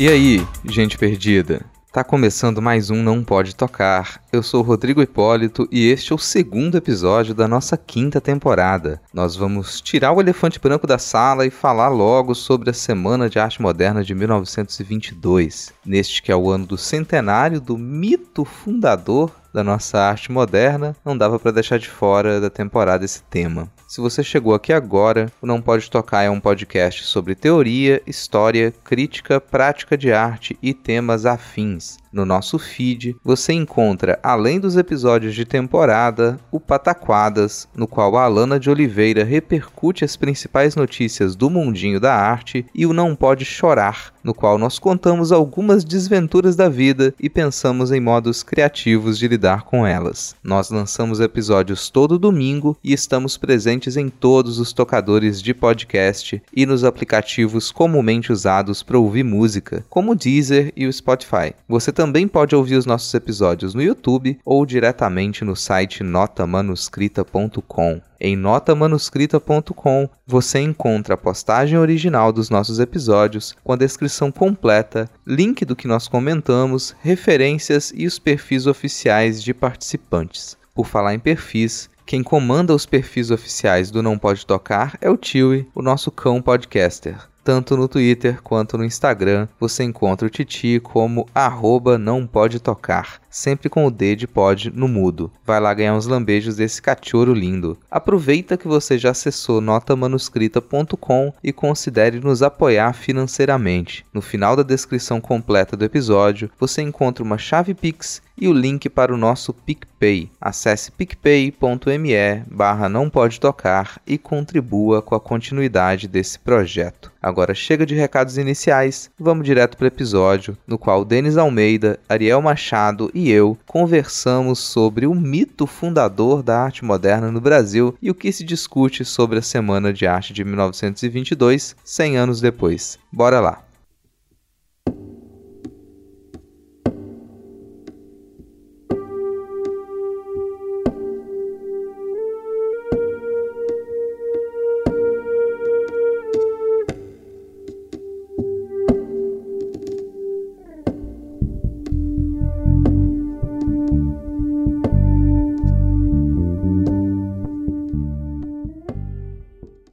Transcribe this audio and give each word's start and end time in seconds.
E 0.00 0.08
aí, 0.08 0.42
gente 0.64 0.96
perdida? 0.96 1.60
Tá 1.92 2.02
começando 2.02 2.62
mais 2.62 2.88
um 2.88 3.02
Não 3.02 3.22
Pode 3.22 3.54
Tocar. 3.54 4.22
Eu 4.32 4.42
sou 4.42 4.62
Rodrigo 4.62 5.02
Hipólito 5.02 5.68
e 5.70 5.90
este 5.90 6.10
é 6.10 6.14
o 6.14 6.18
segundo 6.18 6.78
episódio 6.78 7.34
da 7.34 7.46
nossa 7.46 7.76
quinta 7.76 8.18
temporada. 8.18 8.98
Nós 9.12 9.36
vamos 9.36 9.78
tirar 9.82 10.12
o 10.12 10.20
elefante 10.22 10.58
branco 10.58 10.86
da 10.86 10.96
sala 10.96 11.44
e 11.44 11.50
falar 11.50 11.88
logo 11.88 12.34
sobre 12.34 12.70
a 12.70 12.72
Semana 12.72 13.28
de 13.28 13.38
Arte 13.38 13.60
Moderna 13.60 14.02
de 14.02 14.14
1922, 14.14 15.70
neste 15.84 16.22
que 16.22 16.32
é 16.32 16.36
o 16.36 16.48
ano 16.48 16.64
do 16.64 16.78
centenário 16.78 17.60
do 17.60 17.76
mito 17.76 18.46
fundador 18.46 19.30
da 19.52 19.62
nossa 19.62 19.98
arte 19.98 20.32
moderna, 20.32 20.96
não 21.04 21.18
dava 21.18 21.38
para 21.38 21.50
deixar 21.50 21.78
de 21.78 21.90
fora 21.90 22.40
da 22.40 22.48
temporada 22.48 23.04
esse 23.04 23.22
tema. 23.24 23.68
Se 23.90 24.00
você 24.00 24.22
chegou 24.22 24.54
aqui 24.54 24.72
agora, 24.72 25.32
o 25.42 25.46
Não 25.48 25.60
Pode 25.60 25.90
Tocar 25.90 26.22
é 26.22 26.30
um 26.30 26.38
podcast 26.38 27.02
sobre 27.02 27.34
teoria, 27.34 28.00
história, 28.06 28.72
crítica, 28.84 29.40
prática 29.40 29.98
de 29.98 30.12
arte 30.12 30.56
e 30.62 30.72
temas 30.72 31.26
afins. 31.26 31.98
No 32.12 32.24
nosso 32.26 32.58
feed, 32.58 33.16
você 33.22 33.52
encontra, 33.52 34.18
além 34.20 34.58
dos 34.58 34.76
episódios 34.76 35.32
de 35.32 35.44
temporada, 35.44 36.40
o 36.50 36.58
Pataquadas, 36.58 37.68
no 37.74 37.86
qual 37.86 38.16
a 38.16 38.24
Alana 38.24 38.58
de 38.58 38.68
Oliveira 38.68 39.22
repercute 39.22 40.04
as 40.04 40.16
principais 40.16 40.74
notícias 40.74 41.36
do 41.36 41.48
mundinho 41.48 42.00
da 42.00 42.12
arte, 42.12 42.66
e 42.74 42.84
o 42.84 42.92
Não 42.92 43.14
Pode 43.14 43.44
Chorar, 43.44 44.12
no 44.24 44.34
qual 44.34 44.58
nós 44.58 44.78
contamos 44.78 45.30
algumas 45.30 45.84
desventuras 45.84 46.56
da 46.56 46.68
vida 46.68 47.14
e 47.18 47.30
pensamos 47.30 47.92
em 47.92 48.00
modos 48.00 48.42
criativos 48.42 49.16
de 49.16 49.28
lidar 49.28 49.62
com 49.62 49.86
elas. 49.86 50.34
Nós 50.42 50.68
lançamos 50.68 51.20
episódios 51.20 51.90
todo 51.90 52.18
domingo 52.18 52.76
e 52.82 52.92
estamos 52.92 53.36
presentes 53.36 53.96
em 53.96 54.08
todos 54.08 54.58
os 54.58 54.72
tocadores 54.72 55.40
de 55.40 55.54
podcast 55.54 56.42
e 56.54 56.66
nos 56.66 56.82
aplicativos 56.82 57.70
comumente 57.70 58.32
usados 58.32 58.82
para 58.82 58.98
ouvir 58.98 59.22
música, 59.22 59.84
como 59.88 60.12
o 60.12 60.16
Deezer 60.16 60.72
e 60.76 60.86
o 60.86 60.92
Spotify. 60.92 61.54
Você 61.68 61.92
também 62.00 62.26
pode 62.26 62.56
ouvir 62.56 62.76
os 62.76 62.86
nossos 62.86 63.12
episódios 63.12 63.74
no 63.74 63.82
YouTube 63.82 64.40
ou 64.42 64.64
diretamente 64.64 65.44
no 65.44 65.54
site 65.54 66.02
notamanuscrita.com. 66.02 68.00
Em 68.18 68.34
notamanuscrita.com 68.34 70.08
você 70.26 70.60
encontra 70.60 71.12
a 71.12 71.18
postagem 71.18 71.76
original 71.76 72.32
dos 72.32 72.48
nossos 72.48 72.80
episódios 72.80 73.54
com 73.62 73.74
a 73.74 73.76
descrição 73.76 74.32
completa, 74.32 75.10
link 75.26 75.62
do 75.66 75.76
que 75.76 75.86
nós 75.86 76.08
comentamos, 76.08 76.96
referências 77.02 77.92
e 77.94 78.06
os 78.06 78.18
perfis 78.18 78.66
oficiais 78.66 79.42
de 79.42 79.52
participantes. 79.52 80.56
Por 80.74 80.86
falar 80.86 81.12
em 81.12 81.18
perfis, 81.18 81.90
quem 82.06 82.22
comanda 82.22 82.74
os 82.74 82.86
perfis 82.86 83.30
oficiais 83.30 83.90
do 83.90 84.02
Não 84.02 84.16
Pode 84.16 84.46
Tocar 84.46 84.96
é 85.02 85.10
o 85.10 85.18
Tiwi, 85.18 85.68
o 85.74 85.82
nosso 85.82 86.10
cão 86.10 86.40
podcaster. 86.40 87.29
Tanto 87.42 87.76
no 87.76 87.88
Twitter 87.88 88.42
quanto 88.42 88.76
no 88.76 88.84
Instagram 88.84 89.48
você 89.58 89.82
encontra 89.82 90.26
o 90.26 90.30
Titi 90.30 90.78
como 90.78 91.26
arroba 91.34 91.96
não 91.96 92.26
pode 92.26 92.60
tocar, 92.60 93.20
sempre 93.30 93.68
com 93.68 93.86
o 93.86 93.90
D 93.90 94.16
de 94.16 94.26
pod 94.26 94.70
no 94.74 94.88
mudo. 94.88 95.30
Vai 95.46 95.60
lá 95.60 95.72
ganhar 95.72 95.94
uns 95.94 96.06
lambejos 96.06 96.56
desse 96.56 96.82
cachorro 96.82 97.32
lindo. 97.32 97.78
Aproveita 97.90 98.56
que 98.56 98.66
você 98.66 98.98
já 98.98 99.10
acessou 99.10 99.60
notamanuscrita.com 99.60 101.32
e 101.42 101.52
considere 101.52 102.18
nos 102.18 102.42
apoiar 102.42 102.92
financeiramente. 102.92 104.04
No 104.12 104.20
final 104.20 104.56
da 104.56 104.62
descrição 104.62 105.20
completa 105.20 105.76
do 105.76 105.84
episódio 105.84 106.50
você 106.58 106.82
encontra 106.82 107.22
uma 107.22 107.38
chave 107.38 107.72
Pix 107.72 108.20
e 108.40 108.48
o 108.48 108.52
link 108.52 108.88
para 108.88 109.14
o 109.14 109.18
nosso 109.18 109.52
PicPay. 109.52 110.30
Acesse 110.40 110.90
picpay.me 110.90 112.42
barra 112.50 112.88
não 112.88 113.10
pode 113.10 113.38
tocar 113.38 114.00
e 114.06 114.16
contribua 114.16 115.02
com 115.02 115.14
a 115.14 115.20
continuidade 115.20 116.08
desse 116.08 116.38
projeto. 116.38 117.12
Agora 117.22 117.54
chega 117.54 117.84
de 117.84 117.94
recados 117.94 118.38
iniciais, 118.38 119.10
vamos 119.18 119.44
direto 119.44 119.76
para 119.76 119.84
o 119.84 119.88
episódio, 119.88 120.56
no 120.66 120.78
qual 120.78 121.04
Denis 121.04 121.36
Almeida, 121.36 122.00
Ariel 122.08 122.40
Machado 122.40 123.10
e 123.12 123.19
eu 123.28 123.58
conversamos 123.66 124.58
sobre 124.58 125.06
o 125.06 125.14
mito 125.14 125.66
fundador 125.66 126.42
da 126.42 126.58
arte 126.58 126.84
moderna 126.84 127.30
no 127.30 127.40
Brasil 127.40 127.94
e 128.00 128.10
o 128.10 128.14
que 128.14 128.32
se 128.32 128.44
discute 128.44 129.04
sobre 129.04 129.38
a 129.38 129.42
Semana 129.42 129.92
de 129.92 130.06
Arte 130.06 130.32
de 130.32 130.44
1922, 130.44 131.76
100 131.84 132.16
anos 132.16 132.40
depois. 132.40 132.98
Bora 133.12 133.40
lá! 133.40 133.69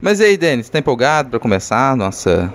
Mas 0.08 0.20
e 0.20 0.24
aí, 0.24 0.38
Denis, 0.38 0.70
tá 0.70 0.78
empolgado 0.78 1.28
para 1.28 1.38
começar? 1.38 1.94
Nossa 1.94 2.50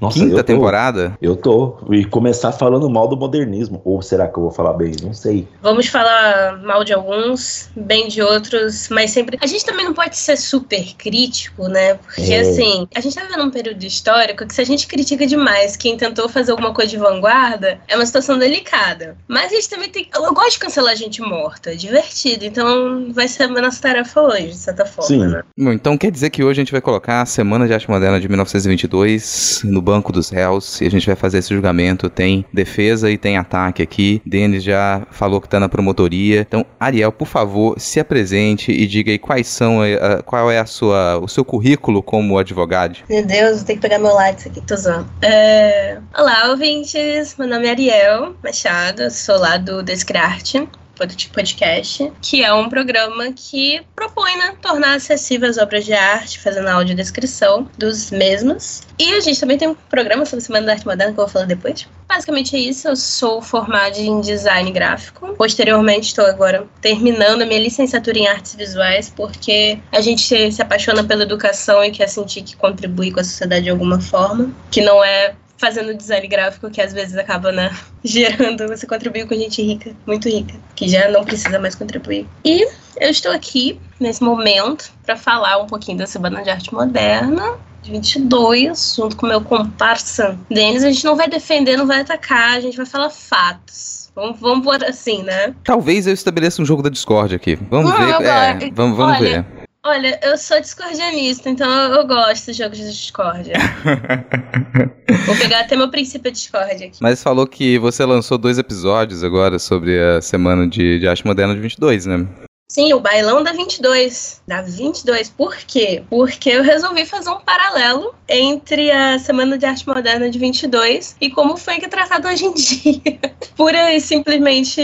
Nossa, 0.00 0.18
quinta 0.18 0.32
eu 0.32 0.36
tô, 0.38 0.44
temporada? 0.44 1.18
Eu 1.20 1.36
tô. 1.36 1.76
E 1.90 2.04
começar 2.04 2.52
falando 2.52 2.88
mal 2.88 3.06
do 3.08 3.16
modernismo. 3.16 3.80
Ou 3.84 4.00
será 4.00 4.26
que 4.28 4.38
eu 4.38 4.42
vou 4.44 4.50
falar 4.50 4.72
bem? 4.72 4.92
Não 5.02 5.12
sei. 5.12 5.46
Vamos 5.62 5.88
falar 5.88 6.58
mal 6.62 6.82
de 6.84 6.92
alguns, 6.92 7.68
bem 7.76 8.08
de 8.08 8.22
outros, 8.22 8.88
mas 8.88 9.10
sempre. 9.10 9.38
A 9.42 9.46
gente 9.46 9.64
também 9.64 9.84
não 9.84 9.92
pode 9.92 10.16
ser 10.16 10.36
super 10.36 10.94
crítico, 10.96 11.68
né? 11.68 11.94
Porque, 11.94 12.32
É. 12.32 12.40
assim, 12.40 12.88
a 12.94 13.00
gente 13.00 13.14
tá 13.14 13.22
vivendo 13.24 13.44
um 13.44 13.50
período 13.50 13.82
histórico 13.84 14.46
que 14.46 14.54
se 14.54 14.60
a 14.60 14.64
gente 14.64 14.86
critica 14.86 15.26
demais 15.26 15.76
quem 15.76 15.96
tentou 15.96 16.28
fazer 16.28 16.52
alguma 16.52 16.72
coisa 16.72 16.90
de 16.90 16.96
vanguarda, 16.96 17.78
é 17.86 17.96
uma 17.96 18.06
situação 18.06 18.38
delicada. 18.38 19.16
Mas 19.28 19.52
a 19.52 19.54
gente 19.54 19.68
também 19.68 19.90
tem. 19.90 20.08
Eu 20.14 20.32
gosto 20.32 20.52
de 20.52 20.58
cancelar 20.60 20.96
gente 20.96 21.20
morta, 21.20 21.72
é 21.72 21.74
divertido. 21.74 22.44
Então 22.44 23.12
vai 23.12 23.28
ser 23.28 23.44
a 23.44 23.48
nossa 23.48 23.80
tarefa 23.82 24.20
hoje, 24.20 24.48
de 24.48 24.56
certa 24.56 24.84
forma. 24.86 25.08
Sim. 25.08 25.26
né? 25.26 25.42
Bom, 25.58 25.72
então 25.72 25.98
quer 25.98 26.10
dizer 26.10 26.30
que 26.30 26.42
hoje 26.42 26.60
a 26.60 26.64
gente 26.64 26.72
vai 26.72 26.80
colocar 26.80 27.22
a 27.22 27.26
Semana 27.26 27.66
de 27.66 27.74
Arte 27.74 27.90
Moderna 27.90 28.20
de 28.20 28.28
1922 28.28 29.62
no 29.64 29.82
banco 29.90 30.12
dos 30.12 30.30
réus 30.30 30.80
e 30.80 30.86
a 30.86 30.90
gente 30.90 31.06
vai 31.06 31.16
fazer 31.16 31.38
esse 31.38 31.52
julgamento. 31.52 32.08
Tem 32.08 32.44
defesa 32.52 33.10
e 33.10 33.18
tem 33.18 33.36
ataque 33.36 33.82
aqui. 33.82 34.22
Denis 34.24 34.62
já 34.62 35.06
falou 35.10 35.40
que 35.40 35.48
tá 35.48 35.58
na 35.58 35.68
promotoria. 35.68 36.40
Então, 36.40 36.64
Ariel, 36.78 37.12
por 37.12 37.26
favor, 37.26 37.78
se 37.78 37.98
apresente 38.00 38.70
e 38.72 38.86
diga 38.86 39.10
aí 39.10 39.18
quais 39.18 39.46
são, 39.48 39.80
a- 39.82 40.22
qual 40.22 40.50
é 40.50 40.58
a 40.58 40.66
sua, 40.66 41.18
o 41.18 41.28
seu 41.28 41.44
currículo 41.44 42.02
como 42.02 42.38
advogado. 42.38 42.98
Meu 43.08 43.24
Deus, 43.24 43.58
vou 43.58 43.66
ter 43.66 43.74
que 43.74 43.80
pegar 43.80 43.98
meu 43.98 44.14
lápis 44.14 44.46
aqui, 44.46 44.60
tô 44.60 44.76
zoando. 44.76 45.08
É... 45.22 45.98
Olá, 46.16 46.48
ouvintes. 46.50 47.34
Meu 47.38 47.48
nome 47.48 47.66
é 47.66 47.70
Ariel 47.70 48.34
Machado, 48.42 49.10
sou 49.10 49.38
lá 49.38 49.56
do 49.56 49.82
Descriarte 49.82 50.60
pod- 50.60 50.79
podcast, 51.06 52.12
que 52.20 52.44
é 52.44 52.52
um 52.52 52.68
programa 52.68 53.32
que 53.32 53.80
propõe 53.94 54.36
né, 54.36 54.54
tornar 54.60 54.94
acessíveis 54.94 55.56
as 55.56 55.62
obras 55.62 55.84
de 55.84 55.92
arte, 55.92 56.38
fazendo 56.38 56.68
a 56.68 56.74
audiodescrição 56.74 57.68
dos 57.78 58.10
mesmos. 58.10 58.82
E 58.98 59.14
a 59.14 59.20
gente 59.20 59.40
também 59.40 59.56
tem 59.56 59.68
um 59.68 59.74
programa 59.74 60.26
sobre 60.26 60.44
Semana 60.44 60.66
da 60.66 60.72
Arte 60.72 60.86
Moderna 60.86 61.12
que 61.14 61.20
eu 61.20 61.24
vou 61.24 61.32
falar 61.32 61.46
depois. 61.46 61.88
Basicamente 62.06 62.56
é 62.56 62.58
isso, 62.58 62.88
eu 62.88 62.96
sou 62.96 63.40
formada 63.40 63.98
em 63.98 64.20
design 64.20 64.70
gráfico. 64.70 65.34
Posteriormente 65.34 66.08
estou 66.08 66.26
agora 66.26 66.66
terminando 66.80 67.42
a 67.42 67.46
minha 67.46 67.60
licenciatura 67.60 68.18
em 68.18 68.26
artes 68.26 68.54
visuais, 68.54 69.10
porque 69.14 69.78
a 69.90 70.00
gente 70.00 70.52
se 70.52 70.60
apaixona 70.60 71.02
pela 71.04 71.22
educação 71.22 71.82
e 71.84 71.90
quer 71.90 72.08
sentir 72.08 72.42
que 72.42 72.56
contribui 72.56 73.10
com 73.10 73.20
a 73.20 73.24
sociedade 73.24 73.64
de 73.64 73.70
alguma 73.70 74.00
forma, 74.00 74.50
que 74.70 74.82
não 74.82 75.02
é 75.02 75.34
fazendo 75.60 75.94
design 75.94 76.26
gráfico 76.26 76.70
que 76.70 76.80
às 76.80 76.92
vezes 76.92 77.16
acaba 77.16 77.52
né, 77.52 77.70
gerando 78.02 78.66
você 78.66 78.86
contribuir 78.86 79.26
com 79.28 79.34
gente 79.34 79.62
rica, 79.62 79.94
muito 80.06 80.28
rica, 80.28 80.54
que 80.74 80.88
já 80.88 81.10
não 81.10 81.22
precisa 81.22 81.58
mais 81.58 81.74
contribuir. 81.74 82.26
E 82.44 82.66
eu 82.98 83.10
estou 83.10 83.30
aqui 83.30 83.78
nesse 84.00 84.22
momento 84.24 84.90
para 85.04 85.16
falar 85.16 85.58
um 85.58 85.66
pouquinho 85.66 85.98
da 85.98 86.06
Semana 86.06 86.42
de 86.42 86.48
Arte 86.48 86.72
Moderna 86.72 87.58
de 87.82 87.92
22, 87.92 88.94
junto 88.96 89.16
com 89.16 89.26
meu 89.26 89.40
comparsa 89.42 90.38
Denis. 90.50 90.82
A 90.82 90.90
gente 90.90 91.04
não 91.04 91.16
vai 91.16 91.28
defender, 91.28 91.76
não 91.76 91.86
vai 91.86 92.00
atacar, 92.00 92.56
a 92.56 92.60
gente 92.60 92.76
vai 92.76 92.86
falar 92.86 93.10
fatos. 93.10 94.10
Vamos, 94.14 94.40
vamos 94.40 94.64
por 94.64 94.82
assim, 94.84 95.22
né? 95.22 95.54
Talvez 95.64 96.06
eu 96.06 96.12
estabeleça 96.12 96.60
um 96.60 96.64
jogo 96.64 96.82
da 96.82 96.90
Discord 96.90 97.34
aqui. 97.34 97.56
Vamos 97.70 97.90
Não, 97.90 98.18
ver. 98.18 98.26
é, 98.26 98.70
vamos 98.72 98.96
vamos 98.96 99.16
Olha, 99.18 99.42
ver. 99.42 99.59
Olha, 99.82 100.20
eu 100.22 100.36
sou 100.36 100.60
discordianista, 100.60 101.48
então 101.48 101.66
eu 101.94 102.06
gosto 102.06 102.46
de 102.46 102.52
jogos 102.52 102.76
de 102.76 102.90
discórdia. 102.90 103.54
Vou 105.26 105.36
pegar 105.36 105.60
até 105.60 105.74
meu 105.74 105.90
princípio 105.90 106.30
de 106.30 106.36
discórdia 106.36 106.88
aqui. 106.88 106.98
Mas 107.00 107.22
falou 107.22 107.46
que 107.46 107.78
você 107.78 108.04
lançou 108.04 108.36
dois 108.36 108.58
episódios 108.58 109.24
agora 109.24 109.58
sobre 109.58 109.98
a 109.98 110.20
semana 110.20 110.68
de, 110.68 110.98
de 110.98 111.08
arte 111.08 111.24
moderna 111.24 111.54
de 111.54 111.60
22, 111.60 112.04
né? 112.04 112.28
Sim, 112.70 112.92
o 112.92 113.00
bailão 113.00 113.42
da 113.42 113.50
22. 113.50 114.42
Da 114.46 114.62
22. 114.62 115.28
Por 115.28 115.56
quê? 115.56 116.04
Porque 116.08 116.50
eu 116.50 116.62
resolvi 116.62 117.04
fazer 117.04 117.28
um 117.28 117.40
paralelo 117.40 118.14
entre 118.28 118.92
a 118.92 119.18
Semana 119.18 119.58
de 119.58 119.66
Arte 119.66 119.84
Moderna 119.88 120.30
de 120.30 120.38
22 120.38 121.16
e 121.20 121.30
como 121.30 121.56
foi 121.56 121.78
que 121.78 121.86
é 121.86 121.88
tratado 121.88 122.28
hoje 122.28 122.44
em 122.44 122.54
dia. 122.54 123.18
Pura 123.56 123.92
e 123.92 124.00
simplesmente 124.00 124.80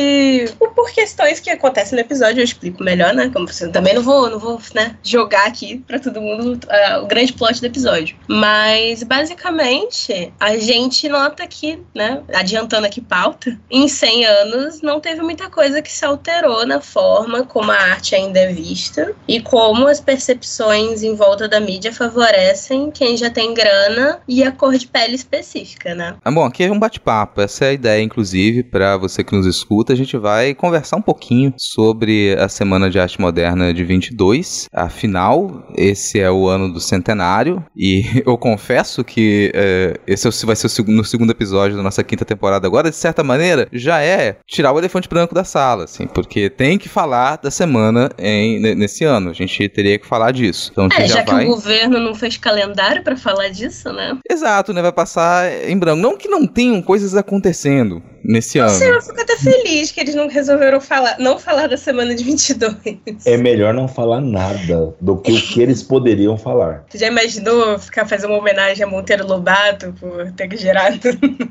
por 0.75 0.91
questões 0.91 1.39
que 1.39 1.49
acontecem 1.49 1.95
no 1.95 2.01
episódio, 2.01 2.41
eu 2.41 2.45
explico 2.45 2.83
melhor, 2.83 3.15
né? 3.15 3.31
Como 3.33 3.47
você 3.47 3.69
também 3.69 3.95
não 3.95 4.03
vou, 4.03 4.29
não 4.29 4.39
vou, 4.41 4.61
né, 4.75 4.97
jogar 5.05 5.47
aqui 5.47 5.79
para 5.87 6.01
todo 6.01 6.21
mundo 6.21 6.59
uh, 6.67 7.05
o 7.05 7.07
grande 7.07 7.33
plot 7.33 7.61
do 7.61 7.67
episódio. 7.67 8.17
Mas 8.27 9.05
basicamente, 9.05 10.33
a 10.41 10.57
gente 10.57 11.09
nota 11.09 11.47
que, 11.47 11.79
né, 11.95 12.21
adiantando 12.35 12.87
aqui 12.87 13.01
pauta, 13.01 13.57
em 13.71 13.87
100 13.87 14.25
anos 14.27 14.83
não 14.83 14.99
teve 14.99 15.23
muita 15.23 15.49
coisa 15.49 15.81
que 15.81 15.93
se 15.93 16.05
alterou 16.05 16.67
na 16.67 16.81
forma 16.81 17.45
como 17.45 17.71
a 17.71 17.76
a 17.77 17.93
arte 17.93 18.15
ainda 18.15 18.41
é 18.41 18.53
vista 18.53 19.13
e 19.29 19.41
como 19.41 19.87
as 19.87 20.01
percepções 20.01 21.03
em 21.03 21.15
volta 21.15 21.47
da 21.47 21.61
mídia 21.61 21.93
favorecem 21.93 22.91
quem 22.91 23.17
já 23.17 23.29
tem 23.29 23.53
grana 23.53 24.21
e 24.27 24.43
a 24.43 24.51
cor 24.51 24.75
de 24.75 24.87
pele 24.87 25.15
específica, 25.15 25.95
né? 25.95 26.17
Ah, 26.25 26.31
bom, 26.31 26.45
aqui 26.45 26.65
é 26.65 26.73
um 26.73 26.79
bate-papo. 26.79 27.41
Essa 27.41 27.67
é 27.67 27.69
a 27.69 27.73
ideia, 27.73 28.03
inclusive, 28.03 28.63
para 28.63 28.97
você 28.97 29.23
que 29.23 29.37
nos 29.37 29.47
escuta. 29.47 29.93
A 29.93 29.97
gente 29.97 30.17
vai 30.17 30.55
conversar 30.55 30.97
um 30.97 31.03
pouquinho 31.03 31.53
sobre 31.59 32.35
a 32.39 32.49
Semana 32.49 32.89
de 32.89 32.99
Arte 32.99 33.21
Moderna 33.21 33.75
de 33.75 33.85
22. 33.85 34.69
Afinal, 34.73 35.67
esse 35.77 36.19
é 36.19 36.31
o 36.31 36.49
ano 36.49 36.73
do 36.73 36.81
centenário 36.81 37.65
e 37.77 38.05
eu 38.25 38.39
confesso 38.39 39.05
que 39.05 39.53
é, 39.55 40.01
esse 40.07 40.27
vai 40.47 40.57
ser 40.57 40.67
o 40.67 40.71
segundo, 40.71 40.97
no 40.97 41.05
segundo 41.05 41.31
episódio 41.31 41.77
da 41.77 41.83
nossa 41.83 42.03
quinta 42.03 42.25
temporada 42.25 42.67
agora. 42.67 42.89
De 42.89 42.97
certa 42.97 43.23
maneira, 43.23 43.69
já 43.71 44.01
é 44.01 44.39
tirar 44.47 44.73
o 44.73 44.79
elefante 44.79 45.09
branco 45.09 45.35
da 45.35 45.45
sala, 45.45 45.85
assim, 45.85 46.07
porque 46.07 46.49
tem 46.49 46.79
que 46.79 46.89
falar 46.89 47.37
da 47.37 47.51
semana 47.51 47.66
semana 47.67 48.11
em, 48.19 48.75
nesse 48.75 49.05
ano. 49.05 49.31
A 49.31 49.33
gente 49.33 49.69
teria 49.69 49.99
que 49.99 50.07
falar 50.07 50.31
disso. 50.31 50.71
Então, 50.73 50.89
é, 50.93 51.07
já, 51.07 51.17
já 51.17 51.23
que 51.25 51.33
vai... 51.33 51.45
o 51.45 51.49
governo 51.49 51.99
não 51.99 52.15
fez 52.15 52.37
calendário 52.37 53.03
para 53.03 53.17
falar 53.17 53.49
disso, 53.49 53.93
né? 53.93 54.17
Exato, 54.31 54.73
né? 54.73 54.81
Vai 54.81 54.93
passar 54.93 55.51
em 55.69 55.77
branco. 55.77 56.01
Não 56.01 56.17
que 56.17 56.29
não 56.29 56.47
tenham 56.47 56.81
coisas 56.81 57.15
acontecendo 57.15 58.03
nesse 58.27 58.59
ano. 58.59 58.83
eu 58.83 59.01
fico 59.01 59.21
até 59.21 59.37
feliz 59.37 59.93
que 59.93 60.01
eles 60.01 60.15
não 60.15 60.29
resolveram 60.29 60.81
falar, 60.81 61.17
não 61.19 61.39
falar 61.39 61.69
da 61.69 61.77
semana 61.77 62.15
de 62.15 62.25
22. 62.25 62.77
É 63.25 63.37
melhor 63.37 63.73
não 63.73 63.89
falar 63.89 64.21
nada 64.21 64.95
do 65.01 65.17
que 65.17 65.33
o 65.33 65.41
que 65.41 65.63
eles 65.63 65.83
poderiam 65.83 66.37
falar. 66.37 66.85
Você 66.89 66.99
já 66.99 67.07
imaginou 67.07 67.79
ficar 67.79 68.07
fazendo 68.07 68.31
uma 68.31 68.39
homenagem 68.39 68.85
a 68.85 68.87
Monteiro 68.87 69.27
Lobato 69.27 69.95
por 69.99 70.31
ter 70.33 70.57
gerado? 70.57 70.99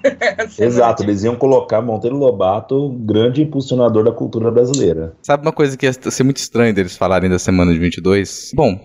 Exato, 0.59 1.03
eles 1.03 1.23
iam 1.23 1.35
colocar 1.35 1.81
Monteiro 1.81 2.17
Lobato, 2.17 2.89
grande 2.99 3.41
impulsionador 3.41 4.03
da 4.03 4.11
cultura 4.11 4.51
brasileira. 4.51 5.13
Sabe 5.21 5.45
uma 5.45 5.53
coisa 5.53 5.77
que 5.77 5.85
ia 5.85 5.93
ser 5.93 6.23
muito 6.23 6.37
estranho 6.37 6.73
deles 6.73 6.97
falarem 6.97 7.29
da 7.29 7.39
semana 7.39 7.71
de 7.71 7.79
22? 7.79 8.51
Bom, 8.53 8.77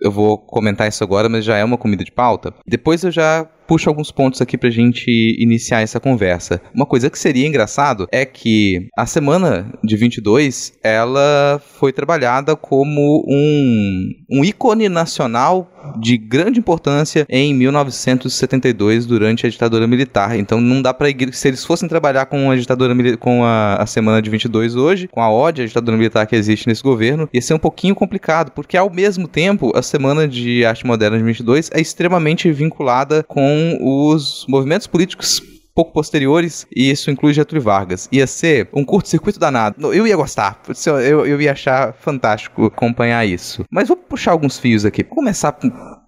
eu 0.00 0.10
vou 0.10 0.38
comentar 0.38 0.88
isso 0.88 1.04
agora, 1.04 1.28
mas 1.28 1.44
já 1.44 1.56
é 1.56 1.64
uma 1.64 1.76
comida 1.76 2.02
de 2.02 2.10
pauta. 2.10 2.54
Depois 2.66 3.04
eu 3.04 3.10
já 3.10 3.46
puxo 3.70 3.88
alguns 3.88 4.10
pontos 4.10 4.40
aqui 4.40 4.58
pra 4.58 4.68
gente 4.68 5.08
iniciar 5.38 5.80
essa 5.80 6.00
conversa. 6.00 6.60
Uma 6.74 6.84
coisa 6.84 7.08
que 7.08 7.16
seria 7.16 7.46
engraçado 7.46 8.08
é 8.10 8.24
que 8.24 8.88
a 8.98 9.06
semana 9.06 9.72
de 9.84 9.96
22, 9.96 10.72
ela 10.82 11.62
foi 11.78 11.92
trabalhada 11.92 12.56
como 12.56 13.24
um, 13.28 14.10
um 14.28 14.44
ícone 14.44 14.88
nacional 14.88 15.70
de 15.98 16.16
grande 16.18 16.58
importância 16.58 17.26
em 17.28 17.54
1972 17.54 19.06
durante 19.06 19.46
a 19.46 19.48
ditadura 19.48 19.86
militar. 19.86 20.36
Então 20.36 20.60
não 20.60 20.82
dá 20.82 20.92
para 20.92 21.08
se 21.32 21.48
eles 21.48 21.64
fossem 21.64 21.88
trabalhar 21.88 22.26
com 22.26 22.50
a 22.50 22.56
ditadura 22.56 23.16
com 23.16 23.44
a, 23.44 23.76
a 23.76 23.86
semana 23.86 24.20
de 24.20 24.28
22 24.30 24.76
hoje, 24.76 25.08
com 25.08 25.22
a 25.22 25.30
ódio 25.30 25.64
à 25.64 25.66
ditadura 25.66 25.96
militar 25.96 26.26
que 26.26 26.36
existe 26.36 26.66
nesse 26.66 26.82
governo, 26.82 27.28
ia 27.32 27.40
ser 27.40 27.54
um 27.54 27.58
pouquinho 27.58 27.94
complicado, 27.94 28.50
porque 28.50 28.76
ao 28.76 28.90
mesmo 28.90 29.26
tempo 29.26 29.72
a 29.74 29.82
semana 29.82 30.26
de 30.26 30.64
arte 30.64 30.86
moderna 30.86 31.16
de 31.16 31.24
22 31.24 31.70
é 31.72 31.80
extremamente 31.80 32.50
vinculada 32.50 33.24
com 33.26 33.59
os 33.80 34.46
movimentos 34.48 34.86
políticos 34.86 35.42
pouco 35.74 35.92
posteriores, 35.92 36.66
e 36.74 36.90
isso 36.90 37.10
inclui 37.10 37.32
Getúlio 37.32 37.62
Vargas. 37.62 38.08
Ia 38.12 38.26
ser 38.26 38.68
um 38.74 38.84
curto-circuito 38.84 39.38
danado. 39.38 39.94
Eu 39.94 40.06
ia 40.06 40.16
gostar, 40.16 40.60
eu, 40.86 41.26
eu 41.26 41.40
ia 41.40 41.52
achar 41.52 41.94
fantástico 41.94 42.66
acompanhar 42.66 43.24
isso. 43.26 43.64
Mas 43.70 43.88
vou 43.88 43.96
puxar 43.96 44.32
alguns 44.32 44.58
fios 44.58 44.84
aqui. 44.84 45.02
Vou 45.04 45.16
começar 45.16 45.56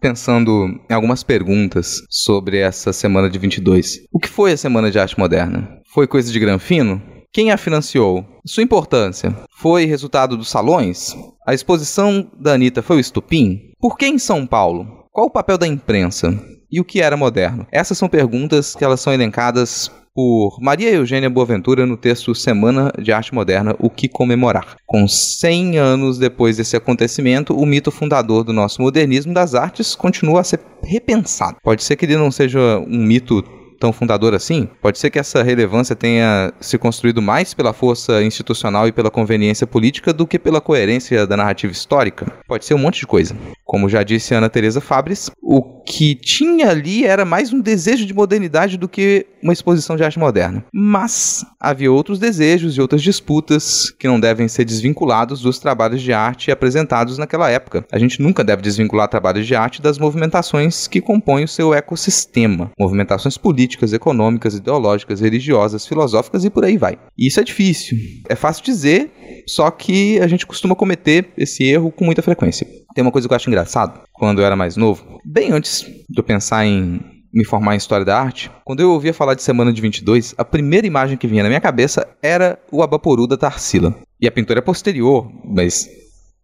pensando 0.00 0.68
em 0.90 0.92
algumas 0.92 1.22
perguntas 1.22 2.02
sobre 2.10 2.58
essa 2.58 2.92
semana 2.92 3.30
de 3.30 3.38
22. 3.38 4.00
O 4.12 4.18
que 4.18 4.28
foi 4.28 4.52
a 4.52 4.56
Semana 4.56 4.90
de 4.90 4.98
Arte 4.98 5.18
Moderna? 5.18 5.68
Foi 5.92 6.06
coisa 6.06 6.30
de 6.30 6.38
Granfino? 6.38 7.00
Quem 7.32 7.50
a 7.50 7.56
financiou? 7.56 8.26
Sua 8.44 8.62
importância? 8.62 9.34
Foi 9.56 9.86
resultado 9.86 10.36
dos 10.36 10.50
salões? 10.50 11.16
A 11.46 11.54
exposição 11.54 12.30
da 12.38 12.52
Anitta 12.52 12.82
foi 12.82 12.96
o 12.96 13.00
estupim? 13.00 13.58
Por 13.80 13.96
que 13.96 14.06
em 14.06 14.18
São 14.18 14.46
Paulo? 14.46 14.86
Qual 15.10 15.28
o 15.28 15.30
papel 15.30 15.56
da 15.56 15.66
imprensa? 15.66 16.38
E 16.72 16.80
o 16.80 16.84
que 16.84 17.02
era 17.02 17.16
moderno? 17.16 17.66
Essas 17.70 17.98
são 17.98 18.08
perguntas 18.08 18.74
que 18.74 18.82
elas 18.82 19.00
são 19.00 19.12
elencadas 19.12 19.90
por 20.14 20.58
Maria 20.60 20.90
Eugênia 20.90 21.28
Boaventura 21.28 21.86
no 21.86 21.96
texto 21.96 22.34
Semana 22.34 22.92
de 22.98 23.12
Arte 23.12 23.34
Moderna, 23.34 23.74
O 23.78 23.88
que 23.88 24.08
Comemorar. 24.08 24.76
Com 24.86 25.06
100 25.06 25.78
anos 25.78 26.18
depois 26.18 26.56
desse 26.56 26.76
acontecimento, 26.76 27.56
o 27.56 27.64
mito 27.64 27.90
fundador 27.90 28.44
do 28.44 28.52
nosso 28.52 28.80
modernismo 28.82 29.32
das 29.32 29.54
artes 29.54 29.94
continua 29.94 30.40
a 30.40 30.44
ser 30.44 30.60
repensado. 30.82 31.56
Pode 31.62 31.82
ser 31.82 31.96
que 31.96 32.04
ele 32.04 32.16
não 32.16 32.30
seja 32.30 32.78
um 32.86 32.98
mito 32.98 33.42
tão 33.82 33.92
fundador 33.92 34.32
assim, 34.32 34.68
pode 34.80 34.96
ser 34.96 35.10
que 35.10 35.18
essa 35.18 35.42
relevância 35.42 35.96
tenha 35.96 36.52
se 36.60 36.78
construído 36.78 37.20
mais 37.20 37.52
pela 37.52 37.72
força 37.72 38.22
institucional 38.22 38.86
e 38.86 38.92
pela 38.92 39.10
conveniência 39.10 39.66
política 39.66 40.12
do 40.12 40.24
que 40.24 40.38
pela 40.38 40.60
coerência 40.60 41.26
da 41.26 41.36
narrativa 41.36 41.72
histórica. 41.72 42.32
Pode 42.46 42.64
ser 42.64 42.74
um 42.74 42.78
monte 42.78 43.00
de 43.00 43.08
coisa. 43.08 43.34
Como 43.72 43.88
já 43.88 44.02
disse 44.02 44.34
Ana 44.34 44.50
Teresa 44.50 44.82
Fabres, 44.82 45.30
o 45.40 45.62
que 45.62 46.14
tinha 46.14 46.68
ali 46.68 47.06
era 47.06 47.24
mais 47.24 47.54
um 47.54 47.60
desejo 47.60 48.04
de 48.04 48.12
modernidade 48.12 48.76
do 48.76 48.86
que 48.86 49.24
uma 49.42 49.54
exposição 49.54 49.96
de 49.96 50.04
arte 50.04 50.18
moderna. 50.18 50.62
Mas 50.70 51.42
havia 51.58 51.90
outros 51.90 52.18
desejos 52.18 52.76
e 52.76 52.82
outras 52.82 53.02
disputas 53.02 53.90
que 53.98 54.06
não 54.06 54.20
devem 54.20 54.46
ser 54.46 54.66
desvinculados 54.66 55.40
dos 55.40 55.58
trabalhos 55.58 56.02
de 56.02 56.12
arte 56.12 56.50
apresentados 56.50 57.16
naquela 57.16 57.48
época. 57.48 57.82
A 57.90 57.98
gente 57.98 58.20
nunca 58.20 58.44
deve 58.44 58.60
desvincular 58.60 59.08
trabalhos 59.08 59.46
de 59.46 59.54
arte 59.54 59.80
das 59.80 59.98
movimentações 59.98 60.86
que 60.86 61.00
compõem 61.00 61.44
o 61.44 61.48
seu 61.48 61.72
ecossistema, 61.72 62.70
movimentações 62.78 63.38
políticas 63.38 63.94
econômicas, 63.94 64.54
ideológicas, 64.54 65.22
religiosas, 65.22 65.86
filosóficas 65.86 66.44
e 66.44 66.50
por 66.50 66.62
aí 66.62 66.76
vai. 66.76 66.98
E 67.16 67.26
isso 67.26 67.40
é 67.40 67.42
difícil. 67.42 67.96
É 68.28 68.34
fácil 68.34 68.64
dizer, 68.64 69.10
só 69.48 69.70
que 69.70 70.20
a 70.20 70.26
gente 70.26 70.46
costuma 70.46 70.74
cometer 70.74 71.30
esse 71.38 71.64
erro 71.64 71.90
com 71.90 72.04
muita 72.04 72.20
frequência. 72.20 72.66
Tem 72.94 73.02
uma 73.02 73.12
coisa 73.12 73.26
que 73.26 73.32
eu 73.32 73.36
acho 73.36 73.48
engraçado, 73.48 74.00
quando 74.12 74.40
eu 74.40 74.46
era 74.46 74.56
mais 74.56 74.76
novo, 74.76 75.20
bem 75.24 75.52
antes 75.52 75.82
de 75.82 76.18
eu 76.18 76.24
pensar 76.24 76.64
em 76.66 77.00
me 77.32 77.44
formar 77.44 77.74
em 77.74 77.78
História 77.78 78.04
da 78.04 78.20
Arte, 78.20 78.50
quando 78.64 78.80
eu 78.80 78.90
ouvia 78.90 79.14
falar 79.14 79.34
de 79.34 79.42
Semana 79.42 79.72
de 79.72 79.80
22, 79.80 80.34
a 80.36 80.44
primeira 80.44 80.86
imagem 80.86 81.16
que 81.16 81.26
vinha 81.26 81.42
na 81.42 81.48
minha 81.48 81.60
cabeça 81.60 82.06
era 82.22 82.58
o 82.70 82.82
Abaporu 82.82 83.26
da 83.26 83.36
Tarsila. 83.36 83.94
E 84.20 84.28
a 84.28 84.30
pintura 84.30 84.58
é 84.58 84.62
posterior, 84.62 85.30
mas 85.44 85.88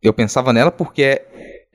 eu 0.03 0.13
pensava 0.13 0.53
nela 0.53 0.71
porque 0.71 1.21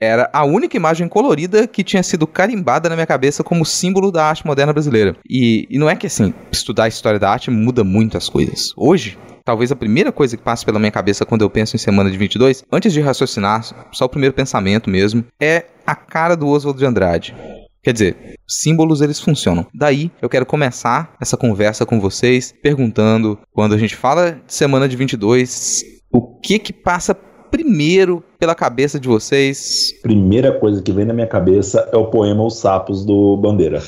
era 0.00 0.28
a 0.32 0.44
única 0.44 0.76
imagem 0.76 1.08
colorida 1.08 1.66
que 1.66 1.84
tinha 1.84 2.02
sido 2.02 2.26
carimbada 2.26 2.88
na 2.88 2.96
minha 2.96 3.06
cabeça 3.06 3.44
como 3.44 3.64
símbolo 3.64 4.10
da 4.10 4.24
arte 4.24 4.46
moderna 4.46 4.72
brasileira. 4.72 5.16
E, 5.28 5.66
e 5.70 5.78
não 5.78 5.88
é 5.88 5.94
que 5.94 6.06
assim, 6.06 6.34
estudar 6.50 6.84
a 6.84 6.88
história 6.88 7.18
da 7.18 7.30
arte 7.30 7.50
muda 7.50 7.84
muito 7.84 8.16
as 8.16 8.28
coisas. 8.28 8.72
Hoje, 8.76 9.16
talvez 9.44 9.70
a 9.70 9.76
primeira 9.76 10.10
coisa 10.10 10.36
que 10.36 10.42
passa 10.42 10.64
pela 10.64 10.78
minha 10.78 10.90
cabeça 10.90 11.26
quando 11.26 11.42
eu 11.42 11.50
penso 11.50 11.76
em 11.76 11.78
Semana 11.78 12.10
de 12.10 12.16
22, 12.16 12.64
antes 12.72 12.92
de 12.92 13.00
raciocinar, 13.00 13.62
só 13.92 14.06
o 14.06 14.08
primeiro 14.08 14.34
pensamento 14.34 14.88
mesmo, 14.88 15.24
é 15.40 15.66
a 15.86 15.94
cara 15.94 16.34
do 16.34 16.48
Oswald 16.48 16.78
de 16.78 16.86
Andrade. 16.86 17.36
Quer 17.82 17.92
dizer, 17.92 18.16
símbolos 18.48 19.02
eles 19.02 19.20
funcionam. 19.20 19.66
Daí 19.74 20.10
eu 20.22 20.28
quero 20.28 20.46
começar 20.46 21.14
essa 21.20 21.36
conversa 21.36 21.84
com 21.84 22.00
vocês 22.00 22.54
perguntando, 22.62 23.38
quando 23.52 23.74
a 23.74 23.78
gente 23.78 23.94
fala 23.94 24.40
de 24.46 24.54
semana 24.54 24.88
de 24.88 24.96
22, 24.96 25.84
o 26.10 26.40
que 26.40 26.58
que 26.58 26.72
passa 26.72 27.14
primeiro 27.14 28.24
pela 28.38 28.54
cabeça 28.54 28.98
de 28.98 29.06
vocês? 29.06 29.92
Primeira 30.02 30.58
coisa 30.58 30.82
que 30.82 30.92
vem 30.92 31.04
na 31.04 31.12
minha 31.12 31.26
cabeça 31.26 31.88
é 31.92 31.96
o 31.96 32.06
poema 32.06 32.42
Os 32.42 32.56
Sapos 32.56 33.04
do 33.04 33.36
Bandeira. 33.36 33.82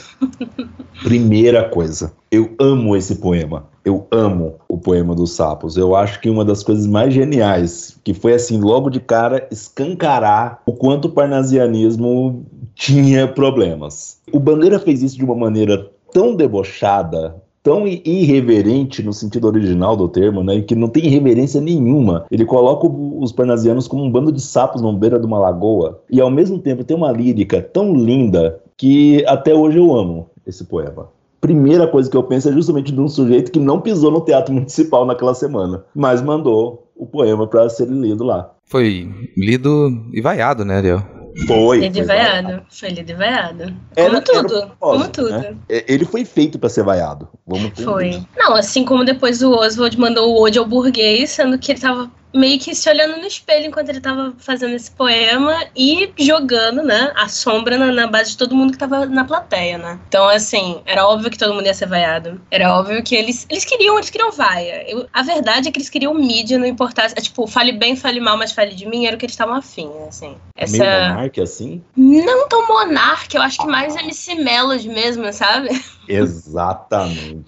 Primeira 1.02 1.68
coisa. 1.68 2.12
Eu 2.30 2.54
amo 2.60 2.94
esse 2.94 3.16
poema. 3.16 3.68
Eu 3.86 4.04
amo 4.10 4.56
o 4.68 4.76
poema 4.76 5.14
dos 5.14 5.36
sapos. 5.36 5.76
Eu 5.76 5.94
acho 5.94 6.20
que 6.20 6.28
uma 6.28 6.44
das 6.44 6.64
coisas 6.64 6.88
mais 6.88 7.14
geniais, 7.14 7.96
que 8.02 8.12
foi 8.12 8.34
assim, 8.34 8.60
logo 8.60 8.90
de 8.90 8.98
cara, 8.98 9.46
escancarar 9.48 10.60
o 10.66 10.72
quanto 10.72 11.04
o 11.04 11.12
parnasianismo 11.12 12.44
tinha 12.74 13.28
problemas. 13.28 14.18
O 14.32 14.40
Bandeira 14.40 14.80
fez 14.80 15.04
isso 15.04 15.16
de 15.16 15.24
uma 15.24 15.36
maneira 15.36 15.88
tão 16.12 16.34
debochada, 16.34 17.36
tão 17.62 17.86
irreverente 17.86 19.04
no 19.04 19.12
sentido 19.12 19.46
original 19.46 19.96
do 19.96 20.08
termo, 20.08 20.42
né? 20.42 20.60
Que 20.62 20.74
não 20.74 20.88
tem 20.88 21.08
reverência 21.08 21.60
nenhuma. 21.60 22.26
Ele 22.28 22.44
coloca 22.44 22.88
os 22.88 23.30
parnasianos 23.30 23.86
como 23.86 24.02
um 24.02 24.10
bando 24.10 24.32
de 24.32 24.40
sapos 24.40 24.82
na 24.82 24.92
beira 24.92 25.16
de 25.16 25.26
uma 25.26 25.38
lagoa. 25.38 26.00
E 26.10 26.20
ao 26.20 26.30
mesmo 26.30 26.58
tempo 26.58 26.82
tem 26.82 26.96
uma 26.96 27.12
lírica 27.12 27.62
tão 27.62 27.94
linda 27.94 28.58
que 28.76 29.24
até 29.28 29.54
hoje 29.54 29.78
eu 29.78 29.94
amo 29.94 30.28
esse 30.44 30.64
poema 30.64 31.14
primeira 31.46 31.86
coisa 31.86 32.10
que 32.10 32.16
eu 32.16 32.24
penso 32.24 32.48
é 32.48 32.52
justamente 32.52 32.90
de 32.90 33.00
um 33.00 33.06
sujeito 33.06 33.52
que 33.52 33.60
não 33.60 33.80
pisou 33.80 34.10
no 34.10 34.20
teatro 34.20 34.52
municipal 34.52 35.06
naquela 35.06 35.32
semana, 35.32 35.84
mas 35.94 36.20
mandou 36.20 36.90
o 36.96 37.06
poema 37.06 37.46
para 37.46 37.68
ser 37.68 37.86
lido 37.86 38.24
lá. 38.24 38.50
Foi 38.64 39.08
lido 39.36 40.08
e 40.12 40.20
vaiado, 40.20 40.64
né, 40.64 40.78
Ariel? 40.78 41.02
Foi. 41.46 41.80
Lido 41.80 41.98
e 41.98 42.02
vaiado. 42.02 42.62
Foi 42.68 42.88
lido 42.88 43.10
e 43.10 43.14
vaiado. 43.14 43.72
Como 43.94 44.20
tudo. 44.22 44.70
como 44.80 45.08
tudo. 45.08 45.30
Né? 45.30 45.56
Ele 45.68 46.04
foi 46.04 46.24
feito 46.24 46.58
para 46.58 46.68
ser 46.68 46.82
vaiado. 46.82 47.28
Vamos 47.46 47.70
Foi. 47.80 48.22
Não, 48.36 48.54
assim 48.54 48.84
como 48.84 49.04
depois 49.04 49.40
o 49.42 49.52
Oswald 49.52 50.00
mandou 50.00 50.32
o 50.32 50.42
Ode 50.42 50.58
ao 50.58 50.66
burguês, 50.66 51.30
sendo 51.30 51.58
que 51.58 51.72
ele 51.72 51.80
tava 51.80 52.10
meio 52.36 52.58
que 52.58 52.74
se 52.74 52.88
olhando 52.88 53.16
no 53.16 53.26
espelho 53.26 53.66
enquanto 53.66 53.88
ele 53.88 54.00
tava 54.00 54.34
fazendo 54.38 54.74
esse 54.74 54.90
poema 54.90 55.66
e 55.74 56.12
jogando, 56.18 56.82
né, 56.82 57.12
a 57.16 57.28
sombra 57.28 57.78
na, 57.78 57.92
na, 57.92 58.06
base 58.06 58.30
de 58.30 58.36
todo 58.36 58.54
mundo 58.54 58.72
que 58.72 58.78
tava 58.78 59.06
na 59.06 59.24
plateia, 59.24 59.78
né? 59.78 59.98
Então, 60.08 60.28
assim, 60.28 60.80
era 60.86 61.06
óbvio 61.06 61.30
que 61.30 61.38
todo 61.38 61.54
mundo 61.54 61.66
ia 61.66 61.74
ser 61.74 61.86
vaiado. 61.86 62.40
Era 62.50 62.76
óbvio 62.78 63.02
que 63.02 63.14
eles, 63.14 63.46
eles 63.48 63.64
queriam, 63.64 63.96
eles 63.96 64.10
queriam 64.10 64.30
vaia. 64.30 64.84
Eu, 64.88 65.06
a 65.12 65.22
verdade 65.22 65.68
é 65.68 65.72
que 65.72 65.78
eles 65.78 65.90
queriam 65.90 66.14
mídia, 66.14 66.58
não 66.58 66.66
importasse. 66.66 67.14
É, 67.16 67.20
tipo, 67.20 67.46
fale 67.46 67.72
bem, 67.72 67.96
fale 67.96 68.20
mal, 68.20 68.36
mas 68.36 68.52
fale 68.52 68.74
de 68.74 68.86
mim, 68.86 69.06
era 69.06 69.16
o 69.16 69.18
que 69.18 69.26
eles 69.26 69.34
estavam 69.34 69.54
afim, 69.54 69.90
assim. 70.08 70.36
Essa... 70.54 70.78
Meio 70.78 71.08
monarque, 71.08 71.40
assim? 71.40 71.82
Não 71.96 72.48
tão 72.48 72.66
monarque, 72.68 73.36
eu 73.36 73.42
acho 73.42 73.58
que 73.58 73.66
mais 73.66 73.96
MC 73.96 74.34
Melody 74.36 74.88
mesmo, 74.88 75.32
sabe? 75.32 75.68
Exatamente. 76.08 77.44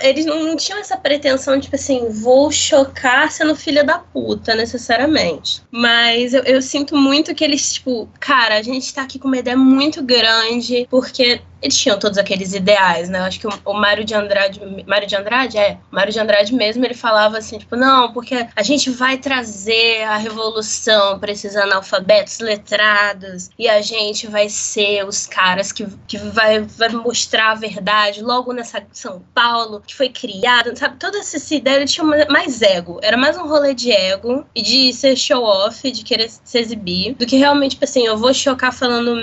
Eles 0.00 0.24
não 0.24 0.56
tinham 0.56 0.78
essa 0.78 0.96
pretensão, 0.96 1.58
tipo 1.60 1.74
assim, 1.76 2.08
vou 2.08 2.50
chocar 2.50 3.30
sendo 3.30 3.54
filha 3.54 3.84
da 3.84 3.98
puta, 3.98 4.54
necessariamente. 4.54 5.62
Mas 5.70 6.34
eu, 6.34 6.42
eu 6.44 6.62
sinto 6.62 6.96
muito 6.96 7.34
que 7.34 7.44
eles, 7.44 7.74
tipo, 7.74 8.08
cara, 8.20 8.56
a 8.56 8.62
gente 8.62 8.92
tá 8.92 9.02
aqui 9.02 9.18
com 9.18 9.28
uma 9.28 9.38
ideia 9.38 9.56
muito 9.56 10.02
grande, 10.02 10.86
porque 10.90 11.40
eles 11.64 11.78
tinham 11.78 11.98
todos 11.98 12.18
aqueles 12.18 12.52
ideais, 12.52 13.08
né? 13.08 13.20
Eu 13.20 13.24
acho 13.24 13.40
que 13.40 13.46
o, 13.46 13.50
o 13.64 13.72
Mário 13.72 14.04
de 14.04 14.14
Andrade, 14.14 14.60
Mário 14.86 15.08
de 15.08 15.16
Andrade 15.16 15.56
é, 15.56 15.78
Mário 15.90 16.12
de 16.12 16.20
Andrade 16.20 16.54
mesmo, 16.54 16.84
ele 16.84 16.92
falava 16.92 17.38
assim, 17.38 17.58
tipo, 17.58 17.74
não, 17.74 18.12
porque 18.12 18.46
a 18.54 18.62
gente 18.62 18.90
vai 18.90 19.16
trazer 19.16 20.02
a 20.02 20.18
revolução 20.18 21.18
para 21.18 21.32
esses 21.32 21.56
analfabetos 21.56 22.38
letrados 22.40 23.48
e 23.58 23.66
a 23.66 23.80
gente 23.80 24.26
vai 24.26 24.50
ser 24.50 25.06
os 25.06 25.26
caras 25.26 25.72
que, 25.72 25.86
que 26.06 26.18
vai, 26.18 26.60
vai 26.60 26.90
mostrar 26.90 27.52
a 27.52 27.54
verdade 27.54 28.22
logo 28.22 28.52
nessa 28.52 28.84
São 28.92 29.22
Paulo 29.34 29.53
que 29.86 29.94
foi 29.94 30.08
criada, 30.08 30.74
sabe? 30.76 30.96
Toda 30.98 31.18
essa 31.18 31.54
ideia 31.54 31.76
ele 31.76 31.86
tinha 31.86 32.04
mais 32.28 32.62
ego, 32.62 32.98
era 33.02 33.16
mais 33.16 33.36
um 33.36 33.46
rolê 33.46 33.74
de 33.74 33.90
ego 33.90 34.44
e 34.54 34.62
de 34.62 34.92
ser 34.92 35.16
show 35.16 35.42
off, 35.42 35.90
de 35.90 36.04
querer 36.04 36.30
se 36.30 36.58
exibir, 36.58 37.14
do 37.14 37.26
que 37.26 37.36
realmente, 37.36 37.72
tipo 37.72 37.84
assim, 37.84 38.06
eu 38.06 38.16
vou 38.16 38.32
chocar 38.32 38.72
falando 38.72 39.14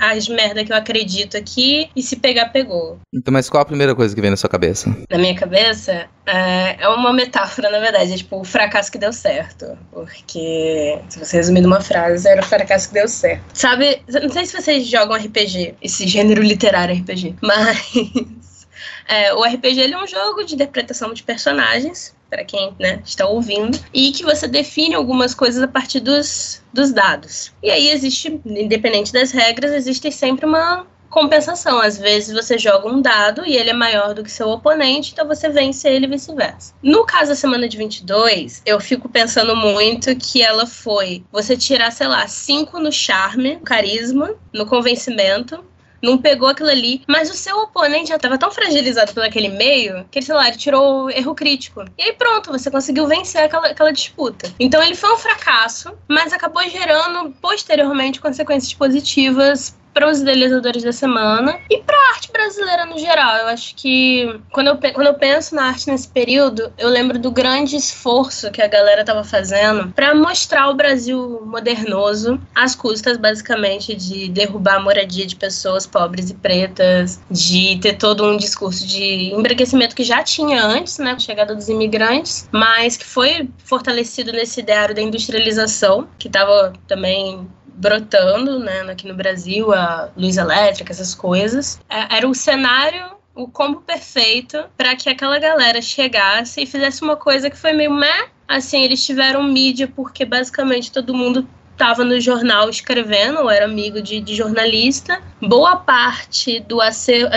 as 0.00 0.28
merda 0.28 0.64
que 0.64 0.72
eu 0.72 0.76
acredito 0.76 1.36
aqui 1.36 1.88
e 1.94 2.02
se 2.02 2.16
pegar, 2.16 2.46
pegou. 2.46 2.98
Então, 3.14 3.32
mas 3.32 3.48
qual 3.48 3.62
a 3.62 3.66
primeira 3.66 3.94
coisa 3.94 4.14
que 4.14 4.20
vem 4.20 4.30
na 4.30 4.36
sua 4.36 4.50
cabeça? 4.50 4.94
Na 5.10 5.18
minha 5.18 5.34
cabeça, 5.34 6.08
é, 6.26 6.82
é 6.82 6.88
uma 6.88 7.12
metáfora, 7.12 7.70
na 7.70 7.78
verdade. 7.78 8.12
É 8.12 8.16
tipo 8.16 8.40
o 8.40 8.44
fracasso 8.44 8.90
que 8.90 8.98
deu 8.98 9.12
certo. 9.12 9.78
Porque, 9.92 10.98
se 11.08 11.18
você 11.18 11.36
resumir 11.36 11.60
numa 11.60 11.80
frase, 11.80 12.28
era 12.28 12.40
o 12.40 12.44
fracasso 12.44 12.88
que 12.88 12.94
deu 12.94 13.08
certo. 13.08 13.44
Sabe, 13.54 14.02
não 14.08 14.30
sei 14.30 14.44
se 14.46 14.60
vocês 14.60 14.86
jogam 14.86 15.16
RPG, 15.16 15.74
esse 15.80 16.06
gênero 16.06 16.42
literário 16.42 16.94
RPG, 16.96 17.36
mas. 17.42 18.45
É, 19.08 19.32
o 19.34 19.42
RPG 19.42 19.92
é 19.92 19.98
um 19.98 20.06
jogo 20.06 20.44
de 20.44 20.54
interpretação 20.54 21.12
de 21.14 21.22
personagens, 21.22 22.14
para 22.28 22.44
quem 22.44 22.74
né, 22.78 23.00
está 23.04 23.26
ouvindo, 23.26 23.78
e 23.94 24.10
que 24.12 24.24
você 24.24 24.48
define 24.48 24.94
algumas 24.94 25.34
coisas 25.34 25.62
a 25.62 25.68
partir 25.68 26.00
dos, 26.00 26.62
dos 26.72 26.92
dados. 26.92 27.52
E 27.62 27.70
aí 27.70 27.88
existe, 27.90 28.40
independente 28.44 29.12
das 29.12 29.30
regras, 29.30 29.72
existe 29.72 30.10
sempre 30.10 30.44
uma 30.44 30.86
compensação. 31.08 31.80
Às 31.80 31.98
vezes 31.98 32.34
você 32.34 32.58
joga 32.58 32.88
um 32.88 33.00
dado 33.00 33.46
e 33.46 33.56
ele 33.56 33.70
é 33.70 33.72
maior 33.72 34.12
do 34.12 34.22
que 34.22 34.30
seu 34.30 34.48
oponente, 34.48 35.12
então 35.12 35.26
você 35.26 35.48
vence 35.48 35.88
ele 35.88 36.06
e 36.06 36.10
vice-versa. 36.10 36.74
No 36.82 37.04
caso 37.04 37.30
da 37.30 37.34
semana 37.34 37.68
de 37.68 37.76
22, 37.76 38.62
eu 38.66 38.78
fico 38.80 39.08
pensando 39.08 39.56
muito 39.56 40.14
que 40.16 40.42
ela 40.42 40.66
foi 40.66 41.24
você 41.32 41.56
tirar, 41.56 41.90
sei 41.90 42.08
lá, 42.08 42.26
5 42.26 42.78
no 42.78 42.92
charme, 42.92 43.56
carisma, 43.64 44.34
no 44.52 44.66
convencimento, 44.66 45.64
não 46.06 46.16
pegou 46.18 46.48
aquilo 46.48 46.70
ali, 46.70 47.02
mas 47.06 47.30
o 47.30 47.34
seu 47.34 47.58
oponente 47.58 48.08
já 48.08 48.16
estava 48.16 48.38
tão 48.38 48.50
fragilizado 48.50 49.12
pelo 49.12 49.26
aquele 49.26 49.48
meio 49.48 50.06
que 50.10 50.18
ele, 50.18 50.26
sei 50.26 50.34
lá, 50.34 50.48
ele 50.48 50.56
tirou 50.56 51.10
erro 51.10 51.34
crítico. 51.34 51.84
E 51.98 52.02
aí 52.02 52.12
pronto, 52.12 52.50
você 52.50 52.70
conseguiu 52.70 53.06
vencer 53.06 53.42
aquela, 53.42 53.68
aquela 53.68 53.92
disputa. 53.92 54.52
Então 54.58 54.82
ele 54.82 54.94
foi 54.94 55.12
um 55.12 55.18
fracasso, 55.18 55.92
mas 56.08 56.32
acabou 56.32 56.62
gerando 56.68 57.32
posteriormente 57.40 58.20
consequências 58.20 58.72
positivas 58.72 59.76
para 59.96 60.10
os 60.10 60.20
idealizadores 60.20 60.82
da 60.82 60.92
semana 60.92 61.58
e 61.70 61.78
para 61.78 61.96
a 61.96 62.08
arte 62.10 62.30
brasileira 62.30 62.84
no 62.84 62.98
geral. 62.98 63.34
Eu 63.36 63.46
acho 63.46 63.74
que 63.74 64.38
quando 64.52 64.66
eu, 64.66 64.76
quando 64.76 65.06
eu 65.06 65.14
penso 65.14 65.54
na 65.54 65.68
arte 65.68 65.90
nesse 65.90 66.06
período, 66.06 66.70
eu 66.76 66.90
lembro 66.90 67.18
do 67.18 67.30
grande 67.30 67.76
esforço 67.76 68.50
que 68.50 68.60
a 68.60 68.68
galera 68.68 69.00
estava 69.00 69.24
fazendo 69.24 69.90
para 69.94 70.14
mostrar 70.14 70.68
o 70.68 70.74
Brasil 70.74 71.40
modernoso, 71.46 72.38
às 72.54 72.74
custas 72.74 73.16
basicamente 73.16 73.94
de 73.94 74.28
derrubar 74.28 74.76
a 74.76 74.80
moradia 74.80 75.24
de 75.24 75.34
pessoas 75.34 75.86
pobres 75.86 76.28
e 76.28 76.34
pretas, 76.34 77.18
de 77.30 77.78
ter 77.80 77.94
todo 77.94 78.22
um 78.22 78.36
discurso 78.36 78.86
de 78.86 79.32
embranquecimento 79.32 79.96
que 79.96 80.04
já 80.04 80.22
tinha 80.22 80.62
antes, 80.62 80.98
né, 80.98 81.12
com 81.12 81.16
a 81.16 81.20
chegada 81.20 81.54
dos 81.54 81.70
imigrantes, 81.70 82.46
mas 82.52 82.98
que 82.98 83.06
foi 83.06 83.48
fortalecido 83.64 84.30
nesse 84.30 84.60
ideário 84.60 84.94
da 84.94 85.00
industrialização, 85.00 86.06
que 86.18 86.28
estava 86.28 86.74
também 86.86 87.48
brotando, 87.76 88.58
né, 88.58 88.80
aqui 88.90 89.06
no 89.06 89.14
Brasil, 89.14 89.72
a 89.72 90.10
luz 90.16 90.36
elétrica, 90.36 90.92
essas 90.92 91.14
coisas. 91.14 91.78
É, 91.88 92.16
era 92.16 92.28
o 92.28 92.34
cenário 92.34 93.16
o 93.36 93.46
combo 93.46 93.82
perfeito 93.82 94.64
para 94.78 94.96
que 94.96 95.10
aquela 95.10 95.38
galera 95.38 95.82
chegasse 95.82 96.62
e 96.62 96.66
fizesse 96.66 97.02
uma 97.02 97.16
coisa 97.16 97.50
que 97.50 97.56
foi 97.56 97.74
meio 97.74 97.92
meh. 97.92 98.28
Assim, 98.48 98.82
eles 98.82 99.04
tiveram 99.04 99.42
mídia 99.42 99.86
porque 99.94 100.24
basicamente 100.24 100.90
todo 100.90 101.14
mundo 101.14 101.46
estava 101.76 102.04
no 102.04 102.18
jornal 102.18 102.70
escrevendo, 102.70 103.40
ou 103.40 103.50
era 103.50 103.66
amigo 103.66 104.00
de, 104.00 104.18
de, 104.20 104.34
jornalista. 104.34 105.20
Boa 105.40 105.76
parte 105.76 106.60
do 106.60 106.78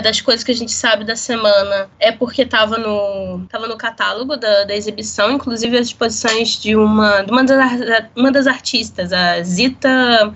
das 0.02 0.22
coisas 0.22 0.44
que 0.44 0.52
a 0.52 0.56
gente 0.56 0.72
sabe 0.72 1.04
da 1.04 1.16
semana 1.16 1.90
é 2.00 2.12
porque 2.12 2.44
estava 2.44 2.78
no, 2.78 3.46
tava 3.50 3.68
no 3.68 3.78
catálogo 3.78 4.38
da, 4.38 4.64
da 4.64 4.76
exibição, 4.76 5.32
inclusive 5.32 5.78
as 5.78 5.88
exposições 5.88 6.60
de 6.62 6.76
uma, 6.76 7.22
de 7.22 7.32
uma, 7.32 7.44
das, 7.44 8.08
uma 8.16 8.32
das 8.32 8.48
artistas, 8.48 9.12
a 9.12 9.42
Zita. 9.44 10.34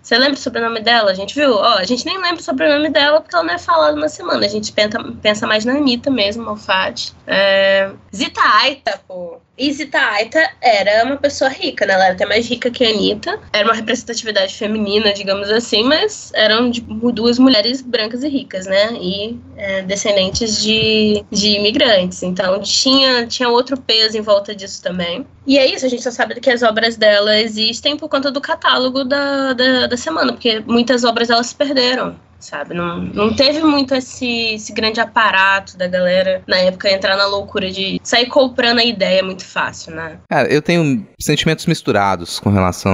Você 0.00 0.18
lembra 0.18 0.34
o 0.34 0.36
sobrenome 0.36 0.80
dela? 0.80 1.10
A 1.10 1.14
gente 1.14 1.34
viu? 1.34 1.52
Ó, 1.54 1.78
a 1.78 1.84
gente 1.84 2.04
nem 2.04 2.16
lembra 2.20 2.40
o 2.40 2.42
sobrenome 2.42 2.90
dela 2.90 3.20
porque 3.20 3.34
ela 3.34 3.44
não 3.44 3.54
é 3.54 3.58
falada 3.58 3.96
na 3.96 4.08
semana. 4.08 4.44
A 4.44 4.48
gente 4.48 4.72
pensa, 4.72 4.98
pensa 5.22 5.46
mais 5.46 5.64
na 5.64 5.74
Anitta 5.74 6.10
mesmo, 6.10 6.44
Malfatti. 6.44 7.12
É... 7.26 7.90
Zita 8.14 8.40
Aita, 8.40 9.00
pô. 9.06 9.38
E 9.56 9.72
Zita 9.72 9.98
Aita 9.98 10.50
era 10.60 11.04
uma 11.04 11.16
pessoa 11.16 11.48
rica, 11.48 11.86
né? 11.86 11.94
Ela 11.94 12.04
era 12.06 12.14
até 12.14 12.26
mais 12.26 12.48
rica 12.48 12.70
que 12.70 12.84
a 12.84 12.88
Anitta. 12.88 13.38
Era 13.52 13.68
uma 13.68 13.74
representatividade 13.74 14.54
feminina, 14.54 15.12
digamos 15.12 15.50
assim, 15.50 15.84
mas 15.84 16.32
eram 16.34 16.70
de, 16.70 16.80
duas 16.80 17.38
mulheres 17.38 17.80
brancas 17.80 18.24
e 18.24 18.28
ricas, 18.28 18.66
né? 18.66 18.92
E 18.94 19.38
é, 19.56 19.82
descendentes 19.82 20.60
de, 20.60 21.24
de 21.30 21.50
imigrantes. 21.50 22.22
Então 22.22 22.60
tinha, 22.60 23.26
tinha 23.26 23.48
outro 23.48 23.76
peso 23.76 24.16
em 24.16 24.22
volta 24.22 24.54
disso 24.54 24.82
também. 24.82 25.26
E 25.46 25.58
é 25.58 25.66
isso, 25.66 25.84
a 25.84 25.88
gente 25.88 26.02
só 26.02 26.10
sabe 26.10 26.40
que 26.40 26.50
as 26.50 26.62
obras 26.62 26.96
dela 26.96 27.38
existem 27.38 27.96
por 27.96 28.08
conta 28.08 28.30
do 28.30 28.40
catálogo 28.40 29.04
da, 29.04 29.52
da, 29.52 29.86
da 29.86 29.96
semana, 29.96 30.32
porque 30.32 30.60
muitas 30.60 31.04
obras 31.04 31.30
elas 31.30 31.48
se 31.48 31.54
perderam 31.54 32.16
sabe? 32.44 32.74
Não, 32.74 33.00
não 33.00 33.34
teve 33.34 33.62
muito 33.62 33.94
esse, 33.94 34.54
esse 34.54 34.72
grande 34.72 35.00
aparato 35.00 35.76
da 35.76 35.86
galera 35.86 36.42
na 36.46 36.56
época 36.58 36.90
entrar 36.90 37.16
na 37.16 37.26
loucura 37.26 37.70
de 37.70 38.00
sair 38.02 38.26
comprando 38.26 38.78
a 38.78 38.84
ideia 38.84 39.22
muito 39.22 39.44
fácil, 39.44 39.94
né? 39.94 40.18
Cara, 40.28 40.52
eu 40.52 40.60
tenho 40.60 41.06
sentimentos 41.20 41.66
misturados 41.66 42.38
com 42.38 42.50
relação 42.50 42.92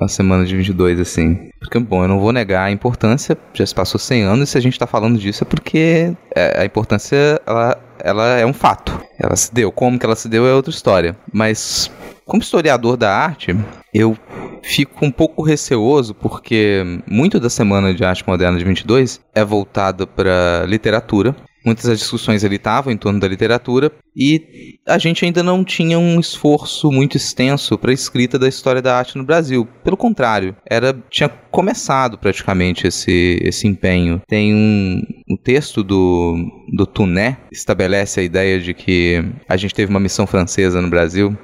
à 0.00 0.08
semana 0.08 0.44
de 0.44 0.56
22, 0.56 1.00
assim. 1.00 1.50
Porque, 1.58 1.78
bom, 1.78 2.02
eu 2.02 2.08
não 2.08 2.20
vou 2.20 2.32
negar 2.32 2.64
a 2.64 2.70
importância, 2.70 3.36
já 3.52 3.66
se 3.66 3.74
passou 3.74 3.98
100 3.98 4.22
anos 4.22 4.48
e 4.48 4.52
se 4.52 4.58
a 4.58 4.60
gente 4.60 4.78
tá 4.78 4.86
falando 4.86 5.18
disso 5.18 5.44
é 5.44 5.46
porque 5.46 6.12
é, 6.34 6.60
a 6.60 6.64
importância, 6.64 7.40
ela, 7.46 7.78
ela 7.98 8.38
é 8.38 8.46
um 8.46 8.52
fato. 8.52 8.98
Ela 9.18 9.36
se 9.36 9.52
deu. 9.52 9.70
Como 9.70 9.98
que 9.98 10.06
ela 10.06 10.16
se 10.16 10.28
deu 10.28 10.46
é 10.46 10.54
outra 10.54 10.70
história. 10.70 11.16
Mas, 11.32 11.90
como 12.24 12.42
historiador 12.42 12.96
da 12.96 13.14
arte, 13.14 13.54
eu 13.92 14.16
fico 14.62 15.04
um 15.04 15.10
pouco 15.10 15.42
receoso 15.42 16.14
porque 16.14 16.82
muito 17.06 17.40
da 17.40 17.50
Semana 17.50 17.94
de 17.94 18.04
Arte 18.04 18.24
Moderna 18.26 18.58
de 18.58 18.64
22 18.64 19.20
é 19.34 19.44
voltada 19.44 20.06
para 20.06 20.64
literatura. 20.66 21.34
Muitas 21.64 21.84
das 21.84 21.98
discussões 21.98 22.42
ali 22.42 22.56
estavam 22.56 22.92
em 22.92 22.96
torno 22.96 23.20
da 23.20 23.28
literatura 23.28 23.92
e 24.20 24.76
a 24.86 24.98
gente 24.98 25.24
ainda 25.24 25.42
não 25.42 25.64
tinha 25.64 25.98
um 25.98 26.20
esforço 26.20 26.92
muito 26.92 27.16
extenso 27.16 27.78
para 27.78 27.90
a 27.90 27.94
escrita 27.94 28.38
da 28.38 28.46
história 28.46 28.82
da 28.82 28.94
arte 28.94 29.16
no 29.16 29.24
Brasil. 29.24 29.66
Pelo 29.82 29.96
contrário, 29.96 30.54
era 30.68 30.94
tinha 31.08 31.28
começado 31.28 32.18
praticamente 32.18 32.86
esse, 32.86 33.38
esse 33.42 33.66
empenho. 33.66 34.20
Tem 34.28 34.54
um, 34.54 35.02
um 35.30 35.36
texto 35.36 35.82
do, 35.82 36.36
do 36.70 36.86
Tuné 36.86 37.38
estabelece 37.50 38.20
a 38.20 38.22
ideia 38.22 38.60
de 38.60 38.74
que 38.74 39.24
a 39.48 39.56
gente 39.56 39.74
teve 39.74 39.90
uma 39.90 40.00
missão 40.00 40.26
francesa 40.26 40.82
no 40.82 40.90
Brasil 40.90 41.34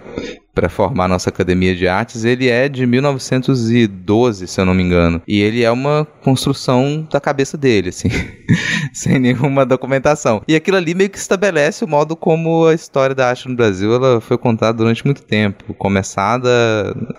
para 0.56 0.70
formar 0.70 1.06
nossa 1.06 1.28
academia 1.28 1.76
de 1.76 1.86
artes, 1.86 2.24
ele 2.24 2.48
é 2.48 2.66
de 2.66 2.86
1912, 2.86 4.46
se 4.46 4.58
eu 4.58 4.64
não 4.64 4.72
me 4.72 4.82
engano. 4.82 5.20
E 5.28 5.42
ele 5.42 5.62
é 5.62 5.70
uma 5.70 6.06
construção 6.22 7.06
da 7.12 7.20
cabeça 7.20 7.58
dele, 7.58 7.90
assim, 7.90 8.08
sem 8.90 9.18
nenhuma 9.18 9.66
documentação. 9.66 10.40
E 10.48 10.56
aquilo 10.56 10.78
ali 10.78 10.94
meio 10.94 11.10
que 11.10 11.18
estabelece 11.18 11.84
o 11.84 11.88
modo 11.88 12.16
como 12.16 12.65
a 12.66 12.74
história 12.74 13.14
da 13.14 13.28
arte 13.28 13.48
no 13.48 13.56
Brasil 13.56 13.94
ela 13.94 14.20
foi 14.20 14.36
contada 14.38 14.78
durante 14.78 15.04
muito 15.04 15.22
tempo, 15.22 15.74
começada 15.74 16.48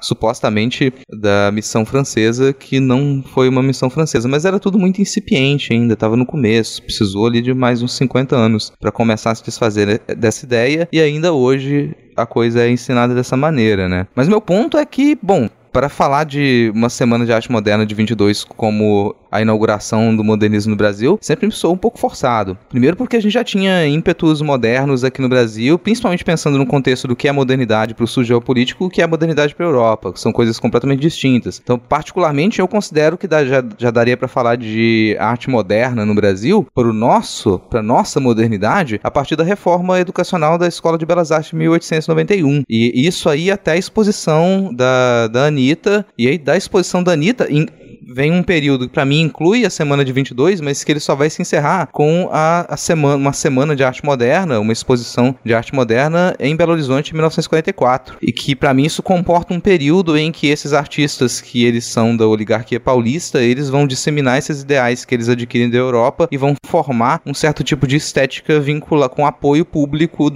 supostamente 0.01 0.93
da 1.09 1.51
missão 1.51 1.85
francesa, 1.85 2.53
que 2.53 2.79
não 2.79 3.23
foi 3.33 3.49
uma 3.49 3.63
missão 3.63 3.89
francesa, 3.89 4.27
mas 4.27 4.45
era 4.45 4.59
tudo 4.59 4.77
muito 4.77 5.01
incipiente 5.01 5.73
ainda, 5.73 5.93
estava 5.93 6.15
no 6.15 6.25
começo, 6.25 6.81
precisou 6.83 7.27
ali 7.27 7.41
de 7.41 7.53
mais 7.53 7.81
uns 7.81 7.93
50 7.93 8.35
anos 8.35 8.71
para 8.79 8.91
começar 8.91 9.31
a 9.31 9.35
se 9.35 9.43
desfazer 9.43 10.01
dessa 10.17 10.45
ideia 10.45 10.87
e 10.91 11.01
ainda 11.01 11.33
hoje 11.33 11.95
a 12.15 12.25
coisa 12.25 12.63
é 12.63 12.69
ensinada 12.69 13.13
dessa 13.13 13.37
maneira, 13.37 13.87
né? 13.87 14.07
Mas 14.15 14.27
meu 14.27 14.41
ponto 14.41 14.77
é 14.77 14.85
que, 14.85 15.17
bom, 15.21 15.47
para 15.77 15.89
falar 15.89 16.23
de 16.23 16.71
uma 16.73 16.89
semana 16.89 17.23
de 17.23 17.31
arte 17.31 17.51
moderna 17.51 17.85
de 17.85 17.93
22 17.93 18.43
como 18.43 19.15
a 19.31 19.41
inauguração 19.41 20.15
do 20.15 20.23
modernismo 20.23 20.71
no 20.71 20.75
Brasil, 20.75 21.19
sempre 21.21 21.45
me 21.45 21.51
soou 21.51 21.73
um 21.73 21.77
pouco 21.77 21.99
forçado. 21.99 22.57
Primeiro 22.69 22.95
porque 22.95 23.17
a 23.17 23.21
gente 23.21 23.33
já 23.33 23.43
tinha 23.43 23.85
ímpetos 23.85 24.41
modernos 24.41 25.03
aqui 25.03 25.21
no 25.21 25.29
Brasil, 25.29 25.77
principalmente 25.77 26.23
pensando 26.23 26.57
no 26.57 26.65
contexto 26.65 27.07
do 27.07 27.15
que 27.15 27.27
é 27.27 27.31
modernidade 27.31 27.93
para 27.93 28.03
o 28.03 28.07
sul 28.07 28.23
geopolítico 28.23 28.83
e 28.83 28.87
o 28.87 28.89
que 28.89 29.01
é 29.01 29.07
modernidade 29.07 29.53
para 29.53 29.65
a 29.65 29.69
Europa, 29.69 30.13
que 30.13 30.19
são 30.19 30.31
coisas 30.31 30.59
completamente 30.59 31.01
distintas. 31.01 31.61
Então, 31.63 31.77
particularmente, 31.77 32.59
eu 32.59 32.67
considero 32.67 33.17
que 33.17 33.27
já, 33.29 33.63
já 33.77 33.91
daria 33.91 34.17
para 34.17 34.27
falar 34.27 34.55
de 34.55 35.15
arte 35.19 35.49
moderna 35.49 36.05
no 36.05 36.15
Brasil 36.15 36.65
para 36.73 36.87
o 36.87 36.93
nosso, 36.93 37.59
para 37.69 37.83
nossa 37.83 38.19
modernidade, 38.19 38.99
a 39.03 39.11
partir 39.11 39.35
da 39.35 39.43
reforma 39.43 39.99
educacional 39.99 40.57
da 40.57 40.67
Escola 40.67 40.97
de 40.97 41.05
Belas 41.05 41.31
Artes 41.31 41.51
de 41.51 41.55
1891. 41.57 42.63
E 42.69 43.07
isso 43.07 43.29
aí 43.29 43.51
até 43.51 43.73
a 43.73 43.77
exposição 43.77 44.73
da, 44.73 45.27
da 45.27 45.45
Anitta, 45.45 45.66
e 46.17 46.27
aí 46.27 46.37
da 46.37 46.55
exposição 46.55 47.03
da 47.03 47.13
Anitta, 47.13 47.47
em, 47.49 47.67
vem 48.07 48.31
um 48.31 48.41
período 48.41 48.87
que 48.87 48.93
para 48.93 49.05
mim 49.05 49.21
inclui 49.21 49.65
a 49.65 49.69
semana 49.69 50.05
de 50.05 50.13
22, 50.13 50.61
mas 50.61 50.83
que 50.83 50.91
ele 50.91 50.99
só 50.99 51.13
vai 51.13 51.29
se 51.29 51.41
encerrar 51.41 51.87
com 51.87 52.29
a, 52.31 52.73
a 52.73 52.77
semana, 52.77 53.15
uma 53.15 53.33
semana 53.33 53.75
de 53.75 53.83
arte 53.83 54.03
moderna, 54.05 54.59
uma 54.59 54.71
exposição 54.71 55.35
de 55.43 55.53
arte 55.53 55.75
moderna 55.75 56.35
em 56.39 56.55
Belo 56.55 56.71
Horizonte 56.71 57.11
em 57.11 57.13
1944. 57.13 58.17
E 58.21 58.31
que 58.31 58.55
para 58.55 58.73
mim 58.73 58.85
isso 58.85 59.03
comporta 59.03 59.53
um 59.53 59.59
período 59.59 60.17
em 60.17 60.31
que 60.31 60.47
esses 60.47 60.73
artistas 60.73 61.41
que 61.41 61.65
eles 61.65 61.85
são 61.85 62.15
da 62.15 62.25
oligarquia 62.25 62.79
paulista, 62.79 63.41
eles 63.41 63.69
vão 63.69 63.85
disseminar 63.85 64.37
esses 64.37 64.61
ideais 64.61 65.03
que 65.03 65.13
eles 65.13 65.29
adquirem 65.29 65.69
da 65.69 65.77
Europa 65.77 66.27
e 66.31 66.37
vão 66.37 66.55
formar 66.65 67.21
um 67.25 67.33
certo 67.33 67.63
tipo 67.63 67.85
de 67.85 67.97
estética 67.97 68.59
vincula 68.59 69.09
com 69.09 69.25
apoio 69.25 69.65
público 69.65 70.31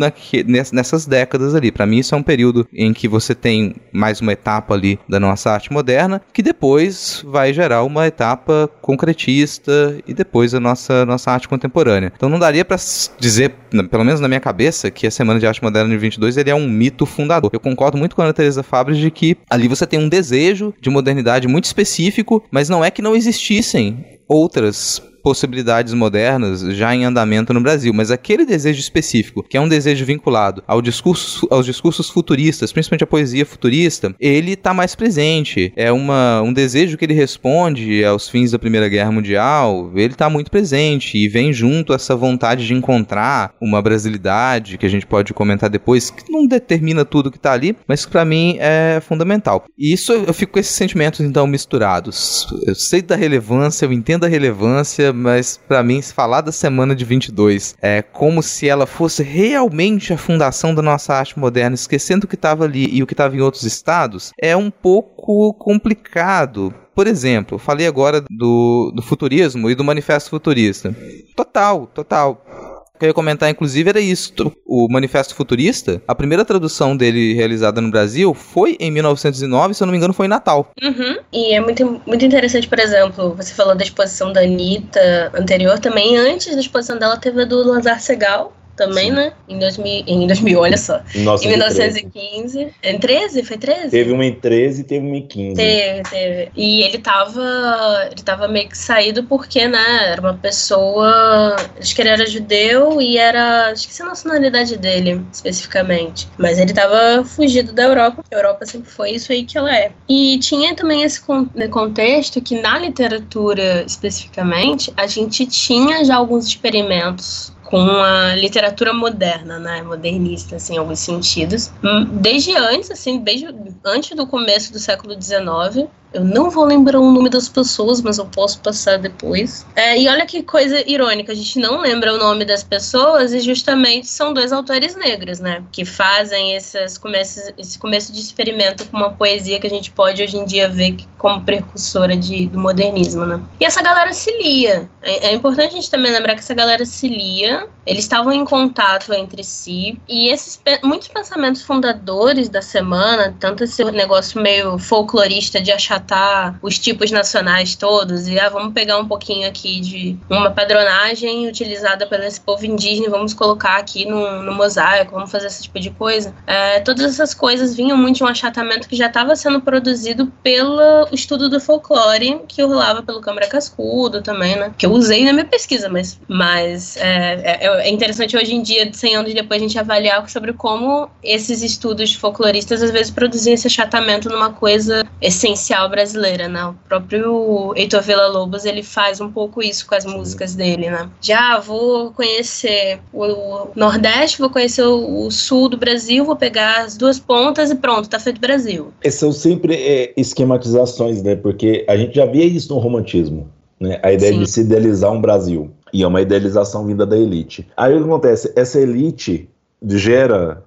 nessas 0.46 1.06
décadas 1.06 1.56
ali. 1.56 1.72
Para 1.72 1.86
mim 1.86 2.00
isso 2.00 2.14
é 2.14 2.18
um 2.18 2.24
período 2.24 2.68
em 2.74 2.94
que 2.94 3.08
você 3.08 3.34
tem 3.34 3.76
mais 3.94 4.20
uma 4.20 4.34
etapa 4.34 4.74
ali 4.74 5.00
da 5.12 5.20
nossa 5.20 5.52
arte 5.52 5.74
moderna, 5.74 6.22
que 6.34 6.42
depois 6.42 7.22
vai 7.28 7.52
gerar 7.54 7.84
uma 7.84 8.08
etapa 8.08 8.70
concretista 8.82 9.98
e 10.08 10.14
depois 10.14 10.56
a 10.56 10.60
nossa, 10.60 11.06
nossa 11.06 11.30
arte 11.30 11.50
contemporânea. 11.50 12.14
Então 12.16 12.30
não 12.30 12.40
daria 12.40 12.64
para 12.64 12.78
dizer, 13.20 13.54
pelo 13.90 14.06
menos 14.06 14.22
na 14.22 14.30
minha 14.30 14.40
cabeça, 14.40 14.90
que 14.90 15.06
a 15.06 15.12
Semana 15.12 15.38
de 15.38 15.46
Arte 15.46 15.62
Moderna 15.62 15.90
de 15.90 15.98
22 15.98 16.38
ele 16.38 16.50
é 16.50 16.56
um 16.56 16.68
mito 16.68 17.06
fundador. 17.06 17.50
Eu 17.52 17.60
concordo 17.60 17.98
muito 17.98 18.16
com 18.16 18.22
a 18.22 18.26
Ana 18.26 18.34
Teresa 18.34 18.64
de 18.94 19.12
que 19.12 19.38
ali 19.50 19.68
você 19.68 19.86
tem 19.86 20.00
um 20.00 20.08
desejo 20.08 20.74
de 20.80 20.90
modernidade 20.90 21.46
muito 21.46 21.66
específico, 21.66 22.42
mas 22.50 22.70
não 22.70 22.84
é 22.84 22.90
que 22.90 23.02
não 23.02 23.14
existissem 23.14 24.06
outras 24.30 25.02
possibilidades 25.22 25.94
modernas 25.94 26.62
já 26.76 26.94
em 26.96 27.06
andamento 27.06 27.54
no 27.54 27.62
Brasil, 27.62 27.94
mas 27.94 28.12
aquele 28.12 28.46
desejo 28.46 28.80
específico, 28.80 29.44
que 29.44 29.58
é 29.58 29.62
um 29.62 29.68
desejo 29.70 30.06
vinculado 30.06 30.64
ao 30.68 30.82
discurso, 30.82 31.48
aos 31.50 31.66
discursos 31.66 32.10
futuristas, 32.10 32.72
principalmente 32.72 33.04
a 33.04 33.08
poesia 33.08 33.46
futurista, 33.46 34.14
ele 34.20 34.54
está 34.54 34.74
mais 34.74 34.96
presente. 34.96 35.72
É 35.76 35.92
uma, 35.92 36.42
um 36.42 36.54
desejo 36.54 36.98
que 36.98 37.06
ele 37.06 37.14
responde 37.14 38.04
aos 38.04 38.30
fins 38.30 38.52
da 38.52 38.60
Primeira 38.60 38.90
Guerra 38.90 39.12
Mundial, 39.12 39.92
ele 39.96 40.14
está 40.14 40.30
muito 40.30 40.52
presente 40.52 41.18
e 41.18 41.28
vem 41.28 41.54
junto 41.54 41.94
essa 41.94 42.16
vontade 42.16 42.66
de 42.66 42.74
encontrar 42.74 43.54
uma 43.62 43.82
brasilidade 43.82 44.78
que 44.78 44.86
a 44.86 44.90
gente 44.90 45.06
pode 45.06 45.34
comentar 45.34 45.70
depois, 45.70 46.10
que 46.10 46.32
não 46.32 46.48
determina 46.48 47.06
tudo 47.06 47.32
que 47.32 47.38
está 47.38 47.54
ali, 47.54 47.76
mas 47.88 48.06
que 48.06 48.12
para 48.12 48.26
mim 48.26 48.58
é 48.60 49.02
fundamental. 49.02 49.66
E 49.78 49.94
isso 49.94 50.14
eu 50.14 50.34
fico 50.34 50.54
com 50.54 50.60
esses 50.60 50.76
sentimentos 50.76 51.20
então 51.20 51.46
misturados. 51.48 52.48
Eu 52.66 52.76
sei 52.76 53.02
da 53.02 53.16
relevância, 53.16 53.86
eu 53.86 53.94
entendo 53.94 54.26
a 54.26 54.28
relevância, 54.28 55.11
mas 55.14 55.60
para 55.68 55.84
mim, 55.84 56.02
falar 56.02 56.42
da 56.42 56.52
semana 56.52 56.96
de 56.96 57.06
22 57.06 57.76
é 57.82 58.02
como 58.02 58.42
se 58.42 58.68
ela 58.68 58.86
fosse 58.86 59.24
realmente 59.24 60.14
a 60.14 60.18
fundação 60.18 60.74
da 60.74 60.82
nossa 60.82 61.14
arte 61.14 61.38
moderna, 61.38 61.76
esquecendo 61.76 62.26
o 62.26 62.28
que 62.28 62.36
estava 62.36 62.66
ali 62.66 62.88
e 62.92 63.02
o 63.04 63.08
que 63.08 63.14
estava 63.14 63.36
em 63.36 63.42
outros 63.42 63.64
estados, 63.64 64.32
é 64.40 64.56
um 64.56 64.72
pouco 64.72 65.54
complicado. 65.54 66.74
Por 66.94 67.08
exemplo, 67.08 67.58
falei 67.58 67.88
agora 67.88 68.22
do, 68.30 68.92
do 68.94 69.02
futurismo 69.02 69.70
e 69.70 69.76
do 69.76 69.84
manifesto 69.84 70.30
futurista. 70.30 70.96
Total, 71.36 71.88
total 71.88 72.71
que 73.02 73.06
eu 73.06 73.10
ia 73.10 73.14
comentar, 73.14 73.50
inclusive, 73.50 73.90
era 73.90 74.00
isso. 74.00 74.32
O 74.64 74.88
Manifesto 74.88 75.34
Futurista, 75.34 76.02
a 76.08 76.14
primeira 76.14 76.46
tradução 76.46 76.96
dele 76.96 77.34
realizada 77.34 77.82
no 77.82 77.90
Brasil 77.90 78.34
foi 78.36 78.78
em 78.80 78.92
1909, 78.92 79.74
se 79.74 79.82
eu 79.82 79.88
não 79.88 79.92
me 79.92 79.98
engano, 79.98 80.14
foi 80.14 80.28
em 80.28 80.30
Natal. 80.30 80.72
Uhum. 80.82 81.18
E 81.34 81.54
é 81.54 81.60
muito, 81.60 82.02
muito 82.06 82.24
interessante, 82.24 82.68
por 82.68 82.80
exemplo, 82.80 83.34
você 83.36 83.54
falou 83.54 83.76
da 83.76 83.84
exposição 83.84 84.32
da 84.32 84.42
Anitta 84.42 85.32
anterior 85.34 85.80
também. 85.80 86.16
Antes 86.16 86.54
da 86.54 86.62
exposição 86.62 87.00
dela, 87.00 87.18
teve 87.18 87.42
a 87.42 87.46
do 87.46 87.68
Lazar 87.68 88.00
Segal, 88.00 88.54
também, 88.82 89.10
Sim. 89.10 89.16
né? 89.16 89.34
Em 89.48 89.60
2000, 89.60 90.04
em 90.08 90.26
2000, 90.26 90.60
olha 90.60 90.78
só. 90.78 91.02
Nossa, 91.18 91.46
em 91.46 91.50
1915. 91.50 92.74
Em 92.84 93.00
13? 93.00 93.44
Foi 93.44 93.58
13? 93.58 93.90
Teve 93.90 94.12
uma 94.12 94.26
em 94.26 94.34
13 94.34 94.82
e 94.82 94.84
teve 94.84 95.06
uma 95.06 95.18
em 95.18 95.28
15. 95.28 95.56
Teve, 95.56 96.04
teve. 96.10 96.52
E 96.56 96.82
ele 96.82 96.98
tava. 96.98 98.10
Ele 98.12 98.24
tava 98.24 98.48
meio 98.48 98.68
que 98.68 98.78
saído 98.78 99.24
porque, 99.24 99.68
né? 99.68 100.12
Era 100.12 100.22
uma 100.22 100.34
pessoa. 100.34 101.56
Acho 101.80 101.96
que 101.96 102.02
ele 102.02 102.10
era 102.10 102.26
judeu 102.26 103.00
e 103.00 103.18
era. 103.18 103.72
Esqueci 103.72 104.02
a 104.02 104.06
nacionalidade 104.06 104.78
dele, 104.78 105.24
especificamente. 105.32 106.28
Mas 106.38 106.58
ele 106.58 106.74
tava 106.74 107.24
fugido 107.24 107.72
da 107.72 107.84
Europa. 107.84 108.24
A 108.32 108.36
Europa 108.36 108.66
sempre 108.66 108.90
foi 108.90 109.12
isso 109.12 109.32
aí 109.32 109.44
que 109.44 109.58
ela 109.58 109.76
é. 109.76 109.92
E 110.10 110.40
tinha 110.40 110.76
também 110.76 111.04
esse 111.04 111.22
contexto 111.70 112.42
que 112.42 112.60
na 112.60 112.80
literatura, 112.80 113.84
especificamente, 113.86 114.92
a 114.98 115.06
gente 115.06 115.46
tinha 115.46 116.04
já 116.04 116.16
alguns 116.16 116.48
experimentos 116.48 117.54
com 117.72 117.80
a 117.80 118.36
literatura 118.36 118.94
moderna, 118.94 119.58
né, 119.58 119.82
modernista, 119.82 120.58
assim, 120.58 120.76
em 120.76 120.78
alguns 120.78 121.00
sentidos. 121.00 121.72
Hum, 121.82 122.04
desde 122.12 122.54
antes, 122.54 122.92
assim, 122.92 123.20
desde 123.20 123.48
antes 123.86 124.14
do 124.14 124.28
começo 124.28 124.74
do 124.74 124.78
século 124.78 125.16
XIX, 125.20 125.88
eu 126.14 126.24
não 126.24 126.50
vou 126.50 126.66
lembrar 126.66 127.00
o 127.00 127.12
nome 127.12 127.30
das 127.30 127.48
pessoas, 127.48 128.02
mas 128.02 128.18
eu 128.18 128.26
posso 128.26 128.60
passar 128.60 128.98
depois. 128.98 129.66
É, 129.76 129.98
e 129.98 130.08
olha 130.10 130.26
que 130.26 130.44
coisa 130.44 130.84
irônica, 130.90 131.32
a 131.32 131.36
gente 131.36 131.58
não 131.60 131.80
lembra 131.80 132.14
o 132.14 132.18
nome 132.18 132.44
das 132.44 132.64
pessoas 132.64 133.34
e 133.34 133.40
justamente 133.40 134.08
são 134.08 134.34
dois 134.34 134.52
autores 134.52 134.96
negros, 134.96 135.40
né? 135.40 135.64
Que 135.72 135.86
fazem 135.86 136.56
esses 136.56 136.98
começos, 136.98 137.54
esse 137.58 137.80
começo 137.80 138.12
de 138.12 138.20
experimento 138.20 138.86
com 138.88 138.98
uma 138.98 139.12
poesia 139.12 139.60
que 139.60 139.68
a 139.68 139.70
gente 139.70 139.92
pode 139.92 140.22
hoje 140.22 140.38
em 140.38 140.46
dia 140.46 140.68
ver 140.68 140.98
como 141.18 141.42
precursora 141.42 142.18
de, 142.18 142.48
do 142.48 142.60
modernismo, 142.60 143.26
né? 143.26 143.42
E 143.60 143.66
essa 143.66 143.82
galera 143.82 144.12
se 144.12 144.32
lia. 144.38 144.90
É, 145.02 145.30
é 145.30 145.34
importante 145.34 145.70
a 145.70 145.76
gente 145.76 145.90
também 145.90 146.12
lembrar 146.12 146.34
que 146.34 146.42
essa 146.42 146.54
galera 146.54 146.86
se 146.86 147.08
lia, 147.08 147.68
eles 147.86 148.04
estavam 148.04 148.34
em 148.34 148.44
contato 148.44 149.14
entre 149.14 149.44
si 149.44 150.00
e 150.08 150.28
esses 150.30 150.62
muitos 150.84 151.08
pensamentos 151.08 151.62
fundadores 151.62 152.50
da 152.50 152.62
semana, 152.62 153.36
tanto 153.40 153.64
esse 153.64 153.84
negócio 153.86 154.42
meio 154.42 154.78
folclorista 154.78 155.62
de 155.62 155.72
achar 155.72 156.01
tratar 156.02 156.60
os 156.62 156.78
tipos 156.78 157.12
nacionais 157.12 157.76
todos 157.76 158.28
e 158.28 158.40
ah, 158.40 158.50
vamos 158.50 158.74
pegar 158.74 158.98
um 158.98 159.08
pouquinho 159.08 159.48
aqui 159.48 159.80
de 159.80 160.18
uma 160.30 160.52
padronagem 160.52 161.48
utilizada 161.48 162.08
pelo 162.08 162.24
esse 162.24 162.42
povo 162.42 162.66
indígena 162.66 163.08
e 163.08 163.10
vamos 163.10 163.34
colocar 163.34 163.78
aqui 163.78 164.06
no, 164.06 164.44
no 164.44 164.54
mosaico, 164.54 165.14
vamos 165.14 165.32
fazer 165.32 165.48
esse 165.48 165.64
tipo 165.64 165.80
de 165.80 165.92
coisa. 165.92 166.34
É, 166.46 166.80
todas 166.80 167.06
essas 167.06 167.34
coisas 167.34 167.76
vinham 167.76 167.98
muito 167.98 168.18
de 168.18 168.24
um 168.24 168.28
achatamento 168.28 168.88
que 168.88 168.96
já 168.96 169.08
estava 169.08 169.36
sendo 169.36 169.62
produzido 169.62 170.28
pelo 170.44 171.08
estudo 171.12 171.50
do 171.50 171.60
folclore 171.60 172.42
que 172.48 172.62
rolava 172.62 173.04
pelo 173.04 173.22
Câmara 173.22 173.48
Cascudo 173.48 174.22
também, 174.22 174.56
né? 174.56 174.74
Que 174.78 174.86
eu 174.86 174.92
usei 174.92 175.24
na 175.26 175.34
minha 175.34 175.46
pesquisa, 175.46 175.90
mas, 175.90 176.20
mas 176.28 176.98
é, 176.98 177.60
é, 177.62 177.88
é 177.88 177.90
interessante 177.90 178.36
hoje 178.36 178.54
em 178.54 178.62
dia, 178.62 178.92
100 178.92 179.16
anos 179.16 179.34
depois, 179.34 179.62
a 179.62 179.64
gente 179.64 179.80
avaliar 179.80 180.28
sobre 180.30 180.54
como 180.54 181.10
esses 181.24 181.62
estudos 181.62 182.14
folcloristas 182.14 182.82
às 182.82 182.92
vezes 182.92 183.12
produziam 183.12 183.54
esse 183.54 183.68
achatamento 183.68 184.30
numa 184.30 184.52
coisa 184.52 185.04
essencial 185.22 185.91
brasileira, 185.92 186.48
né? 186.48 186.66
O 186.66 186.74
próprio 186.88 187.74
Heitor 187.76 188.02
Villa-Lobos, 188.02 188.66
ele 188.66 188.82
faz 188.82 189.22
um 189.22 189.32
pouco 189.32 189.62
isso 189.62 189.86
com 189.86 189.96
as 189.96 190.06
músicas 190.06 190.56
dele, 190.56 190.90
né? 190.90 191.10
Já 191.22 191.60
vou 191.60 192.12
conhecer 192.12 193.00
o 193.14 193.68
Nordeste, 193.76 194.40
vou 194.40 194.50
conhecer 194.50 194.84
o 194.84 195.30
Sul 195.30 195.70
do 195.70 195.78
Brasil, 195.78 196.26
vou 196.26 196.36
pegar 196.36 196.86
as 196.86 196.98
duas 196.98 197.20
pontas 197.20 197.70
e 197.70 197.76
pronto, 197.76 198.10
tá 198.10 198.20
feito 198.20 198.42
Brasil. 198.42 198.92
Essas 199.04 199.20
são 199.20 199.32
sempre 199.32 199.76
é, 199.76 200.14
esquematizações, 200.18 201.22
né? 201.22 201.36
Porque 201.36 201.86
a 201.88 201.96
gente 201.96 202.16
já 202.16 202.26
via 202.26 202.46
isso 202.46 202.74
no 202.74 202.80
romantismo, 202.80 203.50
né? 203.80 204.00
A 204.02 204.12
ideia 204.12 204.34
Sim. 204.34 204.40
de 204.40 204.50
se 204.50 204.62
idealizar 204.62 205.12
um 205.12 205.22
Brasil. 205.22 205.72
E 205.94 206.04
é 206.04 206.08
uma 206.08 206.22
idealização 206.22 206.86
vinda 206.86 207.06
da 207.06 207.18
elite. 207.18 207.68
Aí 207.76 207.94
o 207.94 207.98
que 207.98 208.04
acontece? 208.06 208.54
Essa 208.56 208.80
elite 208.80 209.50
gera 209.86 210.64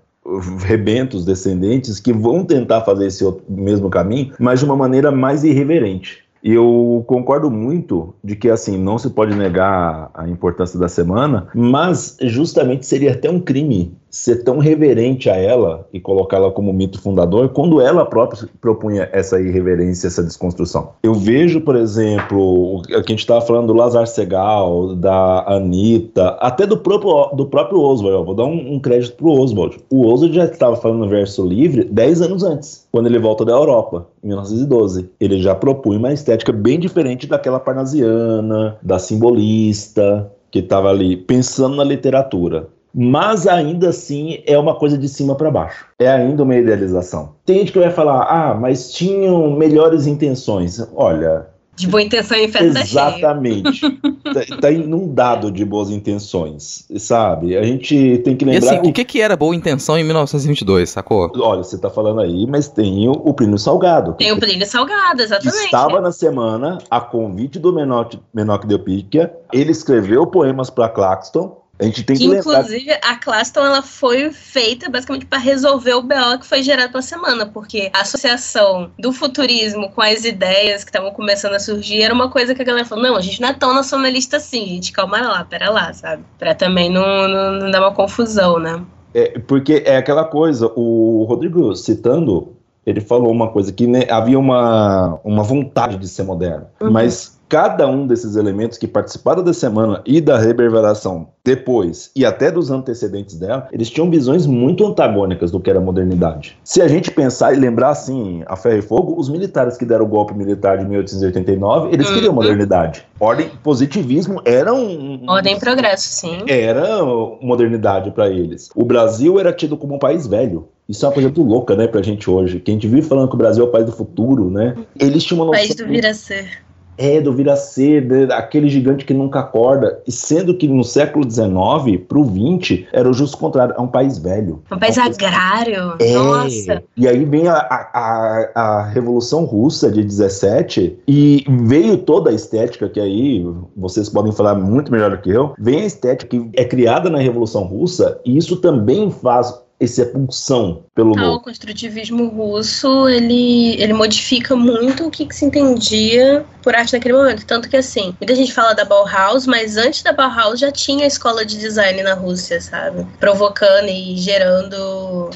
rebentos 0.60 1.24
descendentes 1.24 2.00
que 2.00 2.12
vão 2.12 2.44
tentar 2.44 2.80
fazer 2.82 3.06
esse 3.06 3.24
mesmo 3.48 3.90
caminho, 3.90 4.32
mas 4.38 4.60
de 4.60 4.64
uma 4.64 4.76
maneira 4.76 5.10
mais 5.10 5.44
irreverente. 5.44 6.24
E 6.42 6.52
eu 6.52 7.02
concordo 7.06 7.50
muito 7.50 8.14
de 8.22 8.36
que, 8.36 8.50
assim, 8.50 8.76
não 8.76 8.98
se 8.98 9.08
pode 9.08 9.34
negar 9.34 10.10
a 10.12 10.28
importância 10.28 10.78
da 10.78 10.88
semana, 10.88 11.48
mas 11.54 12.18
justamente 12.20 12.84
seria 12.84 13.12
até 13.12 13.30
um 13.30 13.40
crime 13.40 13.96
ser 14.14 14.44
tão 14.44 14.58
reverente 14.58 15.28
a 15.28 15.34
ela 15.34 15.88
e 15.92 15.98
colocá-la 15.98 16.48
como 16.52 16.72
mito 16.72 17.00
fundador 17.00 17.48
quando 17.48 17.80
ela 17.80 18.06
própria 18.06 18.48
propunha 18.60 19.08
essa 19.10 19.40
irreverência, 19.40 20.06
essa 20.06 20.22
desconstrução. 20.22 20.90
Eu 21.02 21.14
vejo, 21.14 21.60
por 21.60 21.74
exemplo, 21.74 22.80
que 22.86 22.94
a 22.94 22.98
gente 22.98 23.18
estava 23.18 23.40
falando 23.40 23.66
do 23.66 23.72
Lazar 23.72 24.06
Segal, 24.06 24.94
da 24.94 25.44
Anitta, 25.48 26.28
até 26.38 26.64
do 26.64 26.78
próprio, 26.78 27.34
do 27.34 27.46
próprio 27.46 27.80
Oswald. 27.80 28.24
vou 28.24 28.36
dar 28.36 28.44
um, 28.44 28.74
um 28.74 28.78
crédito 28.78 29.16
pro 29.16 29.32
Oswald. 29.32 29.78
O 29.90 30.06
Oswald 30.06 30.32
já 30.32 30.44
estava 30.44 30.76
falando 30.76 31.08
verso 31.08 31.44
livre 31.44 31.82
10 31.82 32.22
anos 32.22 32.44
antes, 32.44 32.86
quando 32.92 33.06
ele 33.06 33.18
volta 33.18 33.44
da 33.44 33.52
Europa, 33.52 34.06
em 34.22 34.28
1912. 34.28 35.10
Ele 35.18 35.42
já 35.42 35.56
propunha 35.56 35.98
uma 35.98 36.12
estética 36.12 36.52
bem 36.52 36.78
diferente 36.78 37.26
daquela 37.26 37.58
parnasiana, 37.58 38.78
da 38.80 39.00
simbolista, 39.00 40.30
que 40.52 40.60
estava 40.60 40.88
ali 40.88 41.16
pensando 41.16 41.74
na 41.74 41.82
literatura 41.82 42.68
mas 42.94 43.46
ainda 43.46 43.88
assim 43.88 44.42
é 44.46 44.56
uma 44.58 44.76
coisa 44.76 44.96
de 44.96 45.08
cima 45.08 45.34
para 45.34 45.50
baixo. 45.50 45.86
É 45.98 46.08
ainda 46.08 46.42
uma 46.42 46.54
idealização. 46.54 47.34
Tem 47.44 47.58
gente 47.58 47.72
que 47.72 47.78
vai 47.78 47.90
falar, 47.90 48.22
ah, 48.22 48.54
mas 48.54 48.92
tinham 48.92 49.50
melhores 49.56 50.06
intenções. 50.06 50.80
Olha, 50.94 51.46
de 51.76 51.88
boa 51.88 52.02
intenção 52.02 52.36
em 52.36 52.48
festa 52.48 52.80
Exatamente. 52.80 53.80
tá, 54.22 54.56
tá, 54.60 54.70
inundado 54.70 55.50
de 55.50 55.64
boas 55.64 55.90
intenções, 55.90 56.86
sabe? 56.98 57.56
A 57.56 57.64
gente 57.64 58.18
tem 58.24 58.36
que 58.36 58.44
lembrar. 58.44 58.64
E 58.64 58.70
assim, 58.70 58.82
que... 58.82 58.88
o 58.90 58.92
que, 58.92 59.04
que 59.04 59.20
era 59.20 59.36
boa 59.36 59.54
intenção 59.54 59.98
em 59.98 60.04
1922, 60.04 60.90
sacou? 60.90 61.32
Olha, 61.36 61.64
você 61.64 61.76
tá 61.76 61.90
falando 61.90 62.20
aí, 62.20 62.46
mas 62.46 62.68
tem 62.68 63.08
o, 63.08 63.12
o 63.12 63.34
Plínio 63.34 63.58
Salgado. 63.58 64.12
Tem 64.14 64.30
o 64.30 64.38
Plínio 64.38 64.66
Salgado, 64.66 65.22
exatamente. 65.22 65.64
Estava 65.64 66.00
na 66.00 66.12
semana, 66.12 66.78
a 66.88 67.00
convite 67.00 67.58
do 67.58 67.72
Menoc, 67.72 68.14
Menoc 68.32 68.66
de 68.66 68.74
Opíquia, 68.74 69.34
ele 69.52 69.72
escreveu 69.72 70.26
poemas 70.26 70.70
para 70.70 70.88
Claxton 70.88 71.63
a 71.78 71.84
gente 71.84 72.04
tem 72.04 72.16
que, 72.16 72.28
que 72.28 72.36
Inclusive, 72.36 72.92
a 73.02 73.16
Claston 73.16 73.60
ela 73.60 73.82
foi 73.82 74.30
feita 74.30 74.88
basicamente 74.88 75.26
para 75.26 75.38
resolver 75.38 75.94
o 75.94 76.02
BO 76.02 76.38
que 76.40 76.46
foi 76.46 76.62
gerado 76.62 76.92
pela 76.92 77.02
semana, 77.02 77.46
porque 77.46 77.90
a 77.92 78.02
associação 78.02 78.90
do 78.98 79.12
futurismo 79.12 79.90
com 79.90 80.00
as 80.00 80.24
ideias 80.24 80.84
que 80.84 80.90
estavam 80.90 81.10
começando 81.10 81.54
a 81.54 81.58
surgir 81.58 82.02
era 82.02 82.14
uma 82.14 82.30
coisa 82.30 82.54
que 82.54 82.62
a 82.62 82.64
galera 82.64 82.84
falou: 82.84 83.04
não, 83.04 83.16
a 83.16 83.20
gente 83.20 83.40
não 83.40 83.48
é 83.48 83.52
tão 83.52 83.74
nacionalista 83.74 84.36
assim, 84.36 84.66
gente, 84.66 84.92
calma 84.92 85.20
lá, 85.20 85.44
pera 85.44 85.68
lá, 85.68 85.92
sabe? 85.92 86.22
Pra 86.38 86.54
também 86.54 86.88
não, 86.88 87.28
não, 87.28 87.52
não 87.52 87.70
dar 87.70 87.80
uma 87.80 87.92
confusão, 87.92 88.58
né? 88.58 88.80
É, 89.12 89.38
porque 89.38 89.82
é 89.84 89.96
aquela 89.96 90.24
coisa, 90.24 90.70
o 90.74 91.24
Rodrigo 91.28 91.74
citando, 91.74 92.54
ele 92.86 93.00
falou 93.00 93.30
uma 93.32 93.48
coisa 93.48 93.72
que 93.72 93.86
né, 93.86 94.06
havia 94.10 94.38
uma, 94.38 95.18
uma 95.24 95.42
vontade 95.42 95.96
de 95.96 96.08
ser 96.08 96.22
moderno, 96.24 96.66
uhum. 96.80 96.90
mas 96.90 97.33
cada 97.48 97.86
um 97.86 98.06
desses 98.06 98.36
elementos 98.36 98.78
que 98.78 98.86
participaram 98.86 99.42
da 99.42 99.52
semana 99.52 100.02
e 100.06 100.20
da 100.20 100.38
reverberação 100.38 101.28
depois 101.44 102.10
e 102.16 102.24
até 102.24 102.50
dos 102.50 102.70
antecedentes 102.70 103.38
dela, 103.38 103.68
eles 103.70 103.90
tinham 103.90 104.10
visões 104.10 104.46
muito 104.46 104.84
antagônicas 104.86 105.50
do 105.50 105.60
que 105.60 105.68
era 105.68 105.78
modernidade. 105.78 106.56
Se 106.64 106.80
a 106.80 106.88
gente 106.88 107.10
pensar 107.10 107.52
e 107.52 107.56
lembrar 107.56 107.90
assim, 107.90 108.42
a 108.46 108.56
ferro 108.56 108.78
e 108.78 108.82
fogo, 108.82 109.20
os 109.20 109.28
militares 109.28 109.76
que 109.76 109.84
deram 109.84 110.06
o 110.06 110.08
golpe 110.08 110.32
militar 110.34 110.78
de 110.78 110.86
1889, 110.86 111.90
eles 111.92 112.08
uhum. 112.08 112.14
queriam 112.14 112.32
modernidade. 112.32 113.06
Ordem, 113.20 113.50
positivismo 113.62 114.40
era 114.44 114.72
um... 114.72 115.22
Ordem 115.28 115.56
e 115.56 115.60
progresso, 115.60 116.08
sim. 116.08 116.44
Era 116.46 117.04
modernidade 117.42 118.10
para 118.10 118.28
eles. 118.28 118.70
O 118.74 118.84
Brasil 118.84 119.38
era 119.38 119.52
tido 119.52 119.76
como 119.76 119.96
um 119.96 119.98
país 119.98 120.26
velho. 120.26 120.68
Isso 120.88 121.04
é 121.04 121.08
uma 121.08 121.14
coisa 121.14 121.28
muito 121.28 121.42
louca, 121.42 121.74
né, 121.74 121.86
pra 121.86 122.02
gente 122.02 122.28
hoje. 122.28 122.60
Que 122.60 122.70
a 122.70 122.74
gente 122.74 122.88
vive 122.88 123.02
falando 123.02 123.28
que 123.28 123.34
o 123.34 123.38
Brasil 123.38 123.64
é 123.64 123.68
o 123.68 123.70
país 123.70 123.86
do 123.86 123.92
futuro, 123.92 124.50
né? 124.50 124.74
Eles 124.98 125.24
tinham 125.24 125.40
uma 125.40 125.46
noção... 125.46 125.62
País 125.62 125.74
do 125.74 125.86
vir 125.86 126.06
a 126.06 126.12
ser. 126.12 126.63
É, 126.96 127.20
do 127.20 127.32
vir 127.32 127.48
a 127.48 127.56
ser, 127.56 128.32
aquele 128.32 128.68
gigante 128.68 129.04
que 129.04 129.14
nunca 129.14 129.40
acorda. 129.40 130.00
E 130.06 130.12
sendo 130.12 130.54
que 130.56 130.68
no 130.68 130.84
século 130.84 131.28
XIX 131.28 132.00
para 132.08 132.18
o 132.18 132.24
XX 132.24 132.84
era 132.92 133.08
o 133.08 133.12
justo 133.12 133.36
contrário, 133.36 133.74
é 133.76 133.80
um 133.80 133.86
país 133.86 134.18
velho. 134.18 134.62
Um 134.70 134.78
país 134.78 134.96
agrário. 134.98 135.94
É. 135.98 136.12
Nossa. 136.14 136.82
E 136.96 137.08
aí 137.08 137.24
vem 137.24 137.48
a, 137.48 137.54
a, 137.54 138.50
a, 138.54 138.82
Revolução 138.84 139.44
Russa 139.44 139.90
de 139.90 140.02
17 140.02 140.98
e 141.06 141.44
veio 141.48 141.98
toda 141.98 142.30
a 142.30 142.32
estética 142.32 142.88
que 142.88 143.00
aí 143.00 143.44
vocês 143.76 144.08
podem 144.08 144.32
falar 144.32 144.54
muito 144.54 144.92
melhor 144.92 145.10
do 145.10 145.18
que 145.18 145.30
eu. 145.30 145.54
Vem 145.58 145.80
a 145.80 145.86
estética 145.86 146.36
que 146.36 146.50
é 146.54 146.64
criada 146.64 147.10
na 147.10 147.18
Revolução 147.18 147.64
Russa 147.64 148.20
e 148.24 148.36
isso 148.36 148.56
também 148.56 149.10
faz 149.10 149.63
essa 149.84 150.06
pulsão 150.06 150.84
pelo 150.94 151.18
ah, 151.18 151.34
O 151.34 151.40
construtivismo 151.40 152.28
russo, 152.28 153.08
ele, 153.08 153.80
ele 153.80 153.92
modifica 153.92 154.56
muito 154.56 155.06
o 155.06 155.10
que, 155.10 155.26
que, 155.26 155.34
se 155.34 155.44
entendia 155.44 156.44
por 156.62 156.74
arte 156.74 156.92
naquele 156.92 157.14
momento. 157.14 157.46
Tanto 157.46 157.68
que, 157.68 157.76
assim, 157.76 158.14
muita 158.20 158.34
gente 158.34 158.52
fala 158.52 158.74
da 158.74 158.84
Bauhaus, 158.84 159.46
mas 159.46 159.76
antes 159.76 160.02
da 160.02 160.12
Bauhaus 160.12 160.58
já 160.58 160.72
tinha 160.72 161.04
a 161.04 161.08
escola 161.08 161.44
de 161.44 161.58
design 161.58 162.02
na 162.02 162.14
Rússia, 162.14 162.60
sabe? 162.60 163.06
Provocando 163.20 163.88
e 163.88 164.16
gerando 164.16 165.30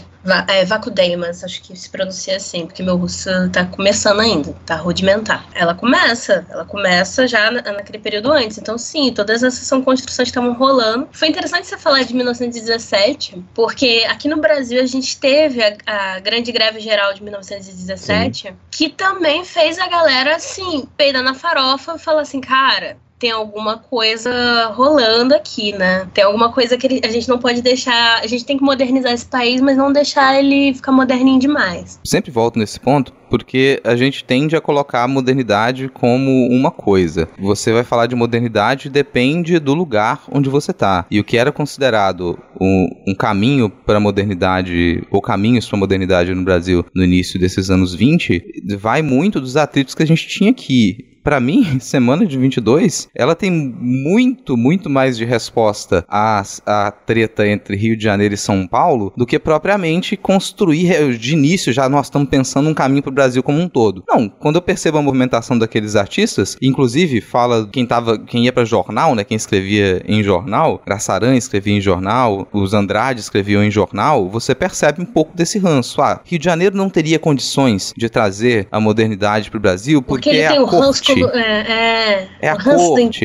é, 0.48 0.64
Vakudeimas, 0.64 1.44
acho 1.44 1.62
que 1.62 1.76
se 1.76 1.88
pronuncia 1.88 2.36
assim, 2.36 2.66
porque 2.66 2.82
meu 2.82 2.96
russo 2.96 3.30
tá 3.52 3.64
começando 3.64 4.20
ainda, 4.20 4.52
tá 4.66 4.76
rudimentar. 4.76 5.46
Ela 5.54 5.74
começa, 5.74 6.46
ela 6.48 6.64
começa 6.64 7.26
já 7.26 7.50
na, 7.50 7.62
naquele 7.62 7.98
período 7.98 8.32
antes. 8.32 8.58
Então, 8.58 8.76
sim, 8.78 9.12
todas 9.12 9.42
essas 9.42 9.66
são 9.66 9.82
construções 9.82 10.30
que 10.30 10.38
estavam 10.38 10.52
rolando. 10.54 11.08
Foi 11.12 11.28
interessante 11.28 11.66
você 11.66 11.76
falar 11.76 12.02
de 12.02 12.14
1917, 12.14 13.44
porque 13.54 14.06
aqui 14.08 14.28
no 14.28 14.36
Brasil 14.36 14.82
a 14.82 14.86
gente 14.86 15.18
teve 15.18 15.62
a, 15.62 15.76
a 15.86 16.20
grande 16.20 16.52
greve 16.52 16.80
geral 16.80 17.12
de 17.14 17.22
1917, 17.22 18.48
sim. 18.48 18.56
que 18.70 18.88
também 18.88 19.44
fez 19.44 19.78
a 19.78 19.88
galera, 19.88 20.36
assim, 20.36 20.86
peidar 20.96 21.22
na 21.22 21.34
farofa 21.34 21.94
e 21.96 21.98
falar 21.98 22.22
assim, 22.22 22.40
cara, 22.40 22.96
tem 23.18 23.30
alguma 23.30 23.78
coisa 23.78 24.66
rolando 24.74 25.34
aqui, 25.34 25.72
né? 25.72 26.06
Tem 26.14 26.24
alguma 26.24 26.52
coisa 26.52 26.76
que 26.76 27.00
a 27.04 27.10
gente 27.10 27.28
não 27.28 27.38
pode 27.38 27.60
deixar. 27.62 28.20
A 28.22 28.26
gente 28.26 28.44
tem 28.44 28.56
que 28.56 28.62
modernizar 28.62 29.12
esse 29.12 29.26
país, 29.26 29.60
mas 29.60 29.76
não 29.76 29.92
deixar 29.92 30.38
ele 30.38 30.74
ficar 30.74 30.92
moderninho 30.92 31.38
demais. 31.38 31.98
Sempre 32.04 32.30
volto 32.30 32.58
nesse 32.58 32.78
ponto, 32.78 33.12
porque 33.28 33.80
a 33.84 33.96
gente 33.96 34.24
tende 34.24 34.56
a 34.56 34.60
colocar 34.60 35.02
a 35.02 35.08
modernidade 35.08 35.88
como 35.88 36.48
uma 36.48 36.70
coisa. 36.70 37.28
Você 37.38 37.72
vai 37.72 37.84
falar 37.84 38.06
de 38.06 38.14
modernidade 38.14 38.88
depende 38.88 39.58
do 39.58 39.74
lugar 39.74 40.22
onde 40.30 40.48
você 40.48 40.70
está. 40.70 41.06
E 41.10 41.18
o 41.18 41.24
que 41.24 41.36
era 41.36 41.52
considerado 41.52 42.38
um, 42.60 42.88
um 43.08 43.14
caminho 43.14 43.68
para 43.68 43.96
a 43.96 44.00
modernidade, 44.00 45.02
ou 45.10 45.20
caminhos 45.20 45.66
para 45.66 45.76
a 45.76 45.80
modernidade 45.80 46.34
no 46.34 46.44
Brasil 46.44 46.84
no 46.94 47.04
início 47.04 47.38
desses 47.38 47.70
anos 47.70 47.94
20, 47.94 48.62
vai 48.78 49.02
muito 49.02 49.40
dos 49.40 49.56
atritos 49.56 49.94
que 49.94 50.02
a 50.02 50.06
gente 50.06 50.26
tinha 50.28 50.50
aqui 50.50 51.07
para 51.22 51.40
mim, 51.40 51.78
semana 51.80 52.26
de 52.26 52.38
22, 52.38 53.08
ela 53.14 53.34
tem 53.34 53.50
muito, 53.50 54.56
muito 54.56 54.88
mais 54.88 55.16
de 55.16 55.24
resposta 55.24 56.04
à, 56.08 56.42
à 56.66 56.90
treta 56.90 57.46
entre 57.46 57.76
Rio 57.76 57.96
de 57.96 58.04
Janeiro 58.04 58.34
e 58.34 58.38
São 58.38 58.66
Paulo 58.66 59.12
do 59.16 59.26
que 59.26 59.38
propriamente 59.38 60.16
construir 60.16 61.16
de 61.18 61.32
início 61.32 61.72
já 61.72 61.88
nós 61.88 62.06
estamos 62.06 62.28
pensando 62.28 62.68
um 62.68 62.74
caminho 62.74 63.02
para 63.02 63.10
o 63.10 63.14
Brasil 63.14 63.42
como 63.42 63.60
um 63.60 63.68
todo. 63.68 64.02
Não, 64.08 64.28
quando 64.28 64.56
eu 64.56 64.62
percebo 64.62 64.98
a 64.98 65.02
movimentação 65.02 65.58
daqueles 65.58 65.96
artistas, 65.96 66.56
inclusive 66.62 67.20
fala 67.20 67.68
quem 67.70 67.86
tava, 67.86 68.18
quem 68.18 68.44
ia 68.44 68.52
para 68.52 68.64
jornal, 68.64 69.14
né, 69.14 69.24
quem 69.24 69.36
escrevia 69.36 70.02
em 70.06 70.22
jornal, 70.22 70.82
Graçaran 70.84 71.36
escrevia 71.36 71.74
em 71.74 71.80
jornal, 71.80 72.46
os 72.52 72.74
Andrade 72.74 73.20
escreviam 73.20 73.62
em 73.62 73.70
jornal, 73.70 74.28
você 74.28 74.54
percebe 74.54 75.02
um 75.02 75.06
pouco 75.06 75.36
desse 75.36 75.58
ranço. 75.58 76.00
Ah, 76.00 76.20
Rio 76.24 76.38
de 76.38 76.44
Janeiro 76.44 76.76
não 76.76 76.88
teria 76.88 77.18
condições 77.18 77.92
de 77.96 78.08
trazer 78.08 78.68
a 78.70 78.80
modernidade 78.80 79.50
para 79.50 79.58
o 79.58 79.60
Brasil 79.60 80.02
porque, 80.02 80.30
porque 80.30 80.40
é 80.40 80.60
o 80.60 80.66
corte. 81.14 81.38
É, 81.38 81.42
é, 81.42 82.28
É 82.40 82.48
a 82.48 82.56
corte. 82.56 83.24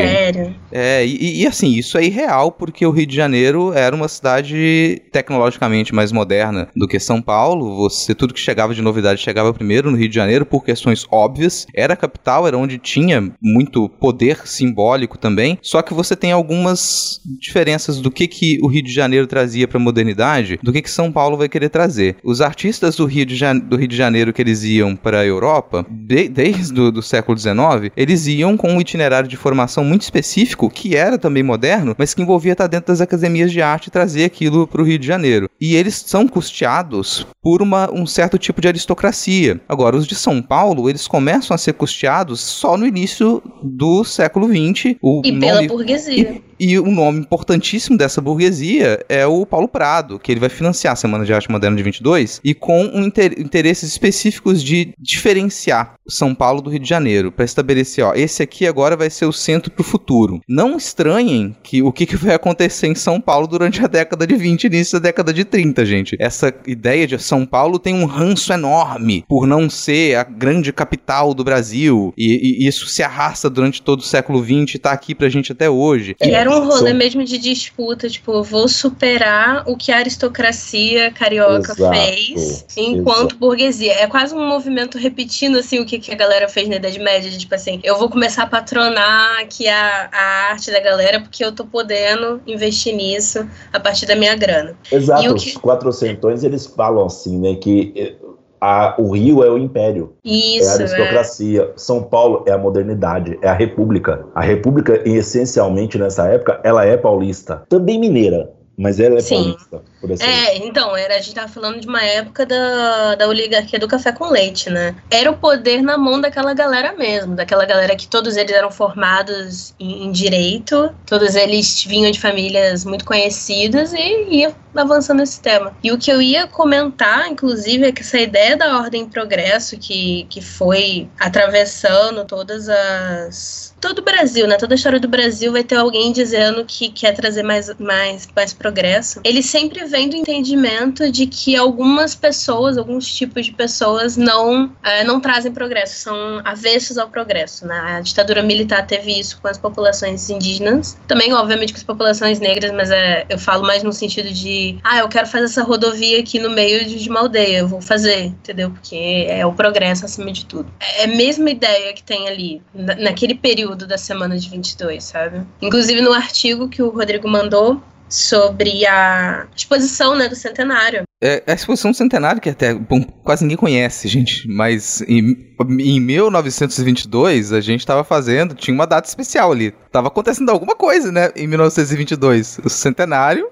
É, 0.72 1.06
e, 1.06 1.41
e, 1.41 1.48
assim, 1.48 1.76
isso 1.76 1.98
é 1.98 2.04
irreal 2.04 2.52
porque 2.52 2.86
o 2.86 2.91
Rio 2.91 3.06
de 3.06 3.15
Janeiro 3.15 3.72
era 3.74 3.96
uma 3.96 4.08
cidade 4.08 5.02
tecnologicamente 5.12 5.93
mais 5.93 6.12
moderna 6.12 6.67
do 6.76 6.88
que 6.88 7.00
São 7.00 7.22
Paulo. 7.22 7.76
Você, 7.78 8.15
tudo 8.15 8.34
que 8.34 8.39
chegava 8.39 8.74
de 8.74 8.82
novidade 8.82 9.22
chegava 9.22 9.54
primeiro 9.54 9.91
no 9.91 9.98
Rio 9.98 10.10
de 10.10 10.15
Janeiro 10.15 10.46
por 10.46 10.63
questões 10.63 11.06
óbvias. 11.12 11.67
Era 11.76 11.93
a 11.93 11.98
capital, 11.98 12.48
era 12.48 12.58
onde 12.58 12.78
tinha 12.78 13.32
muito 13.41 13.88
poder 13.88 14.48
simbólico 14.48 15.17
também. 15.17 15.58
Só 15.62 15.82
que 15.82 15.93
você 15.93 16.15
tem 16.15 16.32
algumas 16.32 17.19
diferenças 17.39 18.00
do 18.00 18.10
que, 18.10 18.28
que 18.28 18.60
o 18.62 18.67
Rio 18.67 18.84
de 18.84 18.91
Janeiro 18.91 19.28
trazia 19.28 19.67
para 19.67 19.78
a 19.78 19.82
modernidade, 19.82 20.60
do 20.62 20.72
que, 20.72 20.82
que 20.82 20.89
São 20.89 21.12
Paulo 21.12 21.38
vai 21.38 21.48
querer 21.48 21.69
trazer. 21.69 22.17
Os 22.24 22.41
artistas 22.41 22.96
do 22.96 23.06
Rio 23.06 23.26
de, 23.26 23.36
Jan 23.36 23.58
do 23.58 23.76
Rio 23.76 23.88
de 23.88 23.96
Janeiro 23.96 24.34
que 24.34 24.41
eles 24.41 24.63
iam 24.63 24.96
para 24.96 25.19
a 25.19 25.26
Europa, 25.26 25.86
de 25.89 26.28
desde 26.28 26.80
o 26.80 26.91
do 26.91 27.02
século 27.02 27.38
XIX, 27.38 27.73
eles 27.96 28.28
iam 28.28 28.58
com 28.58 28.72
um 28.72 28.82
itinerário 28.82 29.28
de 29.30 29.38
formação 29.38 29.84
muito 29.84 30.02
específico, 30.02 30.70
que 30.70 30.96
era 30.96 31.18
também 31.18 31.44
moderno, 31.44 31.96
mas 31.98 32.14
que 32.14 32.22
envolvia 32.22 32.54
estar 32.54 32.68
dentro 32.68 32.88
das 32.88 33.02
academias 33.02 33.52
de 33.52 33.62
arte 33.62 33.88
e 33.88 33.92
trazer 33.92 34.26
aquilo 34.26 34.68
para 34.68 34.82
o 34.82 34.86
Rio 34.86 35.00
de 35.00 35.08
Janeiro. 35.08 35.50
E 35.60 35.76
eles 35.76 36.04
são 36.06 36.28
custeados 36.28 37.26
por 37.42 37.62
uma, 37.62 37.92
um 37.92 38.06
certo 38.06 38.38
tipo 38.38 38.62
de 38.62 38.68
aristocracia. 38.68 39.60
Agora, 39.68 39.96
os 39.96 40.08
de 40.08 40.16
São 40.16 40.42
Paulo, 40.42 40.90
eles 40.90 41.08
começam 41.08 41.54
a 41.54 41.58
ser 41.58 41.74
custeados 41.74 42.40
só 42.40 42.78
no 42.78 42.86
início 42.86 43.42
do 43.62 44.04
século 44.04 44.48
XX. 44.48 44.96
O 45.02 45.22
E 45.24 45.40
pela 45.40 45.68
burguesia. 45.68 46.42
e 46.53 46.53
um 46.62 46.92
nome 46.94 47.20
importantíssimo 47.20 47.98
dessa 47.98 48.22
burguesia 48.22 49.04
é 49.10 49.26
o 49.26 49.46
Paulo 49.46 49.68
Prado, 49.68 50.20
que 50.20 50.32
ele 50.32 50.39
vai 50.39 50.50
financiar 50.50 50.94
a 50.94 50.96
Semana 50.96 51.26
de 51.26 51.34
Arte 51.34 51.52
Moderna 51.52 51.78
de 51.78 51.84
22 51.84 52.42
e 52.44 52.54
com 52.54 52.84
um 52.86 53.04
inter- 53.04 53.39
interesses 53.39 53.89
específicos 53.92 54.63
de 54.63 54.94
diferenciar 55.00 55.96
São 56.08 56.36
Paulo 56.36 56.62
do 56.62 56.70
Rio 56.70 56.80
de 56.80 56.88
Janeiro, 56.89 57.32
para 57.32 57.46
estabelecer, 57.46 58.04
ó, 58.04 58.13
esse 58.13 58.44
aqui 58.44 58.68
agora 58.68 58.96
vai 58.96 59.10
ser 59.10 59.26
o 59.26 59.34
centro 59.34 59.72
pro 59.72 59.84
futuro. 59.84 60.42
Não 60.48 60.78
estranhem 60.78 61.56
que 61.63 61.82
o 61.82 61.92
que, 61.92 62.06
que 62.06 62.16
vai 62.16 62.36
acontecer 62.36 62.88
em 62.88 62.96
São 62.96 63.20
Paulo 63.20 63.48
durante 63.48 63.84
a 63.84 63.88
década 63.88 64.28
de 64.28 64.36
20 64.36 64.63
e 64.63 64.68
início 64.68 65.00
da 65.00 65.04
década 65.04 65.34
de 65.34 65.44
30, 65.46 65.86
gente. 65.86 66.16
Essa 66.20 66.54
ideia 66.68 67.08
de 67.08 67.18
São 67.20 67.46
Paulo 67.46 67.80
tem 67.80 67.94
um 67.94 68.06
ranço 68.06 68.52
enorme 68.52 69.24
por 69.28 69.48
não 69.48 69.70
ser 69.70 70.16
a 70.16 70.24
grande 70.24 70.72
capital 70.74 71.34
do 71.34 71.44
Brasil 71.44 72.13
e, 72.18 72.63
e 72.63 72.68
isso 72.68 72.88
se 72.88 73.02
arrasta 73.04 73.50
durante 73.50 73.82
todo 73.82 74.00
o 74.00 74.04
século 74.04 74.42
20 74.42 74.76
e 74.76 74.80
tá 74.80 74.92
aqui 74.92 75.16
pra 75.16 75.30
gente 75.30 75.52
até 75.52 75.70
hoje. 75.70 76.16
E 76.22 76.32
É, 76.32 76.43
era 76.52 76.52
um 76.62 76.66
rolê 76.68 76.90
são- 76.90 76.98
mesmo 76.98 77.24
de 77.24 77.38
disputa, 77.38 78.10
tipo, 78.10 78.42
vou 78.44 78.68
superar 78.68 79.64
o 79.68 79.76
que 79.78 79.92
a 79.92 79.98
aristocracia 79.98 81.12
carioca 81.12 81.72
Exato, 81.74 81.96
fez 81.96 82.66
enquanto 82.78 83.36
burguesia. 83.38 83.94
É 83.94 84.08
quase 84.08 84.34
um 84.36 84.48
movimento 84.48 84.98
repetindo, 84.98 85.58
assim, 85.58 85.80
o 85.80 85.86
que, 85.86 86.00
que 86.00 86.12
a 86.12 86.16
galera 86.16 86.48
fez 86.50 86.68
na 86.68 86.76
Idade 86.76 87.00
Média, 87.00 87.30
de, 87.30 87.38
tipo 87.38 87.54
assim, 87.56 87.80
eu 87.84 87.98
vou 87.98 88.10
começar 88.10 88.44
a 88.44 88.48
patronar 88.48 89.40
aqui 89.42 89.68
a, 89.68 90.10
a 90.12 90.52
arte 90.52 90.72
da 90.72 90.80
galera 90.80 91.20
porque 91.20 91.44
eu 91.44 91.52
tô 91.52 91.66
podendo 91.66 92.42
investir 92.48 92.96
nisso 92.96 93.48
a 93.72 93.80
partir 93.80 94.06
da 94.06 94.16
minha 94.16 94.36
grana. 94.36 94.76
Exato, 94.92 95.24
E 95.24 95.30
o 95.30 95.36
os 95.36 95.44
que- 95.44 95.60
quatrocentões 95.60 96.44
eles 96.44 96.66
falam 96.66 97.06
assim, 97.06 97.40
né, 97.40 97.56
que 97.56 97.94
eh, 97.96 98.16
a- 98.63 98.95
o 98.97 99.12
Rio 99.12 99.43
é 99.43 99.49
o 99.49 99.58
império, 99.58 100.13
é 100.26 100.30
a 100.30 100.34
Isso, 100.34 100.69
é. 100.69 100.73
aristocracia. 100.76 101.71
São 101.76 102.02
Paulo 102.02 102.43
é 102.47 102.52
a 102.54 102.58
modernidade, 102.58 103.38
é 103.41 103.49
a 103.49 103.54
república. 103.54 104.26
A 104.34 104.39
república, 104.41 105.02
essencialmente 105.06 105.97
nessa 105.97 106.28
época, 106.28 106.62
ela 106.63 106.86
é 106.86 106.95
paulista, 106.95 107.63
também 107.67 107.99
mineira, 107.99 108.49
mas 108.78 109.00
ela 109.00 109.20
é 109.20 109.22
Sim. 109.22 109.44
paulista, 109.44 109.84
por 110.02 110.12
assim. 110.12 110.24
É, 110.24 110.58
então, 110.58 110.96
era, 110.96 111.16
a 111.16 111.20
gente 111.20 111.36
tava 111.36 111.48
falando 111.48 111.80
de 111.80 111.88
uma 111.88 112.04
época 112.04 112.46
da, 112.46 113.16
da 113.16 113.28
oligarquia 113.28 113.80
do 113.80 113.88
café 113.88 114.12
com 114.12 114.30
leite, 114.30 114.70
né? 114.70 114.96
Era 115.12 115.30
o 115.30 115.38
poder 115.38 115.82
na 115.82 115.98
mão 115.98 116.20
daquela 116.20 116.54
galera 116.54 116.94
mesmo, 116.94 117.36
daquela 117.36 117.66
galera 117.66 117.96
que 117.96 118.08
todos 118.08 118.36
eles 118.36 118.52
eram 118.52 118.72
formados 118.72 119.74
em, 119.80 120.06
em 120.06 120.12
direito, 120.12 120.94
todos 121.06 121.36
eles 121.36 121.84
vinham 121.84 122.12
de 122.12 122.20
famílias 122.20 122.84
muito 122.84 123.06
conhecidas 123.06 123.94
e 123.94 124.26
ia 124.30 124.56
avançando 124.76 125.22
esse 125.22 125.40
tema. 125.40 125.76
E 125.84 125.92
o 125.92 125.98
que 125.98 126.12
eu 126.12 126.22
ia 126.22 126.48
comentar, 126.48 127.30
inclusive, 127.30 127.86
é 127.86 127.92
que 127.92 128.02
essa 128.02 128.20
ideia 128.20 128.58
da 128.58 128.80
ordem 128.80 129.04
em 129.04 129.10
progresso 129.10 129.78
que, 129.78 130.26
que 130.30 130.42
foi 130.42 131.08
atravessando 131.20 132.26
todas 132.26 132.68
as. 132.70 133.76
Todo 133.80 134.00
o 134.00 134.02
Brasil, 134.02 134.48
né? 134.48 134.58
Toda 134.58 134.74
a 134.74 134.78
história 134.78 135.00
do 135.00 135.08
Brasil 135.08 135.52
vai 135.52 135.64
ter 135.64 135.76
alguém 135.76 136.12
dizendo 136.12 136.66
que 136.66 136.90
quer 136.90 137.14
trazer 137.14 137.44
mais, 137.44 137.74
mais, 137.78 138.28
mais 138.36 138.54
progresso. 138.63 139.19
Ele 139.26 139.43
sempre 139.43 139.84
vem 139.84 140.08
do 140.08 140.15
entendimento 140.15 141.12
de 141.12 141.28
que 141.28 141.56
algumas 141.58 142.15
pessoas, 142.15 142.78
alguns 142.78 143.06
tipos 143.13 143.45
de 143.45 143.52
pessoas, 143.52 144.15
não, 144.15 144.71
eh, 144.82 145.04
não 145.04 145.19
trazem 145.19 145.52
progresso, 145.52 145.99
são 145.99 146.41
avessos 146.45 146.97
ao 146.97 147.10
progresso. 147.10 147.67
Né? 147.67 147.78
A 147.97 147.99
ditadura 147.99 148.41
militar 148.41 148.88
teve 148.88 149.12
isso 149.19 149.38
com 149.41 149.49
as 149.49 149.58
populações 149.58 150.30
indígenas, 150.30 150.97
também, 151.08 151.34
obviamente, 151.34 151.73
com 151.73 151.78
as 151.78 151.84
populações 151.84 152.39
negras, 152.39 152.71
mas 152.71 152.89
é, 152.89 153.26
eu 153.30 153.38
falo 153.38 153.67
mais 153.67 153.84
no 153.84 153.91
sentido 153.91 154.32
de, 154.32 154.78
ah, 154.84 154.99
eu 154.99 155.10
quero 155.10 155.28
fazer 155.28 155.45
essa 155.45 155.63
rodovia 155.63 156.19
aqui 156.21 156.39
no 156.39 156.49
meio 156.49 156.86
de, 156.86 157.10
uma 157.10 157.19
aldeia, 157.19 157.60
eu 157.60 157.67
vou 157.67 157.82
fazer, 157.82 158.26
entendeu? 158.26 158.71
Porque 158.71 159.26
é 159.28 159.45
o 159.45 159.52
progresso 159.52 160.06
acima 160.06 160.32
de 160.32 160.45
tudo. 160.45 160.71
É 160.80 161.04
a 161.04 161.08
mesma 161.08 161.49
ideia 161.49 161.93
que 161.93 162.02
tem 162.02 162.30
ali, 162.30 162.62
na- 162.73 162.95
naquele 162.95 163.36
período 163.36 163.86
da 163.86 163.97
semana 163.97 164.38
de 164.38 164.49
22, 164.49 165.04
sabe? 165.04 165.41
Inclusive 165.62 165.99
no 166.02 166.13
artigo 166.13 166.69
que 166.69 166.82
o 166.82 166.89
Rodrigo 166.89 167.28
mandou 167.28 167.82
sobre 168.13 168.86
a 168.86 169.47
exposição 169.56 170.15
né, 170.15 170.30
do 170.30 170.36
centenário. 170.36 171.04
É, 171.21 171.41
a 171.47 171.54
exposição 171.54 171.91
do 171.91 171.97
centenário, 171.97 172.39
que 172.39 172.49
até 172.49 172.73
bom, 172.73 173.02
quase 173.23 173.43
ninguém 173.43 173.58
conhece, 173.58 174.08
gente, 174.08 174.47
mas 174.47 175.02
em, 175.08 175.56
em 175.80 175.99
1922 175.99 177.52
a 177.52 177.60
gente 177.60 177.86
tava 177.86 178.04
fazendo, 178.04 178.54
tinha 178.54 178.76
uma 178.76 178.86
data 178.86 179.08
especial 179.08 179.52
ali. 179.52 179.73
Tava 179.91 180.10
acontecendo 180.10 180.49
alguma 180.49 180.76
coisa, 180.76 181.12
né? 181.12 181.32
Em 181.36 181.47
1922. 181.47 182.60
O 182.63 182.69
centenário, 182.69 183.49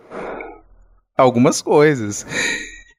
algumas 1.17 1.61
coisas. 1.61 2.25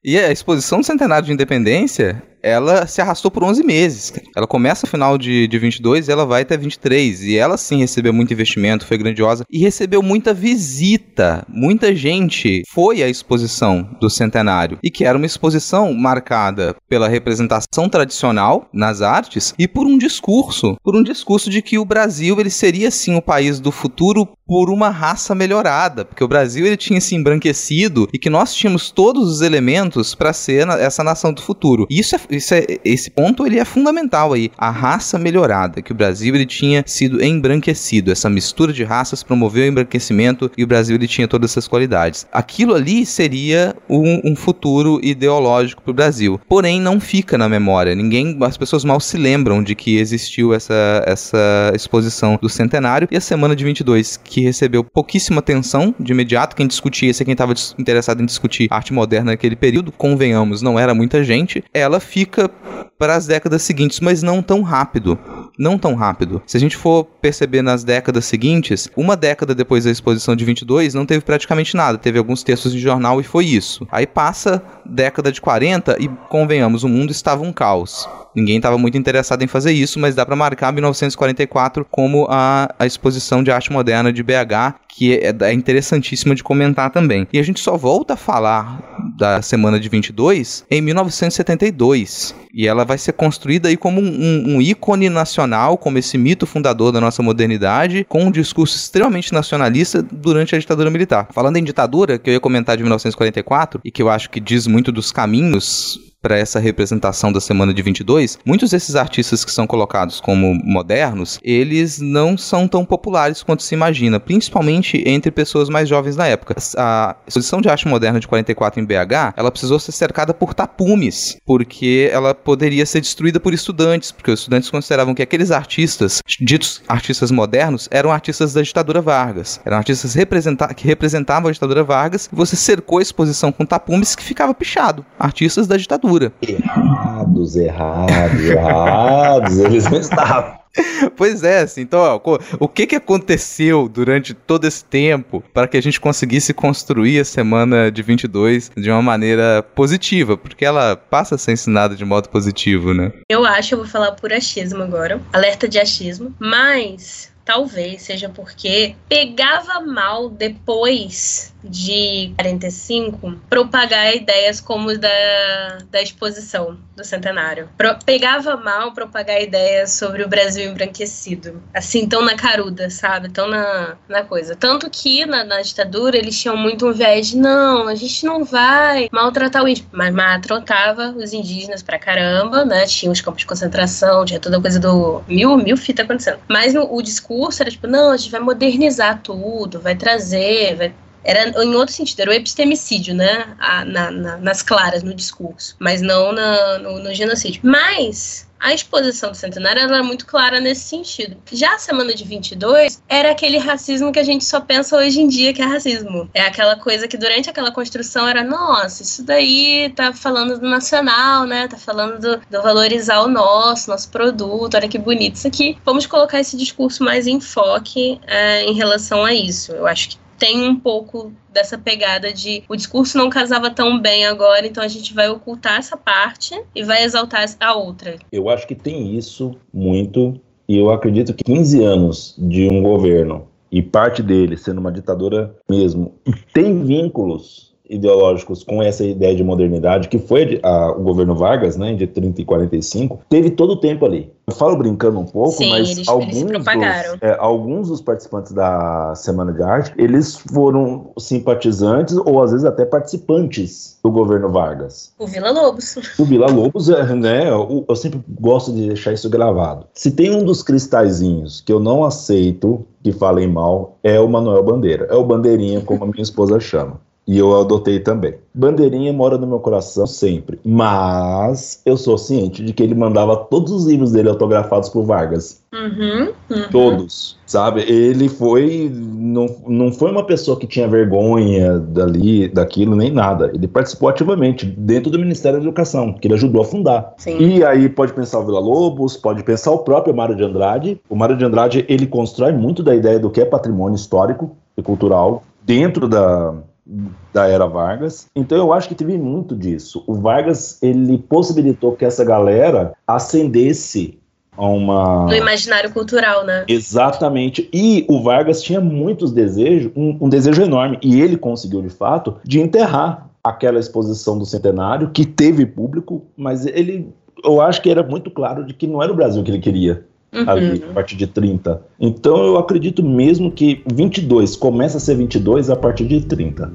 E 0.03 0.19
a 0.19 0.31
exposição 0.31 0.81
do 0.81 0.85
centenário 0.85 1.25
de 1.25 1.31
independência, 1.31 2.21
ela 2.43 2.85
se 2.85 3.01
arrastou 3.01 3.31
por 3.31 3.43
11 3.43 3.63
meses. 3.63 4.13
Ela 4.35 4.45
começa 4.45 4.85
no 4.85 4.91
final 4.91 5.17
de, 5.17 5.47
de 5.47 5.57
22 5.57 6.07
e 6.07 6.11
ela 6.11 6.25
vai 6.25 6.41
até 6.41 6.57
23. 6.57 7.23
E 7.23 7.37
ela 7.37 7.57
sim 7.57 7.79
recebeu 7.79 8.11
muito 8.11 8.33
investimento, 8.33 8.85
foi 8.85 8.97
grandiosa. 8.97 9.45
E 9.49 9.59
recebeu 9.59 10.03
muita 10.03 10.33
visita. 10.33 11.45
Muita 11.47 11.95
gente 11.95 12.63
foi 12.69 13.01
à 13.01 13.07
exposição 13.07 13.89
do 14.01 14.09
centenário. 14.09 14.77
E 14.83 14.91
que 14.91 15.05
era 15.05 15.17
uma 15.17 15.25
exposição 15.25 15.93
marcada 15.93 16.75
pela 16.89 17.07
representação 17.07 17.87
tradicional 17.87 18.67
nas 18.73 19.01
artes 19.01 19.53
e 19.57 19.67
por 19.67 19.87
um 19.87 19.97
discurso. 19.97 20.75
Por 20.83 20.95
um 20.95 21.03
discurso 21.03 21.49
de 21.49 21.61
que 21.61 21.79
o 21.79 21.85
Brasil 21.85 22.39
ele 22.39 22.49
seria 22.49 22.91
sim 22.91 23.15
o 23.15 23.21
país 23.21 23.59
do 23.59 23.71
futuro 23.71 24.27
por 24.45 24.69
uma 24.69 24.89
raça 24.89 25.33
melhorada. 25.33 26.03
Porque 26.03 26.23
o 26.23 26.27
Brasil 26.27 26.65
ele 26.65 26.77
tinha 26.77 26.99
se 26.99 27.15
embranquecido 27.15 28.09
e 28.13 28.19
que 28.19 28.29
nós 28.29 28.53
tínhamos 28.53 28.91
todos 28.91 29.29
os 29.29 29.41
elementos 29.41 30.13
para 30.13 30.33
ser 30.33 30.67
essa 30.67 31.03
nação 31.03 31.31
do 31.31 31.41
futuro. 31.41 31.87
Isso 31.89 32.15
é, 32.15 32.19
isso 32.35 32.53
é- 32.53 32.65
esse 32.83 33.09
ponto 33.09 33.45
ele 33.45 33.59
é 33.59 33.65
fundamental 33.65 34.33
aí. 34.33 34.51
A 34.57 34.69
raça 34.69 35.17
melhorada, 35.17 35.81
que 35.81 35.91
o 35.91 35.95
Brasil 35.95 36.35
ele 36.35 36.45
tinha 36.45 36.83
sido 36.85 37.23
embranquecido. 37.23 38.11
Essa 38.11 38.29
mistura 38.29 38.73
de 38.73 38.83
raças 38.83 39.23
promoveu 39.23 39.63
o 39.63 39.67
embranquecimento 39.67 40.51
e 40.57 40.63
o 40.63 40.67
Brasil 40.67 40.95
ele 40.95 41.07
tinha 41.07 41.27
todas 41.27 41.51
essas 41.51 41.67
qualidades. 41.67 42.25
Aquilo 42.31 42.73
ali 42.73 43.05
seria 43.05 43.75
um, 43.89 44.21
um 44.23 44.35
futuro 44.35 44.99
ideológico 45.03 45.81
para 45.81 45.91
o 45.91 45.93
Brasil. 45.93 46.39
Porém, 46.47 46.79
não 46.79 46.99
fica 46.99 47.37
na 47.37 47.47
memória. 47.49 47.95
Ninguém, 47.95 48.37
as 48.41 48.57
pessoas 48.57 48.83
mal 48.83 48.99
se 48.99 49.17
lembram 49.17 49.63
de 49.63 49.75
que 49.75 49.97
existiu 49.97 50.53
essa, 50.53 51.03
essa 51.05 51.71
exposição 51.75 52.37
do 52.41 52.49
centenário 52.49 53.07
e 53.11 53.17
a 53.17 53.21
semana 53.21 53.55
de 53.55 53.63
22 53.63 54.17
que 54.17 54.41
recebeu 54.41 54.83
pouquíssima 54.83 55.39
atenção 55.39 55.93
de 55.99 56.11
imediato. 56.11 56.55
Quem 56.55 56.67
discutia, 56.67 57.09
esse 57.09 57.23
é 57.23 57.25
quem 57.25 57.33
estava 57.33 57.53
interessado 57.77 58.21
em 58.21 58.25
discutir 58.25 58.67
arte 58.69 58.93
moderna 58.93 59.31
naquele 59.31 59.55
período, 59.55 59.91
convenhamos, 59.91 60.61
não 60.61 60.79
era 60.79 60.93
muita 60.93 61.23
gente. 61.23 61.63
Ela 61.73 61.99
fica 62.23 62.49
para 62.97 63.15
as 63.15 63.27
décadas 63.27 63.61
seguintes, 63.63 63.99
mas 63.99 64.23
não 64.23 64.41
tão 64.41 64.61
rápido. 64.61 65.19
Não 65.59 65.77
tão 65.77 65.93
rápido. 65.93 66.41
Se 66.47 66.57
a 66.57 66.59
gente 66.59 66.77
for 66.77 67.03
perceber 67.03 67.61
nas 67.61 67.83
décadas 67.83 68.25
seguintes, 68.25 68.89
uma 68.95 69.15
década 69.15 69.53
depois 69.53 69.83
da 69.83 69.91
exposição 69.91 70.35
de 70.35 70.45
22 70.45 70.93
não 70.93 71.05
teve 71.05 71.23
praticamente 71.23 71.75
nada. 71.75 71.97
Teve 71.97 72.17
alguns 72.17 72.41
textos 72.43 72.71
de 72.71 72.79
jornal 72.79 73.19
e 73.19 73.23
foi 73.23 73.45
isso. 73.45 73.85
Aí 73.91 74.07
passa 74.07 74.63
década 74.85 75.31
de 75.31 75.41
40 75.41 75.97
e 75.99 76.07
convenhamos, 76.29 76.83
o 76.83 76.89
mundo 76.89 77.11
estava 77.11 77.43
um 77.43 77.53
caos. 77.53 78.07
Ninguém 78.35 78.57
estava 78.57 78.77
muito 78.77 78.97
interessado 78.97 79.43
em 79.43 79.47
fazer 79.47 79.71
isso, 79.71 79.99
mas 79.99 80.15
dá 80.15 80.25
para 80.25 80.35
marcar 80.35 80.71
1944 80.73 81.85
como 81.89 82.25
a, 82.29 82.73
a 82.79 82.85
exposição 82.85 83.43
de 83.43 83.51
arte 83.51 83.71
moderna 83.71 84.11
de 84.11 84.23
BH, 84.23 84.75
que 84.89 85.15
é, 85.15 85.33
é 85.41 85.53
interessantíssima 85.53 86.35
de 86.35 86.43
comentar 86.43 86.89
também. 86.91 87.27
E 87.33 87.39
a 87.39 87.43
gente 87.43 87.59
só 87.59 87.75
volta 87.77 88.13
a 88.13 88.17
falar 88.17 88.81
da 89.17 89.41
semana 89.41 89.79
de 89.79 89.89
22 89.89 90.65
em 90.69 90.81
1972. 90.81 92.35
E 92.53 92.67
ela 92.67 92.85
vai 92.85 92.97
ser 92.97 93.13
construída 93.13 93.69
aí 93.69 93.77
como 93.77 93.99
um, 93.99 94.05
um- 94.05 94.55
um 94.57 94.61
ícone 94.61 95.09
nacional, 95.09 95.77
como 95.77 95.97
esse 95.97 96.17
mito 96.17 96.45
fundador 96.45 96.91
da 96.91 97.01
nossa 97.01 97.23
modernidade, 97.23 98.05
com 98.07 98.23
um 98.25 98.31
discurso 98.31 98.75
extremamente 98.75 99.33
nacionalista 99.33 100.03
durante 100.03 100.55
a 100.55 100.59
ditadura 100.59 100.89
militar. 100.91 101.27
Falando 101.33 101.57
em 101.57 101.63
ditadura, 101.63 102.19
que 102.19 102.29
eu 102.29 102.33
ia 102.35 102.39
comentar 102.39 102.77
de 102.77 102.83
1944, 102.83 103.81
e 103.83 103.89
que 103.91 104.01
eu 104.01 104.09
acho 104.09 104.29
que 104.29 104.39
diz 104.39 104.67
muito 104.67 104.91
dos 104.91 105.11
caminhos 105.11 105.99
para 106.23 106.37
essa 106.37 106.57
representação 106.57 107.33
da 107.33 107.41
semana 107.41 107.73
de 107.73 107.81
22, 107.81 108.39
muitos 108.45 108.71
desses 108.71 108.95
artistas 108.95 109.43
que 109.43 109.51
são 109.51 109.67
colocados 109.67 110.21
como 110.21 110.55
modernos, 110.63 111.37
eles 111.43 111.99
não 111.99 112.37
são 112.37 112.65
tão 112.65 112.85
populares 112.85 113.43
quanto 113.43 113.61
se 113.61 113.75
imagina, 113.75 114.21
principalmente 114.21 115.03
entre 115.05 115.29
pessoas 115.29 115.67
mais 115.67 115.89
jovens 115.89 116.15
na 116.15 116.25
época. 116.25 116.55
A 116.77 117.17
exposição 117.27 117.59
de 117.59 117.67
arte 117.67 117.89
moderna 117.89 118.21
de 118.21 118.27
44 118.27 118.79
em 118.79 118.85
BH, 118.85 119.33
ela 119.35 119.51
precisou 119.51 119.77
ser 119.79 119.91
cercada 119.91 120.33
por 120.33 120.53
tapumes, 120.53 121.35
porque 121.45 122.09
ela 122.13 122.33
poderia 122.33 122.85
ser 122.85 123.01
destruída 123.01 123.37
por 123.37 123.53
estudantes, 123.53 124.09
porque 124.09 124.31
os 124.31 124.39
estudantes 124.39 124.69
consideravam 124.69 125.13
que 125.13 125.21
aqueles 125.21 125.51
artistas, 125.51 126.21
ditos 126.39 126.81
artistas 126.87 127.31
modernos, 127.31 127.89
eram 127.91 128.13
artistas 128.13 128.53
da 128.53 128.61
ditadura 128.61 129.01
Vargas, 129.01 129.59
eram 129.65 129.75
artistas 129.75 130.13
representa 130.13 130.73
que 130.73 130.87
representavam 130.87 131.49
a 131.49 131.51
ditadura 131.51 131.83
Vargas, 131.83 132.29
e 132.31 132.35
você 132.35 132.55
cercou 132.55 132.99
a 132.99 133.01
exposição 133.01 133.51
com 133.51 133.65
tapumes 133.65 134.15
que 134.15 134.23
ficava 134.23 134.53
pichado, 134.53 135.05
artistas 135.19 135.67
da 135.67 135.75
ditadura. 135.75 136.12
Errados, 136.41 137.55
errados, 137.55 138.41
errados, 138.45 139.59
eles 139.59 139.89
não 139.89 139.99
estavam. 139.99 140.63
Pois 141.15 141.43
é, 141.43 141.61
assim, 141.61 141.81
então, 141.81 141.99
ó, 141.99 142.39
o 142.59 142.67
que 142.67 142.87
que 142.87 142.95
aconteceu 142.95 143.87
durante 143.87 144.33
todo 144.33 144.65
esse 144.65 144.83
tempo 144.83 145.43
para 145.53 145.67
que 145.67 145.77
a 145.77 145.81
gente 145.81 145.99
conseguisse 145.99 146.53
construir 146.53 147.19
a 147.19 147.25
semana 147.25 147.91
de 147.91 148.01
22 148.01 148.71
de 148.75 148.89
uma 148.89 149.01
maneira 149.01 149.63
positiva? 149.75 150.35
Porque 150.35 150.65
ela 150.65 150.95
passa 150.95 151.35
a 151.35 151.37
ser 151.37 151.53
ensinada 151.53 151.95
de 151.95 152.03
modo 152.03 152.29
positivo, 152.29 152.93
né? 152.93 153.11
Eu 153.29 153.45
acho, 153.45 153.75
eu 153.75 153.79
vou 153.79 153.87
falar 153.87 154.13
por 154.13 154.33
achismo 154.33 154.81
agora, 154.81 155.21
alerta 155.31 155.67
de 155.67 155.79
achismo, 155.79 156.33
mas 156.39 157.31
talvez 157.45 158.01
seja 158.03 158.29
porque 158.29 158.95
pegava 159.07 159.79
mal 159.81 160.29
depois 160.29 161.53
de 161.63 162.33
45 162.35 163.39
propagar 163.49 164.13
ideias 164.13 164.59
como 164.59 164.97
da, 164.97 165.77
da 165.89 166.01
exposição 166.01 166.77
do 166.95 167.05
centenário. 167.05 167.69
Pro, 167.77 167.97
pegava 168.05 168.57
mal 168.57 168.91
propagar 168.91 169.41
ideias 169.41 169.93
sobre 169.93 170.23
o 170.23 170.27
Brasil 170.27 170.69
embranquecido. 170.69 171.63
Assim, 171.73 172.07
tão 172.07 172.21
na 172.21 172.35
caruda, 172.35 172.89
sabe? 172.89 173.29
Tão 173.29 173.47
na, 173.47 173.95
na 174.09 174.23
coisa. 174.23 174.55
Tanto 174.55 174.89
que 174.89 175.25
na, 175.25 175.45
na 175.45 175.61
ditadura 175.61 176.17
eles 176.17 176.39
tinham 176.39 176.57
muito 176.57 176.85
um 176.85 176.91
viés 176.91 177.27
de 177.27 177.37
não, 177.37 177.87
a 177.87 177.95
gente 177.95 178.25
não 178.25 178.43
vai 178.43 179.07
maltratar 179.11 179.63
o 179.63 179.67
índio. 179.67 179.85
Mas 179.91 180.13
maltratava 180.13 181.11
os 181.11 181.31
indígenas 181.31 181.81
pra 181.81 181.97
caramba, 181.97 182.65
né? 182.65 182.85
Tinha 182.85 183.11
os 183.11 183.21
campos 183.21 183.39
de 183.39 183.47
concentração, 183.47 184.25
tinha 184.25 184.39
toda 184.39 184.57
a 184.57 184.61
coisa 184.61 184.79
do. 184.79 185.23
Mil, 185.29 185.55
mil 185.55 185.77
fita 185.77 186.03
acontecendo. 186.03 186.39
Mas 186.49 186.75
o 186.75 187.01
discurso 187.01 187.32
era 187.61 187.71
tipo, 187.71 187.87
não, 187.87 188.11
a 188.11 188.17
gente 188.17 188.31
vai 188.31 188.39
modernizar 188.39 189.21
tudo, 189.21 189.79
vai 189.79 189.95
trazer, 189.95 190.75
vai 190.75 190.93
era 191.23 191.63
em 191.63 191.73
outro 191.75 191.95
sentido, 191.95 192.21
era 192.21 192.31
o 192.31 192.33
epistemicídio, 192.33 193.15
né? 193.15 193.55
A, 193.57 193.85
na, 193.85 194.11
na, 194.11 194.37
nas 194.37 194.61
claras, 194.61 195.03
no 195.03 195.13
discurso, 195.13 195.75
mas 195.79 196.01
não 196.01 196.33
na, 196.33 196.79
no, 196.79 196.99
no, 196.99 197.13
genocídio. 197.13 197.61
Mas 197.63 198.45
a 198.63 198.73
exposição 198.73 199.29
do 199.29 199.35
centenário 199.35 199.81
era 199.81 200.01
muito 200.01 200.25
clara 200.25 200.61
nesse 200.61 200.85
sentido. 200.85 201.35
Já 201.51 201.75
a 201.75 201.79
semana 201.79 202.13
de 202.13 202.23
22 202.23 203.03
era 203.09 203.31
aquele 203.31 203.57
racismo 203.57 204.09
que 204.09 204.19
a 204.19 204.23
gente 204.23 204.45
só 204.45 204.61
pensa 204.61 204.95
hoje 204.95 205.19
em 205.19 205.27
dia 205.27 205.53
que 205.53 205.61
é 205.61 205.65
racismo. 205.65 206.29
É 206.33 206.43
aquela 206.43 206.77
coisa 206.77 207.05
que 207.05 207.17
durante 207.17 207.49
aquela 207.49 207.73
construção 207.73 208.25
era, 208.25 208.41
nossa, 208.41 209.03
isso 209.03 209.21
daí 209.25 209.91
tá 209.93 210.13
falando 210.13 210.57
do 210.57 210.69
nacional, 210.69 211.45
né? 211.45 211.67
Tá 211.67 211.77
falando 211.77 212.19
do, 212.19 212.41
do 212.49 212.61
valorizar 212.63 213.19
o 213.19 213.27
nosso, 213.27 213.89
nosso 213.89 214.09
produto, 214.09 214.75
olha 214.75 214.87
que 214.87 214.97
bonito 214.97 215.35
isso 215.35 215.47
aqui. 215.47 215.77
Vamos 215.83 216.05
colocar 216.05 216.39
esse 216.39 216.55
discurso 216.55 217.03
mais 217.03 217.27
em 217.27 217.41
foque 217.41 218.21
é, 218.25 218.63
em 218.63 218.73
relação 218.73 219.25
a 219.25 219.33
isso. 219.33 219.73
Eu 219.73 219.85
acho 219.85 220.11
que 220.11 220.22
tem 220.43 220.67
um 220.67 220.75
pouco 220.77 221.31
dessa 221.53 221.77
pegada 221.77 222.33
de 222.33 222.63
o 222.67 222.75
discurso 222.75 223.17
não 223.17 223.29
casava 223.29 223.69
tão 223.69 223.97
bem 223.97 224.25
agora, 224.25 224.67
então 224.67 224.83
a 224.83 224.89
gente 224.89 225.13
vai 225.13 225.29
ocultar 225.29 225.77
essa 225.77 225.95
parte 225.95 226.53
e 226.75 226.83
vai 226.83 227.01
exaltar 227.05 227.45
a 227.61 227.73
outra. 227.73 228.17
Eu 228.29 228.49
acho 228.49 228.67
que 228.67 228.75
tem 228.75 229.15
isso 229.15 229.55
muito, 229.73 230.37
e 230.67 230.77
eu 230.77 230.91
acredito 230.91 231.33
que 231.33 231.45
15 231.45 231.81
anos 231.81 232.35
de 232.37 232.67
um 232.67 232.83
governo 232.83 233.47
e 233.71 233.81
parte 233.81 234.21
dele 234.21 234.57
sendo 234.57 234.79
uma 234.79 234.91
ditadura 234.91 235.55
mesmo, 235.69 236.13
tem 236.53 236.83
vínculos 236.83 237.73
ideológicos 237.89 238.65
com 238.65 238.83
essa 238.83 239.05
ideia 239.05 239.35
de 239.35 239.43
modernidade, 239.43 240.09
que 240.09 240.19
foi 240.19 240.59
a, 240.61 240.91
o 240.91 241.03
governo 241.03 241.35
Vargas, 241.35 241.77
né, 241.77 241.93
de 241.93 242.07
30 242.07 242.41
e 242.41 242.45
45, 242.45 243.21
teve 243.29 243.49
todo 243.51 243.71
o 243.71 243.77
tempo 243.77 244.05
ali. 244.05 244.29
Eu 244.53 244.57
falo 244.57 244.77
brincando 244.77 245.19
um 245.19 245.25
pouco, 245.25 245.51
Sim, 245.51 245.71
mas 245.71 245.89
eles, 245.89 246.07
alguns, 246.07 246.35
eles 246.35 246.63
dos, 246.63 247.21
é, 247.21 247.35
alguns 247.39 247.87
dos 247.87 248.01
participantes 248.01 248.51
da 248.51 249.15
Semana 249.15 249.51
de 249.51 249.63
Arte, 249.63 249.93
eles 249.97 250.35
foram 250.35 251.11
simpatizantes 251.17 252.15
ou 252.17 252.41
às 252.41 252.51
vezes 252.51 252.63
até 252.63 252.85
participantes 252.85 253.97
do 254.03 254.11
governo 254.11 254.49
Vargas. 254.49 255.11
O 255.17 255.25
Vila 255.25 255.49
Lobos. 255.49 255.97
O 256.19 256.25
Vila 256.25 256.47
Lobos, 256.47 256.87
é, 256.89 257.15
né, 257.15 257.49
eu, 257.49 257.83
eu 257.89 257.95
sempre 257.95 258.23
gosto 258.39 258.71
de 258.71 258.87
deixar 258.87 259.11
isso 259.11 259.29
gravado. 259.29 259.87
Se 259.93 260.11
tem 260.11 260.33
um 260.33 260.45
dos 260.45 260.61
cristalzinhos 260.61 261.61
que 261.61 261.73
eu 261.73 261.79
não 261.79 262.03
aceito 262.03 262.85
que 263.03 263.11
falem 263.11 263.47
mal, 263.47 263.97
é 264.03 264.19
o 264.19 264.29
Manuel 264.29 264.63
Bandeira. 264.63 265.07
É 265.09 265.15
o 265.15 265.23
Bandeirinha, 265.23 265.81
como 265.81 266.03
a 266.03 266.07
minha 266.07 266.21
esposa 266.21 266.59
chama. 266.59 267.01
E 267.25 267.37
eu 267.37 267.57
adotei 267.59 267.99
também. 267.99 268.35
Bandeirinha 268.53 269.13
mora 269.13 269.37
no 269.37 269.47
meu 269.47 269.59
coração 269.59 270.05
sempre. 270.05 270.59
Mas 270.63 271.81
eu 271.85 271.95
sou 271.95 272.17
ciente 272.17 272.63
de 272.63 272.73
que 272.73 272.83
ele 272.83 272.93
mandava 272.93 273.37
todos 273.37 273.71
os 273.71 273.85
livros 273.85 274.11
dele 274.11 274.29
autografados 274.29 274.89
por 274.89 275.05
Vargas. 275.05 275.63
Uhum, 275.73 276.33
uhum. 276.51 276.69
Todos, 276.69 277.37
sabe? 277.45 277.81
Ele 277.81 278.27
foi. 278.27 278.91
Não, 278.93 279.47
não 279.65 279.91
foi 279.91 280.11
uma 280.11 280.25
pessoa 280.25 280.59
que 280.59 280.67
tinha 280.67 280.87
vergonha 280.87 281.79
dali, 281.79 282.47
daquilo, 282.49 282.95
nem 282.95 283.09
nada. 283.09 283.49
Ele 283.53 283.67
participou 283.67 284.09
ativamente 284.09 284.65
dentro 284.65 285.09
do 285.09 285.17
Ministério 285.17 285.59
da 285.59 285.65
Educação, 285.65 286.13
que 286.13 286.27
ele 286.27 286.35
ajudou 286.35 286.61
a 286.61 286.65
fundar. 286.65 287.13
Sim. 287.17 287.37
E 287.39 287.63
aí 287.63 287.87
pode 287.89 288.13
pensar 288.13 288.39
o 288.39 288.45
Vila 288.45 288.59
Lobos, 288.59 289.15
pode 289.15 289.43
pensar 289.43 289.71
o 289.71 289.79
próprio 289.79 290.15
Mário 290.15 290.35
de 290.35 290.43
Andrade. 290.43 291.01
O 291.09 291.15
Mário 291.15 291.37
de 291.37 291.45
Andrade, 291.45 291.85
ele 291.87 292.05
constrói 292.05 292.51
muito 292.51 292.83
da 292.83 292.93
ideia 292.93 293.17
do 293.17 293.29
que 293.29 293.41
é 293.41 293.45
patrimônio 293.45 293.95
histórico 293.95 294.55
e 294.77 294.81
cultural 294.81 295.41
dentro 295.65 296.07
da 296.07 296.53
da 296.85 297.47
era 297.47 297.65
Vargas. 297.65 298.27
Então 298.35 298.57
eu 298.57 298.73
acho 298.73 298.87
que 298.87 298.95
teve 298.95 299.17
muito 299.17 299.55
disso. 299.55 300.03
O 300.07 300.15
Vargas 300.15 300.81
ele 300.81 301.17
possibilitou 301.17 301.95
que 301.95 302.05
essa 302.05 302.23
galera 302.23 302.93
ascendesse 303.07 304.19
a 304.55 304.67
uma 304.67 305.25
no 305.25 305.35
imaginário 305.35 305.91
cultural, 305.91 306.45
né? 306.45 306.65
Exatamente. 306.67 307.69
E 307.73 308.05
o 308.07 308.21
Vargas 308.21 308.61
tinha 308.61 308.79
muitos 308.79 309.31
desejos, 309.31 309.91
um, 309.95 310.17
um 310.21 310.29
desejo 310.29 310.61
enorme, 310.61 310.99
e 311.01 311.21
ele 311.21 311.37
conseguiu 311.37 311.81
de 311.81 311.89
fato 311.89 312.37
de 312.43 312.59
enterrar 312.59 313.29
aquela 313.43 313.79
exposição 313.79 314.37
do 314.37 314.45
centenário 314.45 315.09
que 315.09 315.25
teve 315.25 315.65
público, 315.65 316.25
mas 316.37 316.65
ele 316.65 317.13
eu 317.43 317.59
acho 317.59 317.81
que 317.81 317.89
era 317.89 318.03
muito 318.03 318.31
claro 318.31 318.63
de 318.63 318.73
que 318.73 318.87
não 318.87 319.03
era 319.03 319.11
o 319.11 319.15
Brasil 319.15 319.43
que 319.43 319.51
ele 319.51 319.59
queria 319.59 320.05
uhum. 320.33 320.49
ali, 320.49 320.83
a 320.89 320.93
partir 320.93 321.15
de 321.15 321.27
30. 321.27 321.81
Então 321.99 322.43
eu 322.43 322.57
acredito 322.57 323.03
mesmo 323.03 323.51
que 323.51 323.83
22 323.93 324.55
começa 324.55 324.97
a 324.97 324.99
ser 324.99 325.15
22 325.15 325.69
a 325.69 325.75
partir 325.75 326.05
de 326.05 326.21
30. 326.21 326.71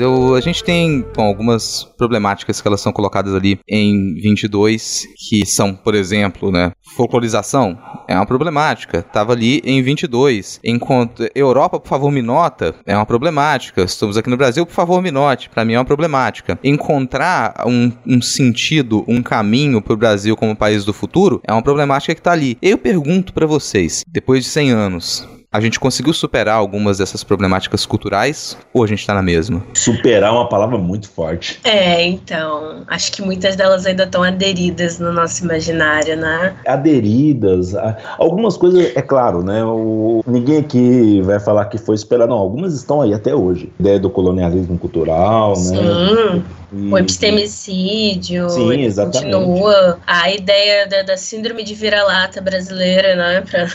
Eu, 0.00 0.34
a 0.34 0.40
gente 0.40 0.64
tem 0.64 1.04
bom, 1.14 1.24
algumas 1.24 1.84
problemáticas 1.96 2.60
que 2.60 2.68
elas 2.68 2.80
são 2.80 2.92
colocadas 2.92 3.34
ali 3.34 3.58
em 3.68 4.14
22, 4.14 5.06
que 5.28 5.46
são, 5.46 5.74
por 5.74 5.94
exemplo, 5.94 6.50
né, 6.50 6.72
folclorização 6.96 7.78
é 8.08 8.16
uma 8.16 8.26
problemática. 8.26 9.02
Tava 9.02 9.32
ali 9.32 9.60
em 9.64 9.82
22. 9.82 10.60
Enquanto 10.64 11.28
Europa, 11.34 11.78
por 11.78 11.88
favor, 11.88 12.10
me 12.10 12.22
nota, 12.22 12.74
é 12.84 12.96
uma 12.96 13.06
problemática. 13.06 13.82
Estamos 13.82 14.16
aqui 14.16 14.28
no 14.28 14.36
Brasil, 14.36 14.66
por 14.66 14.72
favor, 14.72 15.00
me 15.00 15.10
note. 15.10 15.48
Para 15.48 15.64
mim 15.64 15.74
é 15.74 15.78
uma 15.78 15.84
problemática. 15.84 16.58
Encontrar 16.64 17.54
um, 17.66 17.92
um 18.06 18.20
sentido, 18.20 19.04
um 19.06 19.22
caminho 19.22 19.80
para 19.80 19.94
o 19.94 19.96
Brasil 19.96 20.36
como 20.36 20.56
país 20.56 20.84
do 20.84 20.92
futuro 20.92 21.40
é 21.46 21.52
uma 21.52 21.62
problemática 21.62 22.14
que 22.14 22.22
tá 22.22 22.32
ali. 22.32 22.58
Eu 22.60 22.76
pergunto 22.76 23.32
para 23.32 23.46
vocês, 23.46 24.02
depois 24.08 24.44
de 24.44 24.50
100 24.50 24.70
anos, 24.70 25.39
a 25.52 25.60
gente 25.60 25.80
conseguiu 25.80 26.12
superar 26.12 26.54
algumas 26.54 26.98
dessas 26.98 27.24
problemáticas 27.24 27.84
culturais 27.84 28.56
ou 28.72 28.84
a 28.84 28.86
gente 28.86 29.04
tá 29.04 29.12
na 29.12 29.22
mesma? 29.22 29.62
Superar 29.74 30.30
é 30.30 30.32
uma 30.32 30.48
palavra 30.48 30.78
muito 30.78 31.10
forte. 31.10 31.60
É, 31.64 32.06
então. 32.06 32.84
Acho 32.86 33.10
que 33.10 33.20
muitas 33.20 33.56
delas 33.56 33.84
ainda 33.84 34.04
estão 34.04 34.22
aderidas 34.22 35.00
no 35.00 35.12
nosso 35.12 35.44
imaginário, 35.44 36.16
né? 36.16 36.54
Aderidas. 36.64 37.74
Algumas 38.16 38.56
coisas, 38.56 38.94
é 38.94 39.02
claro, 39.02 39.42
né? 39.42 39.64
O, 39.64 40.22
ninguém 40.24 40.58
aqui 40.58 41.20
vai 41.22 41.40
falar 41.40 41.64
que 41.64 41.78
foi 41.78 41.96
superar, 41.96 42.28
não. 42.28 42.36
Algumas 42.36 42.72
estão 42.72 43.02
aí 43.02 43.12
até 43.12 43.34
hoje. 43.34 43.72
A 43.78 43.82
ideia 43.82 43.98
do 43.98 44.08
colonialismo 44.08 44.78
cultural, 44.78 45.56
Sim. 45.56 45.76
né? 45.76 46.42
O 46.72 46.96
epistemicídio, 46.96 48.48
Sim, 48.48 48.82
exatamente. 48.82 49.34
continua. 49.34 49.98
A 50.06 50.30
ideia 50.30 50.86
da, 50.86 51.02
da 51.02 51.16
síndrome 51.16 51.64
de 51.64 51.74
vira-lata 51.74 52.40
brasileira, 52.40 53.16
né, 53.16 53.40
para 53.42 53.66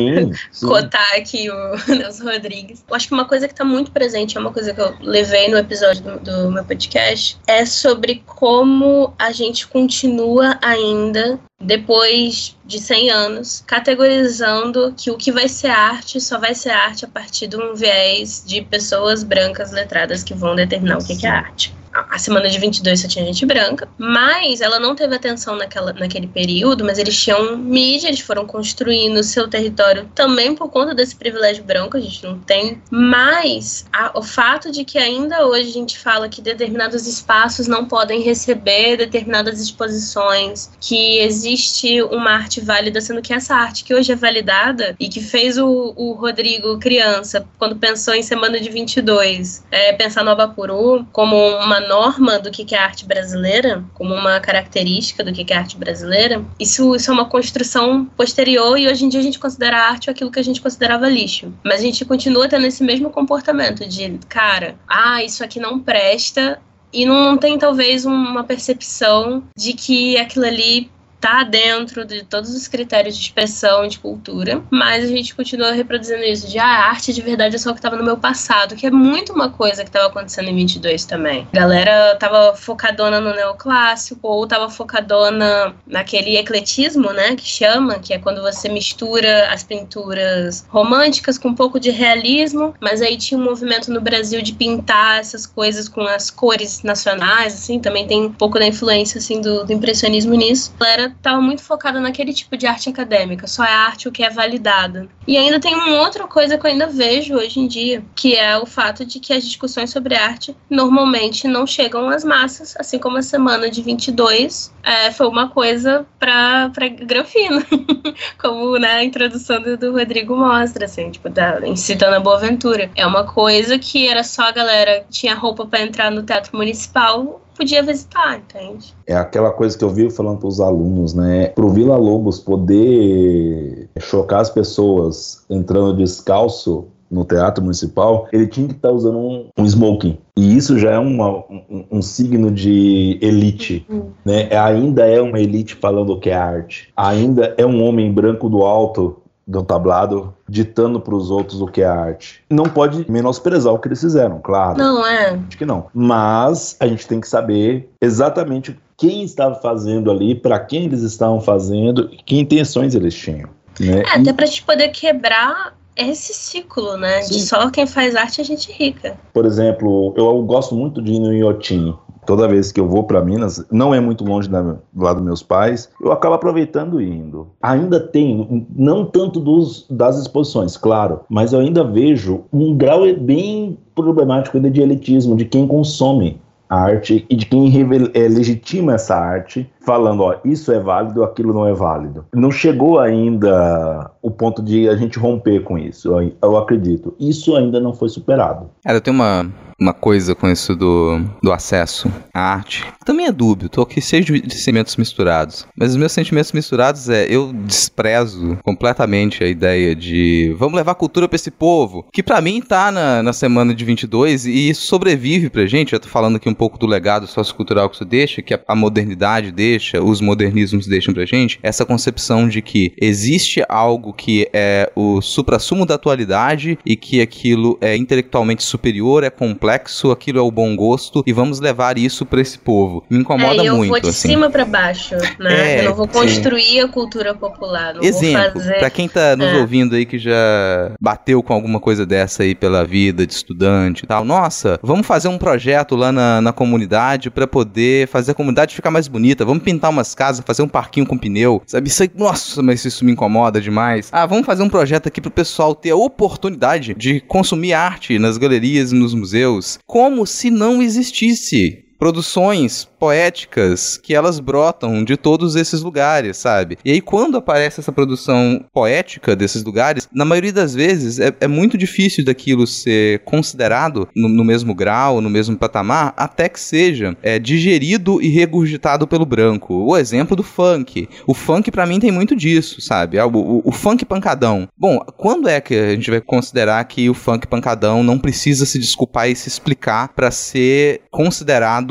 cotar 0.60 1.14
aqui 1.16 1.50
o 1.50 1.76
Nelson 1.94 2.24
Rodrigues. 2.24 2.84
Eu 2.88 2.96
acho 2.96 3.08
que 3.08 3.14
uma 3.14 3.26
coisa 3.26 3.46
que 3.46 3.52
está 3.52 3.64
muito 3.64 3.90
presente, 3.90 4.36
é 4.36 4.40
uma 4.40 4.52
coisa 4.52 4.72
que 4.72 4.80
eu 4.80 4.94
levei 5.00 5.48
no 5.48 5.58
episódio 5.58 6.02
do, 6.02 6.20
do 6.20 6.50
meu 6.50 6.64
podcast, 6.64 7.38
é 7.46 7.66
sobre 7.66 8.22
como 8.24 9.12
a 9.18 9.30
gente 9.30 9.66
continua 9.66 10.58
ainda 10.62 11.38
depois 11.60 12.56
de 12.64 12.78
100 12.78 13.10
anos, 13.10 13.64
categorizando 13.66 14.94
que 14.96 15.10
o 15.10 15.16
que 15.16 15.32
vai 15.32 15.48
ser 15.48 15.68
arte 15.68 16.20
só 16.20 16.38
vai 16.38 16.54
ser 16.54 16.70
arte 16.70 17.04
a 17.04 17.08
partir 17.08 17.48
de 17.48 17.56
um 17.56 17.74
viés 17.74 18.44
de 18.46 18.62
pessoas 18.62 19.24
brancas 19.24 19.72
letradas 19.72 20.22
que 20.22 20.34
vão 20.34 20.54
determinar 20.54 20.98
o 20.98 21.04
que 21.04 21.26
é 21.26 21.28
arte 21.28 21.74
a 22.10 22.18
semana 22.18 22.48
de 22.48 22.58
22 22.58 23.00
só 23.00 23.08
tinha 23.08 23.24
gente 23.24 23.44
branca, 23.46 23.88
mas 23.96 24.60
ela 24.60 24.78
não 24.78 24.94
teve 24.94 25.14
atenção 25.14 25.56
naquela, 25.56 25.92
naquele 25.92 26.26
período, 26.26 26.84
mas 26.84 26.98
eles 26.98 27.18
tinham 27.20 27.56
mídia, 27.56 28.08
eles 28.08 28.20
foram 28.20 28.46
construindo 28.46 29.22
seu 29.22 29.48
território 29.48 30.08
também 30.14 30.54
por 30.54 30.70
conta 30.70 30.94
desse 30.94 31.16
privilégio 31.16 31.64
branco, 31.64 31.96
a 31.96 32.00
gente 32.00 32.24
não 32.24 32.38
tem, 32.38 32.80
mas 32.90 33.86
a, 33.92 34.18
o 34.18 34.22
fato 34.22 34.70
de 34.70 34.84
que 34.84 34.98
ainda 34.98 35.46
hoje 35.46 35.70
a 35.70 35.72
gente 35.72 35.98
fala 35.98 36.28
que 36.28 36.40
determinados 36.40 37.06
espaços 37.06 37.66
não 37.66 37.86
podem 37.86 38.20
receber 38.22 38.96
determinadas 38.96 39.60
exposições, 39.60 40.70
que 40.80 41.18
existe 41.18 42.02
uma 42.02 42.32
arte 42.32 42.60
válida, 42.60 43.00
sendo 43.00 43.22
que 43.22 43.32
essa 43.32 43.54
arte 43.54 43.84
que 43.84 43.94
hoje 43.94 44.12
é 44.12 44.16
validada 44.16 44.96
e 44.98 45.08
que 45.08 45.20
fez 45.20 45.58
o, 45.58 45.92
o 45.96 46.12
Rodrigo 46.12 46.78
criança, 46.78 47.46
quando 47.58 47.76
pensou 47.76 48.14
em 48.14 48.22
semana 48.22 48.60
de 48.60 48.68
22, 48.70 49.64
é, 49.70 49.92
pensar 49.92 50.24
no 50.24 50.30
Abapuru 50.30 51.06
como 51.12 51.36
uma 51.36 51.80
norma 51.88 52.38
do 52.38 52.50
que 52.50 52.74
é 52.74 52.78
arte 52.78 53.06
brasileira, 53.06 53.84
como 53.94 54.14
uma 54.14 54.38
característica 54.38 55.24
do 55.24 55.32
que 55.32 55.52
é 55.52 55.56
arte 55.56 55.76
brasileira, 55.76 56.44
isso, 56.60 56.94
isso 56.94 57.10
é 57.10 57.14
uma 57.14 57.24
construção 57.24 58.04
posterior 58.04 58.78
e 58.78 58.86
hoje 58.86 59.04
em 59.04 59.08
dia 59.08 59.20
a 59.20 59.22
gente 59.22 59.38
considera 59.38 59.78
arte 59.78 60.10
aquilo 60.10 60.30
que 60.30 60.38
a 60.38 60.44
gente 60.44 60.60
considerava 60.60 61.08
lixo. 61.08 61.52
Mas 61.64 61.80
a 61.80 61.82
gente 61.82 62.04
continua 62.04 62.48
tendo 62.48 62.66
esse 62.66 62.84
mesmo 62.84 63.10
comportamento 63.10 63.86
de, 63.88 64.20
cara, 64.28 64.76
ah, 64.86 65.24
isso 65.24 65.42
aqui 65.42 65.58
não 65.58 65.80
presta, 65.80 66.60
e 66.92 67.04
não 67.04 67.36
tem 67.36 67.58
talvez 67.58 68.04
uma 68.04 68.44
percepção 68.44 69.42
de 69.56 69.72
que 69.72 70.16
aquilo 70.16 70.46
ali 70.46 70.90
tá 71.20 71.42
dentro 71.44 72.04
de 72.04 72.22
todos 72.24 72.54
os 72.54 72.68
critérios 72.68 73.16
de 73.16 73.22
expressão 73.22 73.86
de 73.86 73.98
cultura, 73.98 74.62
mas 74.70 75.04
a 75.04 75.08
gente 75.08 75.34
continua 75.34 75.72
reproduzindo 75.72 76.22
isso 76.22 76.48
de 76.48 76.58
ah, 76.58 76.64
a 76.64 76.88
arte 76.88 77.12
de 77.12 77.20
verdade 77.20 77.56
é 77.56 77.58
só 77.58 77.70
o 77.70 77.72
que 77.72 77.78
estava 77.78 77.96
no 77.96 78.04
meu 78.04 78.16
passado, 78.16 78.76
que 78.76 78.86
é 78.86 78.90
muito 78.90 79.32
uma 79.32 79.50
coisa 79.50 79.82
que 79.82 79.88
estava 79.88 80.06
acontecendo 80.06 80.48
em 80.48 80.56
22 80.56 81.04
também. 81.04 81.46
A 81.52 81.56
galera 81.56 82.16
tava 82.16 82.54
focadona 82.54 83.20
no 83.20 83.34
neoclássico 83.34 84.28
ou 84.28 84.46
tava 84.46 84.70
focadona 84.70 85.74
naquele 85.86 86.36
ecletismo, 86.36 87.12
né, 87.12 87.34
que 87.34 87.46
chama, 87.46 87.98
que 87.98 88.12
é 88.14 88.18
quando 88.18 88.40
você 88.42 88.68
mistura 88.68 89.48
as 89.52 89.64
pinturas 89.64 90.64
românticas 90.68 91.38
com 91.38 91.48
um 91.48 91.54
pouco 91.54 91.80
de 91.80 91.90
realismo, 91.90 92.74
mas 92.80 93.02
aí 93.02 93.16
tinha 93.16 93.38
um 93.38 93.44
movimento 93.44 93.92
no 93.92 94.00
Brasil 94.00 94.40
de 94.42 94.52
pintar 94.52 95.20
essas 95.20 95.46
coisas 95.46 95.88
com 95.88 96.02
as 96.02 96.30
cores 96.30 96.82
nacionais, 96.82 97.54
assim, 97.54 97.80
também 97.80 98.06
tem 98.06 98.26
um 98.26 98.32
pouco 98.32 98.58
da 98.58 98.66
influência 98.66 99.18
assim 99.18 99.40
do, 99.40 99.64
do 99.64 99.72
impressionismo 99.72 100.34
nisso. 100.34 100.72
A 100.78 100.84
galera 100.84 101.07
estava 101.16 101.40
muito 101.40 101.62
focada 101.62 102.00
naquele 102.00 102.32
tipo 102.32 102.56
de 102.56 102.66
arte 102.66 102.88
acadêmica, 102.88 103.46
só 103.46 103.64
é 103.64 103.72
arte 103.72 104.08
o 104.08 104.12
que 104.12 104.22
é 104.22 104.30
validada. 104.30 105.08
E 105.26 105.36
ainda 105.36 105.60
tem 105.60 105.74
uma 105.74 106.00
outra 106.00 106.26
coisa 106.26 106.56
que 106.56 106.66
eu 106.66 106.70
ainda 106.70 106.86
vejo 106.86 107.34
hoje 107.34 107.60
em 107.60 107.66
dia, 107.66 108.04
que 108.14 108.34
é 108.34 108.56
o 108.56 108.66
fato 108.66 109.04
de 109.04 109.20
que 109.20 109.32
as 109.32 109.44
discussões 109.44 109.90
sobre 109.90 110.14
arte 110.14 110.56
normalmente 110.68 111.46
não 111.46 111.66
chegam 111.66 112.08
às 112.08 112.24
massas, 112.24 112.74
assim 112.78 112.98
como 112.98 113.18
a 113.18 113.22
semana 113.22 113.70
de 113.70 113.82
22 113.82 114.72
é, 114.82 115.10
foi 115.12 115.28
uma 115.28 115.48
coisa 115.48 116.06
para 116.18 116.70
Granfino, 117.02 117.62
como 118.40 118.78
na 118.78 119.04
introdução 119.04 119.60
do, 119.60 119.76
do, 119.76 119.92
Rodrigo 119.92 120.36
mostra, 120.36 120.86
assim, 120.86 121.10
tipo, 121.10 121.28
da, 121.28 121.58
citando 121.76 122.16
a 122.16 122.20
Boa 122.20 122.38
Ventura. 122.38 122.90
É 122.96 123.06
uma 123.06 123.24
coisa 123.24 123.78
que 123.78 124.08
era 124.08 124.24
só 124.24 124.42
a 124.42 124.52
galera 124.52 125.04
tinha 125.10 125.34
roupa 125.34 125.66
para 125.66 125.82
entrar 125.82 126.10
no 126.10 126.22
teatro 126.22 126.56
municipal 126.56 127.40
podia 127.58 127.82
visitar, 127.82 128.38
entende? 128.38 128.94
É 129.06 129.16
aquela 129.16 129.50
coisa 129.50 129.76
que 129.76 129.84
eu 129.84 129.90
vivo 129.90 130.10
falando 130.10 130.38
para 130.38 130.48
os 130.48 130.60
alunos, 130.60 131.12
né? 131.12 131.48
Para 131.48 131.66
o 131.66 131.70
Vila 131.70 131.96
Lobos 131.96 132.38
poder 132.38 133.88
chocar 133.98 134.40
as 134.40 134.48
pessoas 134.48 135.44
entrando 135.50 135.96
descalço 135.96 136.86
no 137.10 137.24
teatro 137.24 137.62
municipal, 137.62 138.28
ele 138.32 138.46
tinha 138.46 138.68
que 138.68 138.74
estar 138.74 138.88
tá 138.88 138.94
usando 138.94 139.18
um, 139.18 139.48
um, 139.58 139.64
smoking. 139.64 140.18
E 140.36 140.56
isso 140.56 140.78
já 140.78 140.92
é 140.92 140.98
uma, 140.98 141.38
um, 141.50 141.84
um, 141.90 142.02
signo 142.02 142.50
de 142.50 143.18
elite, 143.22 143.86
uhum. 143.88 144.10
né? 144.24 144.54
Ainda 144.56 145.06
é 145.06 145.20
uma 145.20 145.40
elite 145.40 145.74
falando 145.74 146.10
o 146.10 146.20
que 146.20 146.28
é 146.28 146.34
arte. 146.34 146.90
Ainda 146.94 147.54
é 147.56 147.64
um 147.64 147.82
homem 147.82 148.12
branco 148.12 148.48
do 148.50 148.62
alto 148.62 149.22
de 149.48 149.56
um 149.56 149.64
tablado 149.64 150.34
ditando 150.46 151.00
para 151.00 151.14
os 151.14 151.30
outros 151.30 151.62
o 151.62 151.66
que 151.66 151.80
é 151.80 151.86
arte. 151.86 152.44
Não 152.50 152.64
pode 152.64 153.10
menosprezar 153.10 153.72
o 153.72 153.78
que 153.78 153.88
eles 153.88 154.00
fizeram, 154.00 154.40
claro. 154.40 154.76
Não 154.76 155.06
é. 155.06 155.40
Acho 155.48 155.56
que 155.56 155.64
não. 155.64 155.86
Mas 155.94 156.76
a 156.78 156.86
gente 156.86 157.08
tem 157.08 157.18
que 157.18 157.26
saber 157.26 157.90
exatamente 157.98 158.78
quem 158.94 159.22
estava 159.22 159.54
fazendo 159.54 160.10
ali, 160.10 160.34
para 160.34 160.60
quem 160.60 160.84
eles 160.84 161.00
estavam 161.00 161.40
fazendo, 161.40 162.10
que 162.26 162.38
intenções 162.38 162.94
eles 162.94 163.14
tinham. 163.14 163.48
Né? 163.80 164.02
É, 164.02 164.20
até 164.20 164.32
para 164.34 164.44
gente 164.44 164.64
poder 164.64 164.88
quebrar 164.88 165.74
esse 165.96 166.34
ciclo, 166.34 166.96
né? 166.96 167.22
Sim. 167.22 167.34
De 167.34 167.40
só 167.42 167.70
quem 167.70 167.86
faz 167.86 168.14
arte 168.14 168.40
é 168.40 168.44
gente 168.44 168.70
rica. 168.70 169.16
Por 169.32 169.46
exemplo, 169.46 170.12
eu 170.16 170.42
gosto 170.42 170.74
muito 170.74 171.00
de 171.00 171.12
ir 171.12 171.20
no 171.20 171.32
Iotim 171.32 171.96
toda 172.28 172.46
vez 172.46 172.70
que 172.70 172.78
eu 172.78 172.86
vou 172.86 173.04
para 173.04 173.24
Minas, 173.24 173.64
não 173.72 173.94
é 173.94 174.00
muito 174.00 174.22
longe 174.22 174.50
da, 174.50 174.60
do 174.60 174.78
lado 174.94 175.16
dos 175.16 175.24
meus 175.24 175.42
pais, 175.42 175.88
eu 175.98 176.12
acabo 176.12 176.34
aproveitando 176.34 177.00
e 177.00 177.08
indo. 177.08 177.48
Ainda 177.62 177.98
tem, 177.98 178.66
não 178.76 179.06
tanto 179.06 179.40
dos, 179.40 179.86
das 179.88 180.18
exposições, 180.18 180.76
claro, 180.76 181.20
mas 181.26 181.54
eu 181.54 181.60
ainda 181.60 181.82
vejo 181.82 182.42
um 182.52 182.76
grau 182.76 183.00
bem 183.18 183.78
problemático 183.94 184.58
ainda 184.58 184.70
de 184.70 184.82
elitismo, 184.82 185.36
de 185.36 185.46
quem 185.46 185.66
consome 185.66 186.38
a 186.68 186.78
arte 186.78 187.24
e 187.30 187.34
de 187.34 187.46
quem 187.46 187.72
é, 188.12 188.28
legitima 188.28 188.92
essa 188.92 189.16
arte, 189.16 189.66
falando, 189.88 190.20
ó, 190.20 190.36
isso 190.44 190.70
é 190.70 190.78
válido, 190.78 191.24
aquilo 191.24 191.54
não 191.54 191.66
é 191.66 191.72
válido. 191.72 192.26
Não 192.34 192.50
chegou 192.50 193.00
ainda 193.00 194.10
o 194.20 194.30
ponto 194.30 194.62
de 194.62 194.86
a 194.86 194.94
gente 194.94 195.18
romper 195.18 195.60
com 195.60 195.78
isso, 195.78 196.10
eu, 196.42 196.56
acredito. 196.58 197.14
Isso 197.18 197.56
ainda 197.56 197.80
não 197.80 197.94
foi 197.94 198.10
superado. 198.10 198.68
Cara, 198.84 199.00
tenho 199.00 199.16
uma, 199.16 199.50
uma 199.80 199.94
coisa 199.94 200.34
com 200.34 200.50
isso 200.50 200.74
do, 200.74 201.20
do 201.42 201.52
acesso 201.52 202.10
à 202.34 202.40
arte. 202.40 202.84
Também 203.04 203.26
é 203.26 203.32
dúbio, 203.32 203.68
tô 203.68 203.82
aqui 203.82 204.00
cheio 204.00 204.24
de 204.24 204.54
sentimentos 204.54 204.96
misturados. 204.96 205.66
Mas 205.76 205.90
os 205.90 205.96
meus 205.96 206.12
sentimentos 206.12 206.52
misturados 206.52 207.08
é, 207.08 207.26
eu 207.26 207.52
desprezo 207.52 208.58
completamente 208.64 209.42
a 209.44 209.46
ideia 209.46 209.94
de 209.94 210.54
vamos 210.58 210.74
levar 210.74 210.94
cultura 210.96 211.28
pra 211.28 211.36
esse 211.36 211.50
povo, 211.50 212.04
que 212.12 212.22
para 212.22 212.40
mim 212.40 212.60
tá 212.60 212.90
na, 212.90 213.22
na 213.22 213.32
semana 213.32 213.74
de 213.74 213.84
22 213.84 214.46
e 214.46 214.74
sobrevive 214.74 215.48
pra 215.48 215.64
gente. 215.64 215.92
Eu 215.92 216.00
tô 216.00 216.08
falando 216.08 216.36
aqui 216.36 216.48
um 216.48 216.54
pouco 216.54 216.76
do 216.76 216.86
legado 216.86 217.26
sociocultural 217.26 217.88
que 217.88 217.94
isso 217.94 218.04
deixa, 218.04 218.42
que 218.42 218.52
a, 218.52 218.60
a 218.66 218.74
modernidade 218.74 219.52
deixa, 219.52 219.77
os 220.02 220.20
modernismos 220.20 220.86
deixam 220.86 221.14
pra 221.14 221.24
gente, 221.24 221.58
essa 221.62 221.84
concepção 221.84 222.48
de 222.48 222.60
que 222.62 222.92
existe 223.00 223.62
algo 223.68 224.12
que 224.12 224.48
é 224.52 224.90
o 224.94 225.20
supra-sumo 225.20 225.86
da 225.86 225.94
atualidade 225.94 226.78
e 226.84 226.96
que 226.96 227.20
aquilo 227.20 227.78
é 227.80 227.96
intelectualmente 227.96 228.62
superior, 228.62 229.24
é 229.24 229.30
complexo 229.30 230.10
aquilo 230.10 230.38
é 230.38 230.42
o 230.42 230.50
bom 230.50 230.74
gosto 230.76 231.22
e 231.26 231.32
vamos 231.32 231.60
levar 231.60 231.98
isso 231.98 232.24
para 232.26 232.40
esse 232.40 232.58
povo. 232.58 233.04
Me 233.08 233.18
incomoda 233.18 233.62
é, 233.62 233.68
eu 233.68 233.76
muito. 233.76 233.88
Eu 233.88 233.90
vou 233.90 234.00
de 234.00 234.08
assim. 234.08 234.28
cima 234.28 234.50
para 234.50 234.64
baixo, 234.64 235.14
né? 235.38 235.76
É, 235.76 235.80
eu 235.80 235.90
não 235.90 235.94
vou 235.94 236.08
construir 236.08 236.62
sim. 236.62 236.80
a 236.80 236.88
cultura 236.88 237.34
popular. 237.34 237.94
Não 237.94 238.02
Exemplo, 238.02 238.60
fazer... 238.60 238.78
para 238.78 238.90
quem 238.90 239.08
tá 239.08 239.36
nos 239.36 239.48
é. 239.48 239.56
ouvindo 239.56 239.94
aí 239.94 240.04
que 240.04 240.18
já 240.18 240.92
bateu 241.00 241.42
com 241.42 241.52
alguma 241.52 241.80
coisa 241.80 242.04
dessa 242.04 242.42
aí 242.42 242.54
pela 242.54 242.84
vida 242.84 243.26
de 243.26 243.32
estudante 243.32 244.04
e 244.04 244.06
tal, 244.06 244.24
nossa, 244.24 244.78
vamos 244.82 245.06
fazer 245.06 245.28
um 245.28 245.38
projeto 245.38 245.96
lá 245.96 246.12
na, 246.12 246.40
na 246.40 246.52
comunidade 246.52 247.30
para 247.30 247.46
poder 247.46 248.08
fazer 248.08 248.32
a 248.32 248.34
comunidade 248.34 248.74
ficar 248.74 248.90
mais 248.90 249.08
bonita. 249.08 249.44
Vamos 249.44 249.62
pintar 249.68 249.90
umas 249.90 250.14
casas, 250.14 250.42
fazer 250.46 250.62
um 250.62 250.68
parquinho 250.68 251.04
com 251.04 251.18
pneu, 251.18 251.60
sabe? 251.66 251.88
Isso 251.88 252.02
aí, 252.02 252.10
nossa, 252.14 252.62
mas 252.62 252.82
isso 252.86 253.04
me 253.04 253.12
incomoda 253.12 253.60
demais. 253.60 254.08
Ah, 254.10 254.24
vamos 254.24 254.46
fazer 254.46 254.62
um 254.62 254.68
projeto 254.70 255.08
aqui 255.08 255.20
pro 255.20 255.30
pessoal 255.30 255.74
ter 255.74 255.90
a 255.90 255.96
oportunidade 255.96 256.94
de 256.94 257.20
consumir 257.20 257.74
arte 257.74 258.18
nas 258.18 258.38
galerias 258.38 258.92
e 258.92 258.94
nos 258.94 259.12
museus 259.12 259.78
como 259.86 260.26
se 260.26 260.50
não 260.50 260.80
existisse 260.80 261.84
produções 261.98 262.88
poéticas 262.98 263.98
que 263.98 264.14
elas 264.14 264.40
brotam 264.40 265.04
de 265.04 265.16
todos 265.16 265.56
esses 265.56 265.82
lugares, 265.82 266.36
sabe? 266.36 266.78
E 266.84 266.92
aí, 266.92 267.00
quando 267.00 267.36
aparece 267.36 267.80
essa 267.80 267.92
produção 267.92 268.64
poética 268.72 269.34
desses 269.34 269.64
lugares, 269.64 270.08
na 270.12 270.24
maioria 270.24 270.52
das 270.52 270.74
vezes 270.74 271.18
é, 271.18 271.34
é 271.40 271.48
muito 271.48 271.76
difícil 271.76 272.24
daquilo 272.24 272.66
ser 272.66 273.20
considerado 273.20 274.08
no, 274.14 274.28
no, 274.28 274.44
mesmo 274.44 274.74
grau, 274.74 275.20
no 275.20 275.30
mesmo 275.30 275.56
patamar, 275.56 276.14
até 276.16 276.48
que 276.48 276.60
seja 276.60 277.16
é, 277.22 277.38
digerido 277.38 278.22
e 278.22 278.28
regurgitado 278.28 279.06
pelo 279.06 279.26
branco. 279.26 279.74
O 279.74 279.96
exemplo 279.96 280.36
do 280.36 280.42
funk. 280.42 281.08
O 281.26 281.34
funk, 281.34 281.70
para 281.70 281.86
mim, 281.86 281.98
tem 281.98 282.12
muito 282.12 282.36
disso, 282.36 282.80
sabe? 282.80 283.18
Ah, 283.18 283.26
o, 283.26 283.36
o, 283.36 283.62
o 283.64 283.72
funk 283.72 284.04
pancadão. 284.04 284.68
Bom, 284.76 284.98
quando 285.16 285.48
é 285.48 285.60
que 285.60 285.74
a 285.74 285.90
gente 285.90 286.10
vai 286.10 286.20
considerar 286.20 286.84
que 286.84 287.08
o 287.10 287.14
funk 287.14 287.46
pancadão 287.46 288.02
não 288.02 288.18
precisa 288.18 288.66
se 288.66 288.78
desculpar 288.78 289.28
e 289.28 289.36
se 289.36 289.48
explicar 289.48 290.08
para 290.08 290.30
ser 290.30 291.02
considerado 291.10 291.87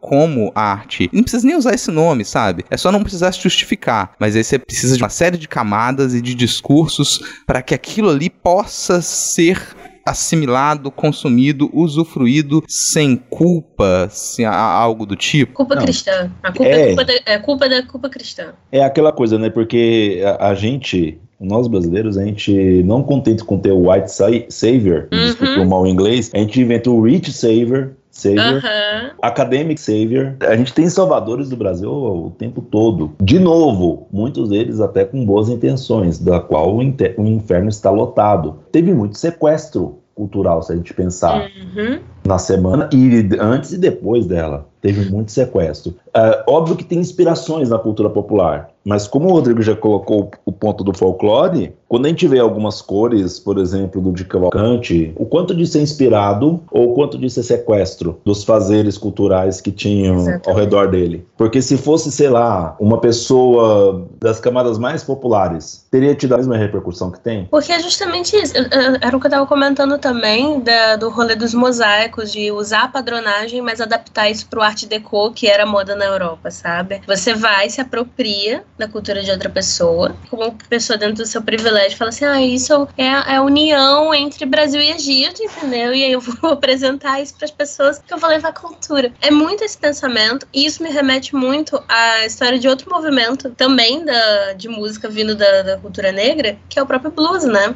como 0.00 0.52
arte. 0.54 1.10
Não 1.12 1.22
precisa 1.22 1.46
nem 1.46 1.56
usar 1.56 1.74
esse 1.74 1.90
nome, 1.90 2.24
sabe? 2.24 2.64
É 2.70 2.76
só 2.76 2.90
não 2.90 3.02
precisar 3.02 3.32
se 3.32 3.40
justificar. 3.40 4.12
Mas 4.18 4.36
aí 4.36 4.44
você 4.44 4.58
precisa 4.58 4.96
de 4.96 5.02
uma 5.02 5.08
série 5.08 5.36
de 5.36 5.48
camadas 5.48 6.14
e 6.14 6.20
de 6.20 6.34
discursos 6.34 7.20
para 7.46 7.62
que 7.62 7.74
aquilo 7.74 8.10
ali 8.10 8.30
possa 8.30 9.02
ser 9.02 9.60
assimilado, 10.08 10.90
consumido, 10.90 11.68
usufruído 11.72 12.62
sem 12.66 13.16
culpa, 13.16 14.08
sem 14.10 14.44
algo 14.44 15.04
do 15.04 15.14
tipo? 15.14 15.52
Culpa 15.52 15.74
Não. 15.74 15.82
cristã. 15.82 16.30
A 16.42 16.52
culpa 16.52 16.70
é, 16.70 16.80
é, 16.80 16.86
culpa 16.86 17.04
da, 17.04 17.12
é 17.26 17.38
culpa 17.38 17.68
da 17.68 17.82
culpa 17.82 18.08
cristã. 18.08 18.54
É 18.72 18.82
aquela 18.82 19.12
coisa, 19.12 19.38
né? 19.38 19.50
Porque 19.50 20.22
a, 20.24 20.48
a 20.48 20.54
gente, 20.54 21.20
nós 21.38 21.68
brasileiros, 21.68 22.16
a 22.16 22.24
gente 22.24 22.82
não 22.84 23.02
contente 23.02 23.44
com 23.44 23.58
ter 23.58 23.72
o 23.72 23.90
white 23.90 24.10
savior, 24.48 25.08
uhum. 25.12 25.18
desculpa 25.18 25.60
o 25.60 25.68
mal 25.68 25.86
inglês, 25.86 26.30
a 26.34 26.38
gente 26.38 26.60
inventa 26.60 26.90
o 26.90 27.02
rich 27.02 27.30
savior, 27.32 27.94
Savior, 28.20 28.54
uhum. 28.54 29.10
Academic 29.22 29.80
Savior. 29.80 30.36
A 30.40 30.56
gente 30.56 30.72
tem 30.72 30.88
salvadores 30.88 31.48
do 31.48 31.56
Brasil 31.56 31.90
o 31.90 32.30
tempo 32.38 32.60
todo. 32.60 33.14
De 33.20 33.38
novo, 33.38 34.06
muitos 34.12 34.48
deles 34.48 34.80
até 34.80 35.04
com 35.04 35.24
boas 35.24 35.48
intenções, 35.48 36.18
da 36.18 36.40
qual 36.40 36.76
o, 36.76 36.78
o 36.78 37.26
inferno 37.26 37.68
está 37.68 37.90
lotado. 37.90 38.60
Teve 38.72 38.92
muito 38.92 39.16
sequestro 39.18 39.98
cultural, 40.14 40.62
se 40.62 40.72
a 40.72 40.76
gente 40.76 40.92
pensar 40.92 41.42
uhum. 41.76 42.00
Na 42.28 42.38
semana 42.38 42.88
e 42.92 43.26
antes 43.40 43.72
e 43.72 43.78
depois 43.78 44.26
dela. 44.26 44.66
Teve 44.80 45.10
muito 45.10 45.32
sequestro. 45.32 45.94
É, 46.14 46.44
óbvio 46.46 46.76
que 46.76 46.84
tem 46.84 47.00
inspirações 47.00 47.68
na 47.68 47.78
cultura 47.78 48.08
popular, 48.08 48.70
mas 48.84 49.08
como 49.08 49.28
o 49.28 49.32
Rodrigo 49.32 49.60
já 49.60 49.74
colocou 49.74 50.30
o 50.46 50.52
ponto 50.52 50.84
do 50.84 50.96
folclore, 50.96 51.74
quando 51.88 52.06
a 52.06 52.08
gente 52.08 52.28
vê 52.28 52.38
algumas 52.38 52.80
cores, 52.80 53.38
por 53.40 53.58
exemplo, 53.58 54.00
do 54.00 54.12
de 54.12 54.24
Cavalcante, 54.24 55.12
o 55.16 55.26
quanto 55.26 55.54
de 55.54 55.66
ser 55.66 55.82
inspirado 55.82 56.60
ou 56.70 56.92
o 56.92 56.94
quanto 56.94 57.18
de 57.18 57.28
ser 57.28 57.42
sequestro 57.42 58.20
dos 58.24 58.44
fazeres 58.44 58.96
culturais 58.96 59.60
que 59.60 59.72
tinham 59.72 60.16
Exatamente. 60.16 60.48
ao 60.48 60.54
redor 60.54 60.88
dele. 60.88 61.26
Porque 61.36 61.60
se 61.60 61.76
fosse, 61.76 62.10
sei 62.12 62.28
lá, 62.28 62.76
uma 62.78 62.98
pessoa 62.98 64.06
das 64.20 64.38
camadas 64.38 64.78
mais 64.78 65.02
populares, 65.02 65.86
teria 65.90 66.14
tido 66.14 66.34
a 66.34 66.36
mesma 66.38 66.56
repercussão 66.56 67.10
que 67.10 67.20
tem? 67.20 67.46
Porque 67.50 67.72
é 67.72 67.80
justamente 67.80 68.36
isso. 68.36 68.54
Era 69.00 69.16
o 69.16 69.20
que 69.20 69.26
eu 69.26 69.28
estava 69.28 69.46
comentando 69.46 69.98
também 69.98 70.60
da, 70.60 70.96
do 70.96 71.10
rolê 71.10 71.34
dos 71.34 71.52
mosaicos, 71.52 72.17
de 72.24 72.50
usar 72.52 72.84
a 72.84 72.88
padronagem, 72.88 73.60
mas 73.60 73.80
adaptar 73.80 74.30
isso 74.30 74.46
para 74.46 74.60
o 74.60 74.62
arte 74.62 74.86
deco, 74.86 75.32
que 75.32 75.46
era 75.46 75.66
moda 75.66 75.94
na 75.94 76.04
Europa, 76.04 76.50
sabe? 76.50 77.00
Você 77.06 77.34
vai, 77.34 77.68
se 77.70 77.80
apropria 77.80 78.64
da 78.76 78.88
cultura 78.88 79.22
de 79.22 79.30
outra 79.30 79.48
pessoa, 79.48 80.16
como 80.30 80.56
pessoa 80.68 80.98
dentro 80.98 81.16
do 81.16 81.26
seu 81.26 81.42
privilégio, 81.42 81.96
fala 81.96 82.10
assim: 82.10 82.24
ah, 82.24 82.40
isso 82.42 82.88
é, 82.96 83.04
é 83.04 83.36
a 83.36 83.42
união 83.42 84.14
entre 84.14 84.44
Brasil 84.46 84.80
e 84.80 84.90
Egito, 84.90 85.42
entendeu? 85.42 85.94
E 85.94 86.04
aí 86.04 86.12
eu 86.12 86.20
vou 86.20 86.52
apresentar 86.52 87.20
isso 87.20 87.34
para 87.34 87.44
as 87.44 87.50
pessoas 87.50 87.98
que 87.98 88.12
eu 88.12 88.18
vou 88.18 88.28
levar 88.28 88.52
cultura. 88.52 89.12
É 89.20 89.30
muito 89.30 89.64
esse 89.64 89.76
pensamento, 89.76 90.46
e 90.52 90.66
isso 90.66 90.82
me 90.82 90.90
remete 90.90 91.34
muito 91.34 91.82
à 91.88 92.24
história 92.24 92.58
de 92.58 92.68
outro 92.68 92.90
movimento 92.90 93.50
também 93.50 94.04
da, 94.04 94.52
de 94.54 94.68
música 94.68 95.08
vindo 95.08 95.34
da, 95.34 95.62
da 95.62 95.76
cultura 95.76 96.12
negra, 96.12 96.58
que 96.68 96.78
é 96.78 96.82
o 96.82 96.86
próprio 96.86 97.10
blues, 97.10 97.44
né? 97.44 97.74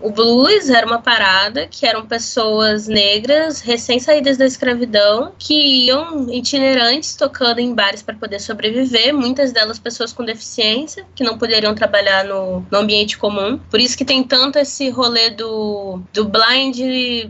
O 0.00 0.10
blues 0.10 0.68
era 0.68 0.86
uma 0.86 1.00
parada 1.00 1.66
que 1.66 1.86
eram 1.86 2.06
pessoas 2.06 2.86
negras 2.86 3.60
recém-saídas 3.82 4.36
da 4.36 4.46
escravidão 4.46 5.32
que 5.36 5.86
iam 5.86 6.32
itinerantes 6.32 7.16
tocando 7.16 7.58
em 7.58 7.74
bares 7.74 8.02
para 8.02 8.14
poder 8.14 8.40
sobreviver, 8.40 9.12
muitas 9.12 9.52
delas 9.52 9.78
pessoas 9.78 10.12
com 10.12 10.24
deficiência, 10.24 11.04
que 11.14 11.24
não 11.24 11.36
poderiam 11.36 11.74
trabalhar 11.74 12.24
no, 12.24 12.64
no 12.70 12.78
ambiente 12.78 13.18
comum. 13.18 13.58
Por 13.70 13.80
isso 13.80 13.98
que 13.98 14.04
tem 14.04 14.22
tanto 14.22 14.58
esse 14.58 14.88
rolê 14.88 15.30
do, 15.30 16.00
do 16.12 16.24
blind, 16.24 16.78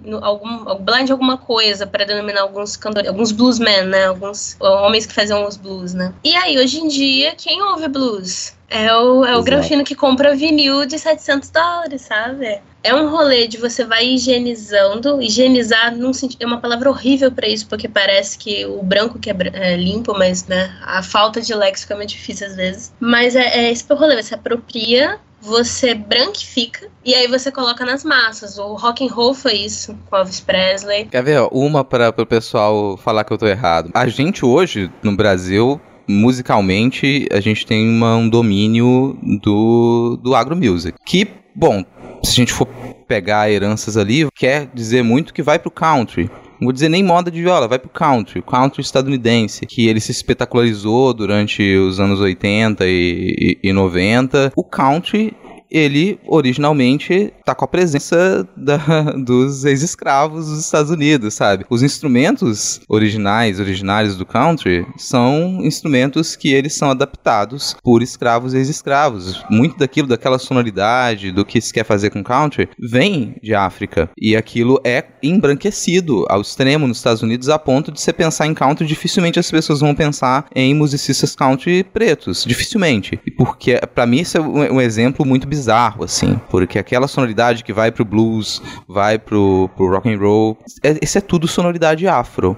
no, 0.05 0.22
algum, 0.22 0.74
blind 0.76 1.11
alguma 1.11 1.38
coisa, 1.38 1.86
para 1.86 2.05
denominar 2.05 2.42
alguns 2.42 2.76
cantores, 2.76 3.09
alguns 3.09 3.32
bluesmen, 3.32 3.84
né? 3.84 4.07
Alguns 4.07 4.57
homens 4.61 5.07
que 5.07 5.14
faziam 5.14 5.46
os 5.46 5.57
blues, 5.57 5.94
né? 5.94 6.12
E 6.22 6.36
aí, 6.36 6.59
hoje 6.59 6.78
em 6.78 6.88
dia, 6.88 7.34
quem 7.36 7.62
ouve 7.62 7.88
blues? 7.88 8.55
É 8.68 8.94
o, 8.94 9.24
é 9.24 9.36
o 9.36 9.42
grafino 9.42 9.84
que 9.84 9.94
compra 9.94 10.34
vinil 10.34 10.86
de 10.86 10.98
700 10.98 11.50
dólares, 11.50 12.03
sabe? 12.03 12.61
É 12.83 12.95
um 12.95 13.09
rolê 13.09 13.47
de 13.47 13.59
você 13.59 13.85
vai 13.85 14.07
higienizando. 14.07 15.20
Higienizar 15.22 15.97
num 15.97 16.12
sentido, 16.12 16.43
é 16.43 16.47
uma 16.47 16.61
palavra 16.61 16.91
horrível 16.91 17.30
para 17.30 17.49
isso, 17.49 17.66
porque 17.66 17.89
parece 17.89 18.37
que 18.37 18.66
o 18.66 18.83
branco 18.83 19.18
que 19.18 19.30
é, 19.30 19.37
é, 19.53 19.76
limpo, 19.76 20.12
mas 20.16 20.47
né, 20.47 20.76
a 20.83 21.03
falta 21.03 21.41
de 21.41 21.55
léxico 21.55 21.93
é 21.93 21.97
muito 21.97 22.11
difícil 22.11 22.47
às 22.47 22.57
vezes. 22.57 22.93
Mas 22.99 23.37
é, 23.37 23.66
é 23.66 23.72
esse 23.72 23.85
o 23.89 23.95
rolê, 23.95 24.20
você 24.20 24.35
apropria 24.35 25.18
você 25.45 25.93
branquifica 25.93 26.89
e 27.05 27.14
aí 27.16 27.26
você 27.26 27.51
coloca 27.51 27.85
nas 27.85 28.05
massas. 28.05 28.59
O 28.59 28.74
rock 28.74 29.05
and 29.05 29.12
roll 29.12 29.35
foi 29.35 29.55
isso 29.55 29.99
com 30.09 30.16
Elvis 30.16 30.39
Presley. 30.39 31.07
Quer 31.07 31.24
ver? 31.24 31.49
Uma 31.51 31.85
para 31.85 32.14
o 32.16 32.24
pessoal 32.24 32.97
falar 32.97 33.24
que 33.24 33.33
eu 33.33 33.39
tô 33.39 33.49
errado. 33.49 33.91
A 33.93 34.07
gente 34.07 34.45
hoje 34.45 34.89
no 35.03 35.16
Brasil 35.16 35.80
musicalmente, 36.09 37.26
a 37.33 37.41
gente 37.41 37.66
tem 37.66 37.89
uma, 37.89 38.16
um 38.16 38.28
domínio 38.28 39.18
do, 39.43 40.18
do 40.22 40.35
agro 40.35 40.57
music. 40.57 40.97
Que, 41.05 41.26
bom, 41.55 41.85
se 42.24 42.30
a 42.30 42.34
gente 42.34 42.52
for 42.52 42.66
pegar 43.06 43.50
heranças 43.50 43.96
ali, 43.96 44.26
quer 44.34 44.68
dizer 44.72 45.02
muito 45.02 45.34
que 45.34 45.42
vai 45.42 45.58
pro 45.58 45.70
country. 45.70 46.30
Não 46.60 46.66
vou 46.66 46.72
dizer 46.72 46.88
nem 46.88 47.02
moda 47.02 47.28
de 47.30 47.42
viola, 47.42 47.66
vai 47.66 47.78
pro 47.78 47.90
country, 47.90 48.38
o 48.38 48.42
country 48.42 48.82
estadunidense, 48.82 49.66
que 49.66 49.88
ele 49.88 49.98
se 49.98 50.12
espetacularizou 50.12 51.12
durante 51.12 51.76
os 51.76 51.98
anos 51.98 52.20
80 52.20 52.86
e, 52.86 53.58
e, 53.64 53.68
e 53.68 53.72
90. 53.72 54.52
O 54.54 54.62
country 54.62 55.36
ele 55.72 56.20
originalmente 56.26 57.32
tá 57.44 57.54
com 57.54 57.64
a 57.64 57.68
presença 57.68 58.46
da, 58.54 58.76
dos 59.24 59.64
ex-escravos 59.64 60.46
dos 60.46 60.60
Estados 60.60 60.90
Unidos, 60.90 61.34
sabe? 61.34 61.64
Os 61.70 61.82
instrumentos 61.82 62.80
originais, 62.88 63.58
originários 63.58 64.16
do 64.16 64.26
country, 64.26 64.86
são 64.98 65.60
instrumentos 65.62 66.36
que 66.36 66.52
eles 66.52 66.74
são 66.74 66.90
adaptados 66.90 67.74
por 67.82 68.02
escravos 68.02 68.52
e 68.52 68.58
ex-escravos. 68.58 69.42
Muito 69.48 69.78
daquilo, 69.78 70.08
daquela 70.08 70.38
sonoridade, 70.38 71.32
do 71.32 71.44
que 71.44 71.60
se 71.60 71.72
quer 71.72 71.84
fazer 71.84 72.10
com 72.10 72.22
country, 72.22 72.68
vem 72.78 73.36
de 73.42 73.54
África. 73.54 74.10
E 74.18 74.36
aquilo 74.36 74.78
é 74.84 75.04
embranquecido 75.22 76.26
ao 76.28 76.42
extremo 76.42 76.86
nos 76.86 76.98
Estados 76.98 77.22
Unidos, 77.22 77.48
a 77.48 77.58
ponto 77.58 77.90
de 77.90 78.00
você 78.00 78.12
pensar 78.12 78.46
em 78.46 78.54
country, 78.54 78.86
dificilmente 78.86 79.38
as 79.38 79.50
pessoas 79.50 79.80
vão 79.80 79.94
pensar 79.94 80.46
em 80.54 80.74
musicistas 80.74 81.34
country 81.34 81.82
pretos. 81.84 82.44
Dificilmente. 82.46 83.18
Porque, 83.36 83.80
para 83.94 84.06
mim, 84.06 84.20
isso 84.20 84.36
é 84.36 84.40
um 84.40 84.80
exemplo 84.80 85.24
muito 85.24 85.46
bizarro 85.46 85.61
bizarro, 85.62 86.04
assim, 86.04 86.40
porque 86.50 86.78
aquela 86.78 87.06
sonoridade 87.06 87.62
que 87.62 87.72
vai 87.72 87.92
pro 87.92 88.04
blues, 88.04 88.60
vai 88.88 89.18
pro, 89.18 89.70
pro 89.76 89.88
rock 89.88 90.12
and 90.12 90.18
roll, 90.18 90.58
é, 90.82 90.98
esse 91.00 91.18
é 91.18 91.20
tudo 91.20 91.46
sonoridade 91.46 92.06
afro. 92.08 92.56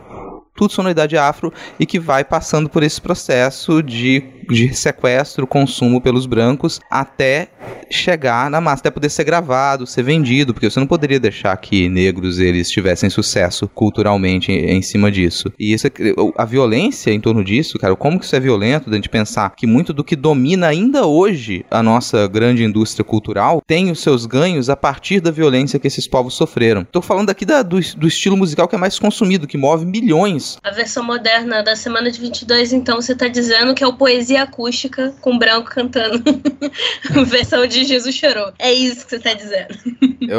Tudo 0.56 0.72
sonoridade 0.72 1.16
afro 1.18 1.52
e 1.80 1.84
que 1.84 1.98
vai 1.98 2.24
passando 2.24 2.70
por 2.70 2.82
esse 2.84 3.00
processo 3.00 3.82
de, 3.82 4.22
de 4.48 4.74
sequestro, 4.74 5.46
consumo 5.46 6.00
pelos 6.00 6.26
brancos 6.26 6.80
até 6.90 7.48
chegar 7.90 8.50
na 8.50 8.60
massa, 8.60 8.80
até 8.80 8.90
poder 8.90 9.08
ser 9.08 9.24
gravado, 9.24 9.86
ser 9.86 10.02
vendido, 10.02 10.52
porque 10.52 10.68
você 10.68 10.80
não 10.80 10.86
poderia 10.86 11.20
deixar 11.20 11.56
que 11.56 11.88
negros 11.88 12.38
eles 12.38 12.70
tivessem 12.70 13.10
sucesso 13.10 13.68
culturalmente 13.68 14.50
em, 14.50 14.76
em 14.76 14.82
cima 14.82 15.10
disso. 15.10 15.52
E 15.58 15.72
isso, 15.72 15.86
é 15.86 15.92
a 16.36 16.44
violência 16.44 17.10
em 17.10 17.20
torno 17.20 17.44
disso, 17.44 17.78
cara, 17.78 17.94
como 17.94 18.18
que 18.18 18.24
isso 18.24 18.36
é 18.36 18.40
violento, 18.40 18.90
da 18.90 18.96
gente 18.96 19.08
pensar 19.08 19.50
que 19.50 19.66
muito 19.66 19.92
do 19.92 20.04
que 20.04 20.16
domina 20.16 20.66
ainda 20.66 21.06
hoje 21.06 21.64
a 21.70 21.82
nossa 21.82 22.26
grande 22.26 22.64
indústria 22.64 23.04
cultural 23.04 23.62
tem 23.66 23.90
os 23.90 24.00
seus 24.00 24.26
ganhos 24.26 24.68
a 24.68 24.76
partir 24.76 25.20
da 25.20 25.30
violência 25.30 25.78
que 25.78 25.86
esses 25.86 26.08
povos 26.08 26.34
sofreram. 26.34 26.84
Tô 26.84 27.00
falando 27.00 27.30
aqui 27.30 27.44
da, 27.44 27.62
do, 27.62 27.78
do 27.96 28.08
estilo 28.08 28.36
musical 28.36 28.66
que 28.66 28.74
é 28.74 28.78
mais 28.78 28.98
consumido, 28.98 29.46
que 29.46 29.56
move 29.56 29.86
milhões 29.86 30.44
a 30.62 30.70
versão 30.70 31.04
moderna 31.04 31.62
da 31.62 31.76
semana 31.76 32.10
de 32.10 32.20
22, 32.20 32.72
então, 32.72 33.00
você 33.00 33.14
tá 33.14 33.28
dizendo 33.28 33.74
que 33.74 33.84
é 33.84 33.86
o 33.86 33.92
poesia 33.92 34.33
acústica 34.36 35.14
com 35.20 35.38
branco 35.38 35.70
cantando. 35.70 36.22
versão 37.26 37.66
de 37.66 37.84
Jesus 37.84 38.14
Chorou. 38.14 38.52
É 38.58 38.72
isso 38.72 39.04
que 39.04 39.10
você 39.10 39.18
tá 39.18 39.34
dizendo. 39.34 39.74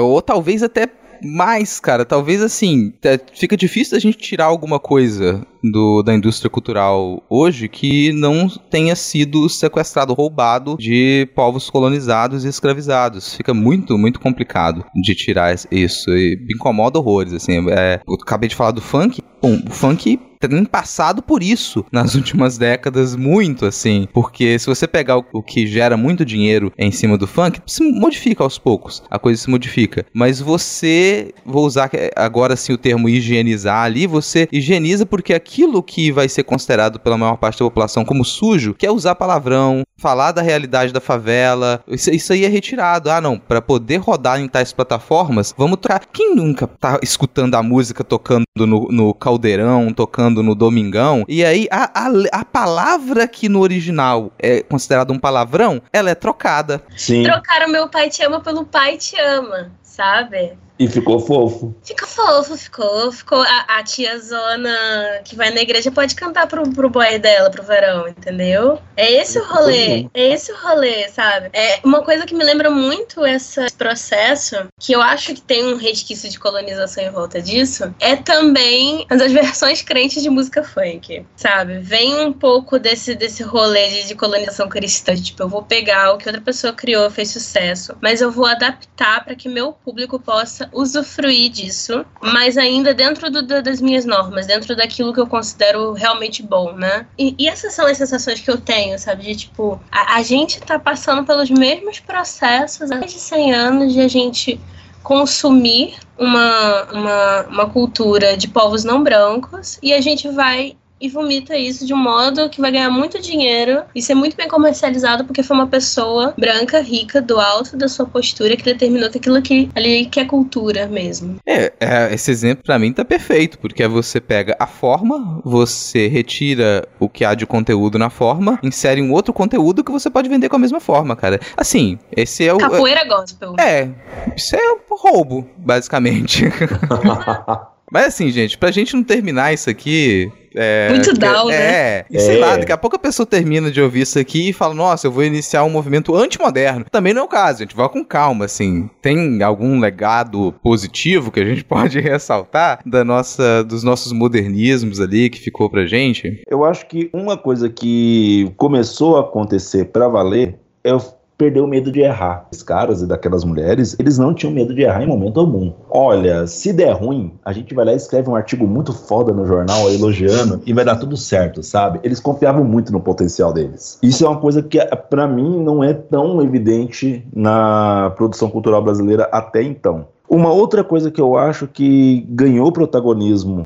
Ou 0.02 0.22
talvez 0.22 0.64
até 0.64 0.88
mais, 1.22 1.80
cara, 1.80 2.06
talvez 2.06 2.42
assim, 2.42 2.94
fica 3.34 3.56
difícil 3.56 3.98
a 3.98 4.00
gente 4.00 4.18
tirar 4.18 4.46
alguma 4.46 4.80
coisa 4.80 5.46
do, 5.72 6.04
da 6.04 6.14
indústria 6.14 6.50
cultural 6.50 7.24
hoje 7.30 7.68
que 7.68 8.12
não 8.12 8.48
tenha 8.70 8.96
sido 8.96 9.48
sequestrado, 9.50 10.14
roubado 10.14 10.78
de 10.78 11.28
povos 11.36 11.70
colonizados 11.70 12.46
e 12.46 12.48
escravizados. 12.48 13.34
Fica 13.34 13.54
muito, 13.54 13.98
muito 13.98 14.20
complicado 14.20 14.86
de 14.96 15.16
tirar 15.16 15.56
isso. 15.72 16.12
E 16.12 16.38
incomoda 16.50 17.00
horrores, 17.00 17.34
assim. 17.34 17.70
É, 17.70 18.00
eu 18.08 18.16
acabei 18.16 18.50
de 18.50 18.56
falar 18.56 18.72
do 18.72 18.82
funk. 18.82 19.22
Bom, 19.42 19.60
o 19.68 19.72
funk 19.72 20.20
tem 20.48 20.66
passado 20.66 21.22
por 21.22 21.42
isso 21.42 21.86
nas 21.92 22.14
últimas 22.16 22.58
décadas, 22.58 23.16
muito 23.16 23.66
assim. 23.66 24.08
Porque 24.14 24.58
se 24.60 24.68
você 24.68 24.88
pegar 24.88 25.18
o, 25.18 25.44
que 25.44 25.68
gera 25.68 25.98
muito 25.98 26.26
dinheiro 26.26 26.72
em 26.78 26.92
cima 26.92 27.18
do 27.18 27.28
funk, 27.28 27.62
se 27.66 27.84
modifica 27.84 28.44
aos 28.44 28.58
poucos. 28.58 29.04
A 29.10 29.20
coisa 29.20 29.42
se 29.42 29.50
modifica. 29.50 30.06
Mas 30.14 30.40
você, 30.40 31.34
vou 31.46 31.66
usar 31.66 31.90
agora 32.16 32.56
sim 32.56 32.74
o 32.74 32.78
termo 32.78 33.10
higienizar 33.10 33.84
ali, 33.84 34.08
você 34.08 34.48
higieniza 34.52 35.06
porque 35.06 35.34
aquilo 35.56 35.82
que 35.82 36.12
vai 36.12 36.28
ser 36.28 36.44
considerado 36.44 37.00
pela 37.00 37.18
maior 37.18 37.38
parte 37.38 37.60
da 37.60 37.66
população 37.66 38.04
como 38.04 38.26
sujo, 38.26 38.74
que 38.74 38.86
é 38.86 38.92
usar 38.92 39.16
palavrão, 39.16 39.84
falar 39.98 40.34
da 40.34 40.42
realidade 40.42 40.92
da 40.92 41.00
favela, 41.00 41.82
isso, 41.88 42.10
isso 42.12 42.34
aí 42.34 42.44
é 42.44 42.50
retirado. 42.50 43.10
Ah, 43.10 43.22
não, 43.22 43.40
para 43.40 43.62
poder 43.62 43.98
rodar 43.98 44.40
em 44.42 44.50
tais 44.50 44.74
plataformas, 44.74 45.54
vamos 45.58 45.80
trocar. 45.80 46.06
Quem 46.12 46.36
nunca 46.36 46.68
tá 46.68 47.00
escutando 47.02 47.56
a 47.56 47.64
música 47.64 48.04
tocando 48.04 48.44
no, 48.58 48.90
no 48.90 49.14
caldeirão, 49.14 49.94
tocando 49.94 50.44
no 50.44 50.54
Domingão, 50.54 51.24
e 51.28 51.46
aí 51.46 51.68
a, 51.72 51.90
a, 51.94 52.40
a 52.42 52.44
palavra 52.44 53.26
que 53.26 53.48
no 53.48 53.62
original 53.62 54.34
é 54.38 54.62
considerada 54.62 55.14
um 55.14 55.20
palavrão, 55.20 55.82
ela 55.94 56.10
é 56.10 56.16
trocada. 56.16 56.84
Sim. 56.98 57.24
Trocaram 57.24 57.70
meu 57.70 57.88
pai 57.88 58.10
te 58.10 58.24
ama 58.24 58.42
pelo 58.42 58.66
pai 58.66 58.98
te 58.98 59.18
ama, 59.18 59.72
sabe? 59.82 60.58
E 60.78 60.88
ficou 60.88 61.20
fofo. 61.20 61.74
Ficou 61.84 62.08
fofo, 62.08 62.58
ficou. 62.58 63.12
Ficou 63.12 63.42
a, 63.42 63.66
a 63.78 63.84
tia 63.84 64.20
Zona 64.20 65.22
que 65.24 65.36
vai 65.36 65.50
na 65.52 65.62
igreja 65.62 65.90
pode 65.92 66.16
cantar 66.16 66.48
pro, 66.48 66.70
pro 66.70 66.90
boy 66.90 67.18
dela, 67.18 67.50
pro 67.50 67.64
verão, 67.64 68.08
entendeu? 68.08 68.80
É 68.98 69.12
esse 69.12 69.40
o 69.40 69.46
rolê. 69.46 70.08
É 70.14 70.34
esse 70.34 70.52
o 70.52 70.58
rolê, 70.58 71.08
sabe? 71.10 71.50
É 71.54 71.80
uma 71.84 72.02
coisa 72.02 72.26
que 72.26 72.36
me 72.36 72.44
lembra 72.44 72.70
muito 72.70 73.26
esse 73.26 73.66
processo, 73.78 74.68
que 74.80 74.94
eu 74.94 75.02
acho 75.02 75.34
que 75.34 75.42
tem 75.42 75.66
um 75.66 75.78
resquício 75.78 76.30
de 76.30 76.38
colonização 76.38 77.04
em 77.04 77.10
volta 77.10 77.42
disso, 77.42 77.94
é 78.00 78.16
também 78.16 79.06
as 79.10 79.20
versões 79.32 79.82
crentes 79.82 80.22
de 80.22 80.30
música 80.30 80.64
funk, 80.64 81.26
sabe? 81.36 81.80
Vem 81.80 82.20
um 82.26 82.34
pouco 82.34 82.78
desse, 82.78 83.16
desse 83.16 83.44
rolê 83.44 83.90
de, 83.90 84.08
de 84.08 84.16
colonização 84.16 84.68
cristã. 84.68 85.16
Tipo, 85.16 85.44
eu 85.44 85.50
vou 85.50 85.64
pegar 85.64 86.14
o 86.14 86.18
que 86.18 86.28
outra 86.28 86.42
pessoa 86.42 86.74
criou, 86.74 87.10
fez 87.10 87.32
sucesso, 87.32 87.96
mas 88.02 88.20
eu 88.22 88.32
vou 88.32 88.46
adaptar 88.46 89.24
para 89.24 89.36
que 89.36 89.48
meu 89.48 89.72
público 89.72 90.20
possa 90.20 90.65
usufruir 90.74 91.50
disso, 91.50 92.06
mas 92.22 92.58
ainda 92.58 92.94
dentro 92.94 93.30
do, 93.30 93.42
das 93.42 93.82
minhas 93.82 94.06
normas, 94.06 94.46
dentro 94.46 94.76
daquilo 94.76 95.14
que 95.14 95.20
eu 95.20 95.28
considero 95.28 95.94
realmente 95.94 96.44
bom, 96.44 96.74
né? 96.74 97.06
E, 97.18 97.36
e 97.38 97.48
essas 97.48 97.74
são 97.74 97.86
as 97.86 97.98
sensações 97.98 98.40
que 98.40 98.50
eu 98.50 98.58
tenho, 98.58 98.98
sabe? 99.00 99.24
De 99.24 99.36
tipo, 99.36 99.80
a, 99.92 100.16
a 100.18 100.24
gente 100.24 100.60
tá 100.60 100.78
passando 100.80 101.26
pelos 101.26 101.50
mesmos 101.50 102.00
processos 102.00 102.92
há 102.92 102.98
mais 102.98 103.14
de 103.14 103.20
100 103.20 103.54
anos 103.54 103.94
de 103.94 104.02
a 104.02 104.08
gente 104.08 104.60
consumir 105.04 105.96
uma, 106.18 106.84
uma, 106.92 107.42
uma 107.44 107.70
cultura 107.70 108.36
de 108.36 108.48
povos 108.48 108.84
não 108.84 109.04
brancos 109.04 109.78
e 109.82 109.94
a 109.94 110.02
gente 110.02 110.28
vai 110.30 110.76
e 111.00 111.10
vomita 111.10 111.58
isso 111.58 111.86
de 111.86 111.94
um 111.94 111.98
modo 111.98 112.50
que 112.50 112.62
vai 112.62 112.72
ganhar 112.72 112.90
muito 112.90 113.22
dinheiro 113.22 113.84
e 113.94 114.02
ser 114.02 114.16
muito 114.16 114.36
bem 114.36 114.48
comercializado 114.48 115.26
porque 115.26 115.44
foi 115.44 115.56
uma 115.56 115.68
pessoa 115.68 116.34
branca, 116.38 116.82
rica, 116.82 117.22
do 117.22 117.40
alto 117.40 117.78
da 117.78 117.88
sua 117.88 118.06
postura 118.06 118.56
que 118.56 118.64
determinou 118.64 119.10
que 119.10 119.18
aquilo 119.18 119.42
que 119.42 119.70
ali 119.76 120.06
que 120.06 120.20
é 120.20 120.26
cultura 120.26 120.88
mesmo. 120.88 121.38
É, 121.46 121.74
é 121.80 122.14
esse 122.14 122.32
exemplo 122.32 122.64
para 122.64 122.80
mim 122.80 122.94
tá 122.94 123.04
perfeito, 123.04 123.60
porque 123.60 123.86
você 123.88 124.20
pega 124.20 124.56
a 124.60 124.68
forma, 124.68 125.42
você 125.44 126.08
retira 126.08 126.88
o 127.00 127.10
que 127.10 127.26
há 127.26 127.34
de 127.34 127.46
conteúdo 127.46 127.98
na 127.98 128.10
forma, 128.10 128.60
insere 128.64 129.02
um 129.02 129.12
outro 129.12 129.34
conteúdo 129.34 129.84
que 129.84 129.92
você 129.92 130.10
pode 130.10 130.30
vender 130.30 130.50
com 130.50 130.56
a 130.56 130.60
mesma 130.60 130.80
forma, 130.80 131.16
cara. 131.16 131.40
Assim, 131.58 131.98
esse 132.16 132.48
é 132.48 132.54
o 132.54 132.58
Capoeira 132.58 133.06
gospel. 133.06 133.56
É, 133.60 133.90
isso 134.36 134.56
é 134.56 134.60
roubo, 134.90 135.48
basicamente. 135.58 136.46
Mas 137.96 138.08
assim, 138.08 138.30
gente, 138.30 138.58
pra 138.58 138.72
gente 138.72 138.94
não 138.94 139.06
terminar 139.06 139.54
isso 139.54 139.70
aqui, 139.70 140.30
é, 140.54 140.90
Muito 140.90 141.14
down, 141.14 141.50
é, 141.50 141.54
né? 141.54 141.64
É, 141.64 142.06
e 142.12 142.20
sei 142.20 142.40
lá, 142.40 142.58
daqui 142.58 142.74
a 142.74 142.78
pouco 142.78 142.98
a 142.98 143.00
pessoa 143.00 143.26
termina 143.26 143.72
de 143.72 143.82
ouvir 143.82 144.02
isso 144.02 144.20
aqui 144.20 144.50
e 144.50 144.54
fala, 144.54 144.74
nossa, 144.74 145.08
eu 145.08 145.12
vou 145.14 145.24
iniciar 145.24 145.64
um 145.64 145.70
movimento 145.70 146.14
antimoderno. 146.14 146.86
Também 146.92 147.14
não 147.14 147.22
é 147.22 147.24
o 147.24 147.30
caso, 147.30 147.60
gente, 147.60 147.74
vá 147.74 147.88
com 147.88 148.04
calma, 148.04 148.44
assim. 148.44 148.90
Tem 149.02 149.42
algum 149.42 149.80
legado 149.80 150.54
positivo 150.62 151.32
que 151.32 151.40
a 151.40 151.46
gente 151.46 151.64
pode 151.66 152.02
ressaltar 152.02 152.82
da 152.86 153.06
nossa, 153.06 153.64
dos 153.64 153.82
nossos 153.82 154.12
modernismos 154.12 155.00
ali 155.00 155.30
que 155.30 155.40
ficou 155.40 155.70
pra 155.70 155.86
gente? 155.86 156.42
Eu 156.50 156.66
acho 156.66 156.86
que 156.88 157.10
uma 157.14 157.38
coisa 157.38 157.70
que 157.70 158.52
começou 158.58 159.16
a 159.16 159.22
acontecer 159.22 159.86
pra 159.86 160.10
valer 160.10 160.60
é 160.84 160.94
o 160.94 161.00
perdeu 161.38 161.66
o 161.66 161.68
medo 161.68 161.92
de 161.92 162.02
errar. 162.02 162.48
Os 162.52 162.64
caras 162.64 163.02
e 163.02 163.08
daquelas 163.08 163.44
mulheres, 163.44 163.96
eles 164.00 164.18
não 164.18 164.34
tinham 164.34 164.54
medo 164.54 164.74
de 164.74 164.82
errar 164.82 165.04
em 165.04 165.08
momento 165.08 165.40
algum. 165.40 165.74
Olha, 165.90 166.48
se 166.48 166.72
der 166.74 166.92
ruim, 166.92 167.34
a 167.44 167.52
gente 167.52 167.74
vai 167.74 167.86
lá 167.86 167.94
e 167.94 167.98
escreve 167.98 168.30
um 168.30 168.36
artigo 168.36 168.66
muito 168.68 168.94
foda 168.94 169.34
no 169.34 169.46
jornal 169.46 169.90
elogiando 169.90 170.62
e 170.66 170.74
vai 170.74 170.86
dar 170.86 170.96
tudo 170.96 171.18
certo, 171.18 171.62
sabe? 171.64 172.00
Eles 172.04 172.20
confiavam 172.20 172.64
muito 172.64 172.92
no 172.92 173.02
potencial 173.02 173.54
deles. 173.54 174.00
Isso 174.02 174.26
é 174.26 174.30
uma 174.30 174.40
coisa 174.40 174.62
que 174.62 174.84
para 175.10 175.28
mim 175.28 175.64
não 175.64 175.84
é 175.84 175.94
tão 175.94 176.42
evidente 176.42 177.26
na 177.34 178.14
produção 178.16 178.50
cultural 178.50 178.82
brasileira 178.82 179.30
até 179.32 179.62
então. 179.62 180.08
Uma 180.30 180.52
outra 180.52 180.84
coisa 180.84 181.12
que 181.12 181.22
eu 181.22 181.38
acho 181.38 181.68
que 181.68 182.26
ganhou 182.30 182.72
protagonismo 182.72 183.64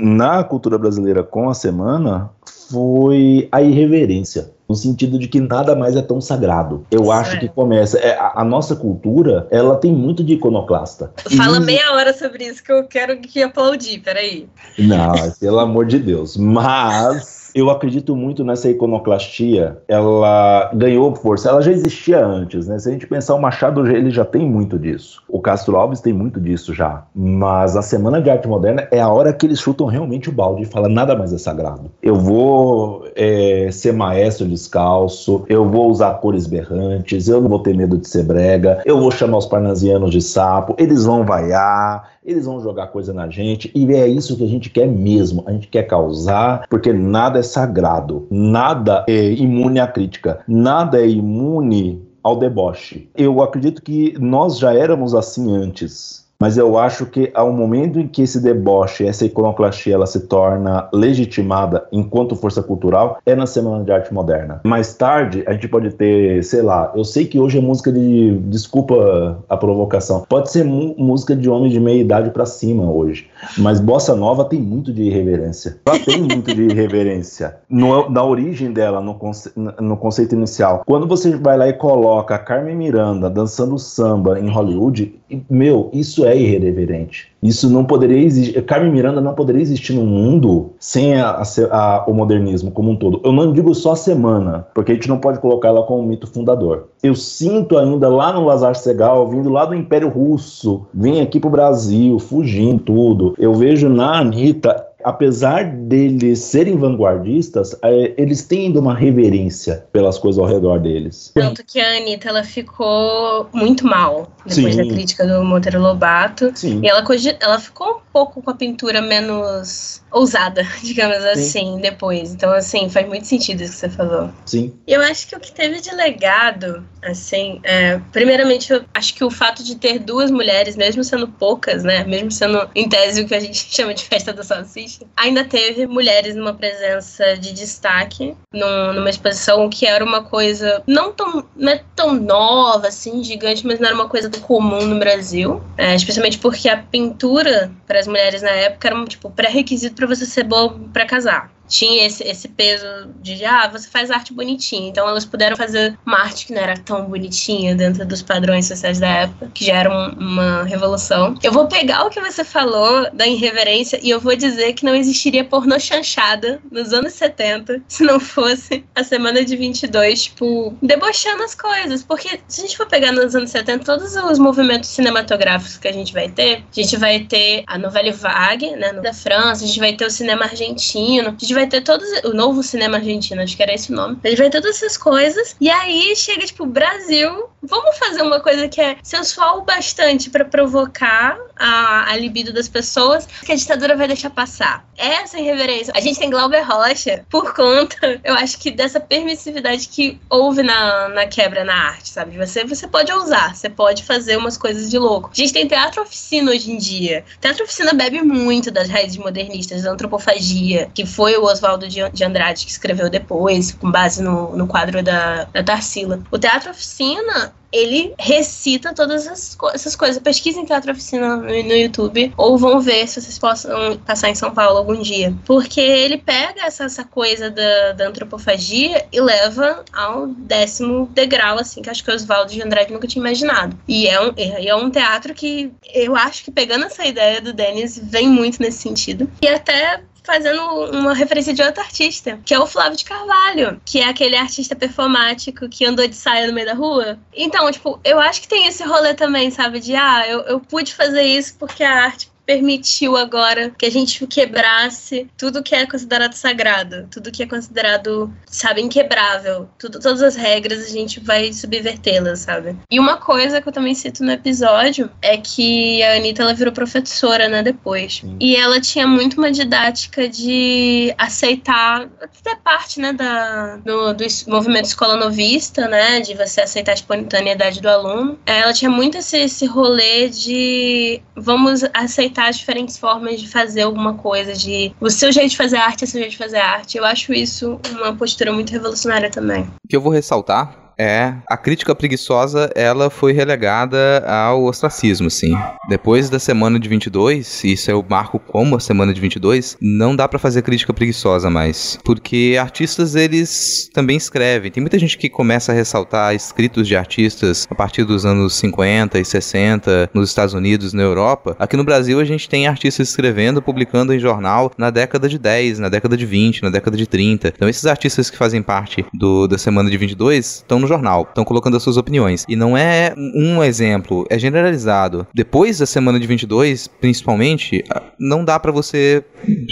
na 0.00 0.42
cultura 0.42 0.76
brasileira 0.76 1.22
com 1.22 1.48
a 1.48 1.54
semana 1.54 2.30
foi 2.70 3.48
a 3.52 3.62
irreverência 3.62 4.50
no 4.72 4.76
sentido 4.76 5.18
de 5.18 5.28
que 5.28 5.38
nada 5.38 5.76
mais 5.76 5.94
é 5.96 6.00
tão 6.00 6.18
sagrado. 6.18 6.86
Eu 6.90 7.12
acho 7.12 7.38
que 7.38 7.46
começa. 7.46 7.98
É, 7.98 8.18
a, 8.18 8.40
a, 8.40 8.44
nossa 8.44 8.74
cultura, 8.74 9.46
ela 9.50 9.76
tem 9.76 9.92
muito 9.92 10.24
de 10.24 10.32
iconoclasta. 10.32 11.12
Fala 11.36 11.58
e... 11.58 11.60
meia 11.60 11.92
hora 11.92 12.14
sobre 12.14 12.46
isso 12.46 12.64
que 12.64 12.72
eu 12.72 12.84
quero 12.84 13.18
que 13.18 13.42
aplaudir, 13.42 14.00
peraí. 14.00 14.48
Não, 14.78 15.12
pelo 15.38 15.58
amor 15.58 15.84
de 15.84 15.98
Deus. 15.98 16.38
Mas 16.38 17.41
eu 17.54 17.70
acredito 17.70 18.16
muito 18.16 18.44
nessa 18.44 18.68
iconoclastia. 18.68 19.78
Ela 19.88 20.70
ganhou 20.74 21.14
força. 21.14 21.48
Ela 21.48 21.62
já 21.62 21.72
existia 21.72 22.24
antes, 22.24 22.66
né? 22.66 22.78
Se 22.78 22.88
a 22.88 22.92
gente 22.92 23.06
pensar, 23.06 23.34
o 23.34 23.40
Machado 23.40 23.86
ele 23.86 24.10
já 24.10 24.24
tem 24.24 24.48
muito 24.48 24.78
disso. 24.78 25.22
O 25.28 25.40
Castro 25.40 25.76
Alves 25.76 26.00
tem 26.00 26.12
muito 26.12 26.40
disso 26.40 26.74
já. 26.74 27.04
Mas 27.14 27.76
a 27.76 27.82
Semana 27.82 28.20
de 28.20 28.30
Arte 28.30 28.48
Moderna 28.48 28.86
é 28.90 29.00
a 29.00 29.08
hora 29.08 29.32
que 29.32 29.46
eles 29.46 29.60
chutam 29.60 29.86
realmente 29.86 30.28
o 30.28 30.32
balde 30.32 30.62
e 30.62 30.66
falam 30.66 30.90
nada 30.90 31.16
mais 31.16 31.32
é 31.32 31.38
sagrado. 31.38 31.90
Eu 32.02 32.16
vou 32.16 33.04
é, 33.14 33.68
ser 33.70 33.92
maestro 33.92 34.46
descalço, 34.46 35.44
eu 35.48 35.68
vou 35.68 35.90
usar 35.90 36.14
cores 36.14 36.46
berrantes, 36.46 37.28
eu 37.28 37.40
não 37.40 37.48
vou 37.48 37.58
ter 37.58 37.76
medo 37.76 37.98
de 37.98 38.08
ser 38.08 38.24
brega, 38.24 38.82
eu 38.84 39.00
vou 39.00 39.10
chamar 39.10 39.38
os 39.38 39.46
parnasianos 39.46 40.10
de 40.10 40.20
sapo, 40.20 40.74
eles 40.78 41.04
vão 41.04 41.24
vaiar, 41.24 42.11
eles 42.24 42.46
vão 42.46 42.60
jogar 42.60 42.88
coisa 42.88 43.12
na 43.12 43.28
gente 43.28 43.70
e 43.74 43.92
é 43.92 44.06
isso 44.06 44.36
que 44.36 44.44
a 44.44 44.48
gente 44.48 44.70
quer 44.70 44.86
mesmo. 44.86 45.42
A 45.46 45.52
gente 45.52 45.68
quer 45.68 45.84
causar, 45.84 46.66
porque 46.68 46.92
nada 46.92 47.40
é 47.40 47.42
sagrado, 47.42 48.26
nada 48.30 49.04
é 49.08 49.32
imune 49.32 49.80
à 49.80 49.86
crítica, 49.86 50.40
nada 50.46 51.00
é 51.00 51.08
imune 51.08 52.02
ao 52.22 52.36
deboche. 52.36 53.08
Eu 53.16 53.42
acredito 53.42 53.82
que 53.82 54.14
nós 54.18 54.58
já 54.58 54.72
éramos 54.72 55.14
assim 55.14 55.50
antes 55.52 56.21
mas 56.42 56.58
eu 56.58 56.76
acho 56.76 57.06
que 57.06 57.30
ao 57.34 57.52
momento 57.52 58.00
em 58.00 58.08
que 58.08 58.22
esse 58.22 58.40
deboche, 58.40 59.06
essa 59.06 59.24
iconoclastia, 59.24 59.94
ela 59.94 60.06
se 60.06 60.26
torna 60.26 60.88
legitimada 60.92 61.86
enquanto 61.92 62.34
força 62.34 62.60
cultural, 62.60 63.18
é 63.24 63.36
na 63.36 63.46
Semana 63.46 63.84
de 63.84 63.92
Arte 63.92 64.12
Moderna. 64.12 64.60
Mais 64.64 64.92
tarde, 64.92 65.44
a 65.46 65.52
gente 65.52 65.68
pode 65.68 65.90
ter, 65.90 66.42
sei 66.42 66.60
lá, 66.60 66.90
eu 66.96 67.04
sei 67.04 67.26
que 67.26 67.38
hoje 67.38 67.58
é 67.58 67.60
música 67.60 67.92
de, 67.92 68.36
desculpa 68.46 69.38
a 69.48 69.56
provocação, 69.56 70.26
pode 70.28 70.50
ser 70.50 70.64
música 70.64 71.36
de 71.36 71.48
homem 71.48 71.70
de 71.70 71.78
meia 71.78 72.00
idade 72.00 72.30
para 72.30 72.44
cima 72.44 72.90
hoje, 72.90 73.30
mas 73.58 73.78
bossa 73.78 74.16
nova 74.16 74.44
tem 74.44 74.60
muito 74.60 74.92
de 74.92 75.04
irreverência. 75.04 75.78
Ela 75.86 75.98
tem 76.00 76.18
muito 76.26 76.52
de 76.52 76.62
irreverência 76.62 77.58
no, 77.70 78.10
na 78.10 78.24
origem 78.24 78.72
dela, 78.72 79.00
no, 79.00 79.14
conce, 79.14 79.52
no 79.56 79.96
conceito 79.96 80.34
inicial. 80.34 80.82
Quando 80.86 81.06
você 81.06 81.36
vai 81.36 81.56
lá 81.56 81.68
e 81.68 81.72
coloca 81.74 82.34
a 82.34 82.38
Carmen 82.38 82.74
Miranda 82.74 83.30
dançando 83.30 83.78
samba 83.78 84.40
em 84.40 84.50
Hollywood, 84.50 85.14
meu, 85.48 85.88
isso 85.92 86.24
é 86.24 86.31
irreverente. 86.36 87.32
Isso 87.42 87.68
não 87.68 87.84
poderia 87.84 88.18
existir. 88.18 88.62
Carmen 88.62 88.92
Miranda 88.92 89.20
não 89.20 89.34
poderia 89.34 89.60
existir 89.60 89.94
no 89.94 90.04
mundo 90.04 90.72
sem 90.78 91.14
a, 91.20 91.42
a, 91.70 92.04
o 92.06 92.14
modernismo 92.14 92.70
como 92.70 92.90
um 92.90 92.96
todo. 92.96 93.20
Eu 93.24 93.32
não 93.32 93.52
digo 93.52 93.74
só 93.74 93.92
a 93.92 93.96
semana, 93.96 94.66
porque 94.74 94.92
a 94.92 94.94
gente 94.94 95.08
não 95.08 95.18
pode 95.18 95.40
colocar 95.40 95.68
ela 95.68 95.82
como 95.82 96.02
mito 96.02 96.26
fundador. 96.26 96.88
Eu 97.02 97.14
sinto 97.14 97.76
ainda 97.76 98.08
lá 98.08 98.32
no 98.32 98.44
Lazar 98.44 98.76
Segal, 98.76 99.28
vindo 99.28 99.48
lá 99.48 99.64
do 99.64 99.74
Império 99.74 100.08
Russo, 100.08 100.86
vem 100.94 101.20
aqui 101.20 101.40
pro 101.40 101.50
Brasil, 101.50 102.18
fugindo 102.18 102.82
tudo. 102.82 103.34
Eu 103.38 103.54
vejo 103.54 103.88
na 103.88 104.20
Anitta 104.20 104.86
apesar 105.04 105.64
deles 105.64 106.38
serem 106.40 106.76
vanguardistas, 106.76 107.76
é, 107.82 108.14
eles 108.16 108.44
têm 108.44 108.66
ainda 108.66 108.80
uma 108.80 108.94
reverência 108.94 109.86
pelas 109.92 110.18
coisas 110.18 110.38
ao 110.38 110.46
redor 110.46 110.78
deles. 110.80 111.30
Tanto 111.34 111.64
que 111.64 111.80
a 111.80 111.96
Anitta 111.96 112.28
ela 112.28 112.44
ficou 112.44 113.48
muito 113.52 113.86
mal 113.86 114.30
depois 114.46 114.74
Sim. 114.74 114.88
da 114.88 114.94
crítica 114.94 115.26
do 115.26 115.44
Monteiro 115.44 115.80
Lobato. 115.80 116.50
Sim. 116.54 116.80
E 116.82 116.88
ela, 116.88 117.04
ela 117.40 117.58
ficou 117.58 117.96
um 117.96 118.12
pouco 118.12 118.42
com 118.42 118.50
a 118.50 118.54
pintura 118.54 119.00
menos 119.00 120.02
ousada, 120.10 120.66
digamos 120.82 121.18
Sim. 121.18 121.28
assim, 121.28 121.78
depois. 121.80 122.32
Então, 122.32 122.52
assim, 122.52 122.88
faz 122.88 123.06
muito 123.06 123.26
sentido 123.26 123.62
isso 123.62 123.72
que 123.72 123.78
você 123.78 123.88
falou. 123.88 124.30
Sim. 124.46 124.72
Eu 124.86 125.00
acho 125.02 125.28
que 125.28 125.36
o 125.36 125.40
que 125.40 125.52
teve 125.52 125.80
de 125.80 125.94
legado, 125.94 126.84
assim, 127.02 127.60
é, 127.64 128.00
primeiramente, 128.12 128.72
eu 128.72 128.84
acho 128.94 129.14
que 129.14 129.24
o 129.24 129.30
fato 129.30 129.62
de 129.62 129.76
ter 129.76 129.98
duas 129.98 130.30
mulheres, 130.30 130.76
mesmo 130.76 131.02
sendo 131.02 131.28
poucas, 131.28 131.82
né, 131.82 132.04
mesmo 132.04 132.30
sendo 132.30 132.68
em 132.74 132.88
tese 132.88 133.22
o 133.22 133.26
que 133.26 133.34
a 133.34 133.40
gente 133.40 133.56
chama 133.74 133.94
de 133.94 134.04
festa 134.04 134.32
da 134.32 134.42
salsicha, 134.42 135.04
ainda 135.16 135.44
teve 135.44 135.86
mulheres 135.86 136.34
numa 136.34 136.54
presença 136.54 137.36
de 137.36 137.52
destaque 137.52 138.36
num, 138.52 138.92
numa 138.94 139.10
exposição 139.10 139.68
que 139.68 139.86
era 139.86 140.04
uma 140.04 140.22
coisa 140.22 140.82
não 140.86 141.12
tão, 141.12 141.44
não 141.56 141.72
é 141.72 141.82
tão 141.94 142.14
nova, 142.14 142.88
assim, 142.88 143.22
gigante, 143.22 143.66
mas 143.66 143.80
não 143.80 143.86
era 143.88 143.94
uma 143.94 144.08
coisa 144.08 144.30
comum 144.30 144.86
no 144.86 144.98
Brasil, 144.98 145.62
é, 145.76 145.94
especialmente 145.94 146.38
porque 146.38 146.68
a 146.68 146.76
pintura 146.76 147.70
para 147.86 147.98
as 147.98 148.06
mulheres 148.06 148.42
na 148.42 148.50
época 148.50 148.88
era 148.88 148.96
um 148.96 149.04
tipo 149.04 149.30
pré-requisito 149.30 149.94
para 149.96 150.06
você 150.06 150.26
ser 150.26 150.44
boa 150.44 150.78
para 150.92 151.06
casar. 151.06 151.50
Tinha 151.72 152.06
esse, 152.06 152.22
esse 152.22 152.48
peso 152.48 152.86
de, 153.22 153.42
ah, 153.46 153.66
você 153.66 153.88
faz 153.88 154.10
arte 154.10 154.32
bonitinha. 154.34 154.90
Então 154.90 155.08
elas 155.08 155.24
puderam 155.24 155.56
fazer 155.56 155.98
uma 156.04 156.20
arte 156.20 156.46
que 156.46 156.52
não 156.52 156.60
era 156.60 156.76
tão 156.76 157.06
bonitinha 157.06 157.74
dentro 157.74 158.04
dos 158.04 158.20
padrões 158.20 158.66
sociais 158.66 159.00
da 159.00 159.08
época, 159.08 159.50
que 159.54 159.64
já 159.64 159.76
era 159.76 159.90
um, 159.90 160.10
uma 160.10 160.64
revolução. 160.64 161.34
Eu 161.42 161.50
vou 161.50 161.66
pegar 161.66 162.04
o 162.04 162.10
que 162.10 162.20
você 162.20 162.44
falou 162.44 163.10
da 163.14 163.26
irreverência 163.26 163.98
e 164.02 164.10
eu 164.10 164.20
vou 164.20 164.36
dizer 164.36 164.74
que 164.74 164.84
não 164.84 164.94
existiria 164.94 165.44
pornô 165.44 165.80
chanchada 165.80 166.60
nos 166.70 166.92
anos 166.92 167.14
70 167.14 167.80
se 167.88 168.04
não 168.04 168.20
fosse 168.20 168.84
a 168.94 169.02
semana 169.02 169.42
de 169.42 169.56
22, 169.56 170.24
tipo, 170.24 170.76
debochando 170.82 171.42
as 171.42 171.54
coisas. 171.54 172.02
Porque 172.02 172.38
se 172.46 172.60
a 172.60 172.64
gente 172.64 172.76
for 172.76 172.86
pegar 172.86 173.12
nos 173.12 173.34
anos 173.34 173.50
70, 173.50 173.82
todos 173.82 174.14
os 174.14 174.38
movimentos 174.38 174.90
cinematográficos 174.90 175.78
que 175.78 175.88
a 175.88 175.92
gente 175.92 176.12
vai 176.12 176.28
ter, 176.28 176.62
a 176.70 176.80
gente 176.80 176.98
vai 176.98 177.20
ter 177.20 177.64
a 177.66 177.78
novela 177.78 178.12
Vague, 178.12 178.70
né, 178.76 178.92
da 178.94 179.14
França, 179.14 179.64
a 179.64 179.66
gente 179.66 179.78
vai 179.78 179.94
ter 179.94 180.04
o 180.04 180.10
cinema 180.10 180.44
argentino, 180.44 181.28
a 181.28 181.30
gente 181.30 181.54
vai 181.54 181.61
ter 181.66 181.82
todos 181.82 182.08
o 182.24 182.34
novo 182.34 182.62
cinema 182.62 182.96
argentino, 182.96 183.42
acho 183.42 183.56
que 183.56 183.62
era 183.62 183.74
esse 183.74 183.92
o 183.92 183.96
nome. 183.96 184.18
Gente 184.24 184.38
vai 184.38 184.50
ter 184.50 184.60
todas 184.60 184.76
essas 184.76 184.96
coisas 184.96 185.56
e 185.60 185.70
aí 185.70 186.14
chega 186.16 186.46
tipo 186.46 186.66
Brasil, 186.66 187.48
vamos 187.62 187.96
fazer 187.98 188.22
uma 188.22 188.40
coisa 188.40 188.68
que 188.68 188.80
é 188.80 188.96
sensual 189.02 189.62
bastante 189.62 190.30
para 190.30 190.44
provocar 190.44 191.38
a, 191.56 192.10
a 192.10 192.16
libido 192.16 192.52
das 192.52 192.68
pessoas 192.68 193.26
que 193.44 193.52
a 193.52 193.56
ditadura 193.56 193.96
vai 193.96 194.08
deixar 194.08 194.30
passar. 194.30 194.84
Essa 194.96 195.38
irreverência. 195.38 195.92
A 195.96 196.00
gente 196.00 196.18
tem 196.18 196.30
Glauber 196.30 196.62
Rocha 196.62 197.24
por 197.30 197.54
conta, 197.54 198.20
eu 198.24 198.34
acho 198.34 198.58
que 198.58 198.70
dessa 198.70 199.00
permissividade 199.00 199.88
que 199.88 200.20
houve 200.28 200.62
na, 200.62 201.08
na 201.08 201.26
quebra 201.26 201.64
na 201.64 201.74
arte, 201.74 202.08
sabe? 202.08 202.36
Você, 202.36 202.64
você 202.64 202.86
pode 202.86 203.12
ousar, 203.12 203.54
você 203.54 203.68
pode 203.68 204.04
fazer 204.04 204.36
umas 204.36 204.56
coisas 204.56 204.90
de 204.90 204.98
louco. 204.98 205.30
A 205.32 205.36
gente 205.36 205.52
tem 205.52 205.66
teatro 205.66 206.02
oficina 206.02 206.50
hoje 206.50 206.70
em 206.70 206.78
dia. 206.78 207.24
Teatro 207.40 207.64
oficina 207.64 207.92
bebe 207.92 208.22
muito 208.22 208.70
das 208.70 208.88
raízes 208.88 209.16
modernistas, 209.16 209.82
da 209.82 209.90
antropofagia, 209.90 210.90
que 210.94 211.06
foi 211.06 211.36
o 211.36 211.42
Oswaldo 211.52 211.86
de 211.88 212.24
Andrade 212.24 212.64
que 212.64 212.70
escreveu 212.70 213.10
depois, 213.10 213.72
com 213.72 213.90
base 213.90 214.22
no, 214.22 214.56
no 214.56 214.66
quadro 214.66 215.02
da, 215.02 215.44
da 215.44 215.62
Tarsila. 215.62 216.20
O 216.30 216.38
teatro 216.38 216.70
oficina 216.70 217.52
ele 217.72 218.14
recita 218.18 218.92
todas 218.92 219.26
as 219.26 219.56
essas 219.72 219.96
coisas. 219.96 220.22
Pesquisem 220.22 220.64
Teatro 220.64 220.92
Oficina 220.92 221.36
no, 221.36 221.44
no, 221.44 221.50
YouTube, 221.50 222.32
ou 222.36 222.58
vão 222.58 222.80
ver 222.80 223.08
se 223.08 223.20
vocês 223.20 223.38
possam 223.38 223.96
passar 223.98 224.28
em 224.28 224.34
São 224.34 224.52
Paulo 224.52 224.78
algum 224.78 225.00
dia. 225.00 225.34
Porque 225.46 225.80
ele 225.80 226.18
pega 226.18 226.66
essa, 226.66 226.84
essa 226.84 227.04
coisa 227.04 227.50
da, 227.50 227.92
da 227.92 228.08
antropofagia 228.08 229.06
e 229.10 229.20
leva 229.20 229.84
ao 229.92 230.26
décimo 230.26 231.08
degrau, 231.12 231.58
assim, 231.58 231.80
que 231.80 231.88
acho 231.88 232.04
que 232.04 232.10
o 232.10 232.14
Oswaldo 232.14 232.52
de 232.52 232.62
Andrade 232.62 232.92
nunca 232.92 233.08
tinha 233.08 233.22
imaginado. 233.22 233.76
E 233.88 234.06
é 234.06 234.20
um, 234.20 234.34
é 234.36 234.74
um 234.74 234.90
teatro 234.90 235.32
que 235.32 235.72
eu 235.94 236.14
acho 236.14 236.44
que 236.44 236.50
pegando 236.50 236.84
essa 236.84 237.06
ideia 237.06 237.40
do 237.40 237.52
Denis 237.52 237.98
vem 238.02 238.28
muito 238.28 238.60
nesse 238.60 238.78
sentido. 238.78 239.30
E 239.40 239.48
até 239.48 240.02
fazendo 240.22 240.62
uma 240.90 241.14
referência 241.14 241.52
de 241.52 241.62
outro 241.62 241.82
artista, 241.82 242.40
que 242.44 242.54
é 242.54 242.58
o 242.58 242.66
Flávio 242.66 242.96
de 242.96 243.04
Carvalho, 243.04 243.80
que 243.84 244.00
é 244.00 244.08
aquele 244.08 244.36
artista 244.36 244.74
performático 244.74 245.68
que 245.68 245.84
andou 245.84 246.06
de 246.06 246.14
saia 246.14 246.46
no 246.46 246.52
meio 246.52 246.66
da 246.66 246.74
rua. 246.74 247.18
Então, 247.34 247.70
tipo, 247.70 248.00
eu 248.04 248.20
acho 248.20 248.40
que 248.40 248.48
tem 248.48 248.66
esse 248.66 248.82
rolê 248.84 249.14
também, 249.14 249.50
sabe? 249.50 249.80
De, 249.80 249.94
ah, 249.94 250.26
eu, 250.28 250.40
eu 250.42 250.60
pude 250.60 250.94
fazer 250.94 251.22
isso 251.22 251.56
porque 251.58 251.82
a 251.82 252.04
arte 252.04 252.31
permitiu 252.46 253.16
agora 253.16 253.70
que 253.70 253.86
a 253.86 253.90
gente 253.90 254.26
quebrasse 254.26 255.28
tudo 255.36 255.62
que 255.62 255.74
é 255.74 255.86
considerado 255.86 256.34
sagrado, 256.34 257.08
tudo 257.10 257.30
que 257.30 257.42
é 257.42 257.46
considerado, 257.46 258.32
sabe, 258.46 258.80
inquebrável. 258.80 259.68
Tudo, 259.78 260.00
todas 260.00 260.22
as 260.22 260.34
regras 260.34 260.84
a 260.84 260.88
gente 260.88 261.20
vai 261.20 261.52
subvertê-las, 261.52 262.40
sabe? 262.40 262.76
E 262.90 262.98
uma 262.98 263.16
coisa 263.16 263.60
que 263.60 263.68
eu 263.68 263.72
também 263.72 263.94
cito 263.94 264.24
no 264.24 264.32
episódio 264.32 265.10
é 265.20 265.36
que 265.36 266.02
a 266.02 266.16
Anitta 266.16 266.42
ela 266.42 266.54
virou 266.54 266.72
professora, 266.72 267.48
né, 267.48 267.62
depois. 267.62 268.16
Sim. 268.16 268.36
E 268.40 268.56
ela 268.56 268.80
tinha 268.80 269.06
muito 269.06 269.38
uma 269.38 269.50
didática 269.50 270.28
de 270.28 271.14
aceitar, 271.16 272.08
até 272.20 272.56
parte, 272.56 273.00
né, 273.00 273.12
da, 273.12 273.76
do, 273.76 274.14
do 274.14 274.24
movimento 274.48 274.86
escola 274.86 275.16
novista, 275.16 275.86
né, 275.88 276.20
de 276.20 276.34
você 276.34 276.62
aceitar 276.62 276.92
a 276.92 276.94
espontaneidade 276.94 277.80
do 277.80 277.88
aluno. 277.88 278.38
Ela 278.46 278.72
tinha 278.72 278.90
muito 278.90 279.18
esse, 279.18 279.38
esse 279.38 279.66
rolê 279.66 280.28
de 280.28 281.22
vamos 281.36 281.84
aceitar 281.94 282.31
as 282.40 282.58
diferentes 282.58 282.96
formas 282.98 283.40
de 283.40 283.48
fazer 283.48 283.82
alguma 283.82 284.14
coisa, 284.14 284.54
de 284.54 284.92
o 285.00 285.10
seu 285.10 285.32
jeito 285.32 285.50
de 285.50 285.56
fazer 285.56 285.76
arte 285.76 286.04
é 286.04 286.06
seu 286.06 286.20
jeito 286.20 286.32
de 286.32 286.38
fazer 286.38 286.58
arte. 286.58 286.98
Eu 286.98 287.04
acho 287.04 287.32
isso 287.32 287.80
uma 287.90 288.14
postura 288.14 288.52
muito 288.52 288.70
revolucionária 288.70 289.30
também. 289.30 289.62
O 289.84 289.88
que 289.88 289.96
eu 289.96 290.00
vou 290.00 290.12
ressaltar 290.12 290.91
é, 290.98 291.34
a 291.48 291.56
crítica 291.56 291.94
preguiçosa, 291.94 292.70
ela 292.74 293.10
foi 293.10 293.32
relegada 293.32 294.24
ao 294.26 294.64
ostracismo, 294.64 295.30
sim. 295.30 295.56
Depois 295.88 296.28
da 296.28 296.38
semana 296.38 296.78
de 296.78 296.88
22, 296.88 297.64
isso 297.64 297.90
eu 297.90 298.04
marco 298.08 298.38
como 298.38 298.76
a 298.76 298.80
semana 298.80 299.12
de 299.12 299.20
22, 299.20 299.76
não 299.80 300.14
dá 300.14 300.28
para 300.28 300.38
fazer 300.38 300.62
crítica 300.62 300.92
preguiçosa 300.92 301.50
mais, 301.50 301.98
porque 302.04 302.56
artistas 302.60 303.14
eles 303.14 303.90
também 303.92 304.16
escrevem. 304.16 304.70
Tem 304.70 304.80
muita 304.80 304.98
gente 304.98 305.18
que 305.18 305.28
começa 305.28 305.72
a 305.72 305.74
ressaltar 305.74 306.34
escritos 306.34 306.86
de 306.86 306.96
artistas 306.96 307.66
a 307.70 307.74
partir 307.74 308.04
dos 308.04 308.26
anos 308.26 308.54
50 308.54 309.18
e 309.18 309.24
60 309.24 310.10
nos 310.12 310.28
Estados 310.28 310.54
Unidos, 310.54 310.92
na 310.92 311.02
Europa. 311.02 311.56
Aqui 311.58 311.76
no 311.76 311.84
Brasil 311.84 312.20
a 312.20 312.24
gente 312.24 312.48
tem 312.48 312.66
artistas 312.66 313.08
escrevendo, 313.08 313.62
publicando 313.62 314.12
em 314.12 314.18
jornal 314.18 314.70
na 314.76 314.90
década 314.90 315.28
de 315.28 315.38
10, 315.38 315.78
na 315.78 315.88
década 315.88 316.16
de 316.16 316.26
20, 316.26 316.62
na 316.62 316.70
década 316.70 316.96
de 316.96 317.06
30. 317.06 317.48
Então 317.48 317.68
esses 317.68 317.86
artistas 317.86 318.30
que 318.30 318.36
fazem 318.36 318.62
parte 318.62 319.04
do, 319.12 319.46
da 319.46 319.58
semana 319.58 319.90
de 319.90 319.96
22 319.96 320.56
estão 320.56 320.81
no 320.82 320.88
jornal, 320.88 321.26
estão 321.28 321.44
colocando 321.44 321.76
as 321.76 321.82
suas 321.82 321.96
opiniões. 321.96 322.44
E 322.48 322.54
não 322.54 322.76
é 322.76 323.14
um 323.16 323.62
exemplo, 323.62 324.26
é 324.28 324.38
generalizado. 324.38 325.26
Depois 325.34 325.78
da 325.78 325.86
semana 325.86 326.20
de 326.20 326.26
22, 326.26 326.88
principalmente, 326.88 327.82
não 328.18 328.44
dá 328.44 328.60
para 328.60 328.72
você 328.72 329.24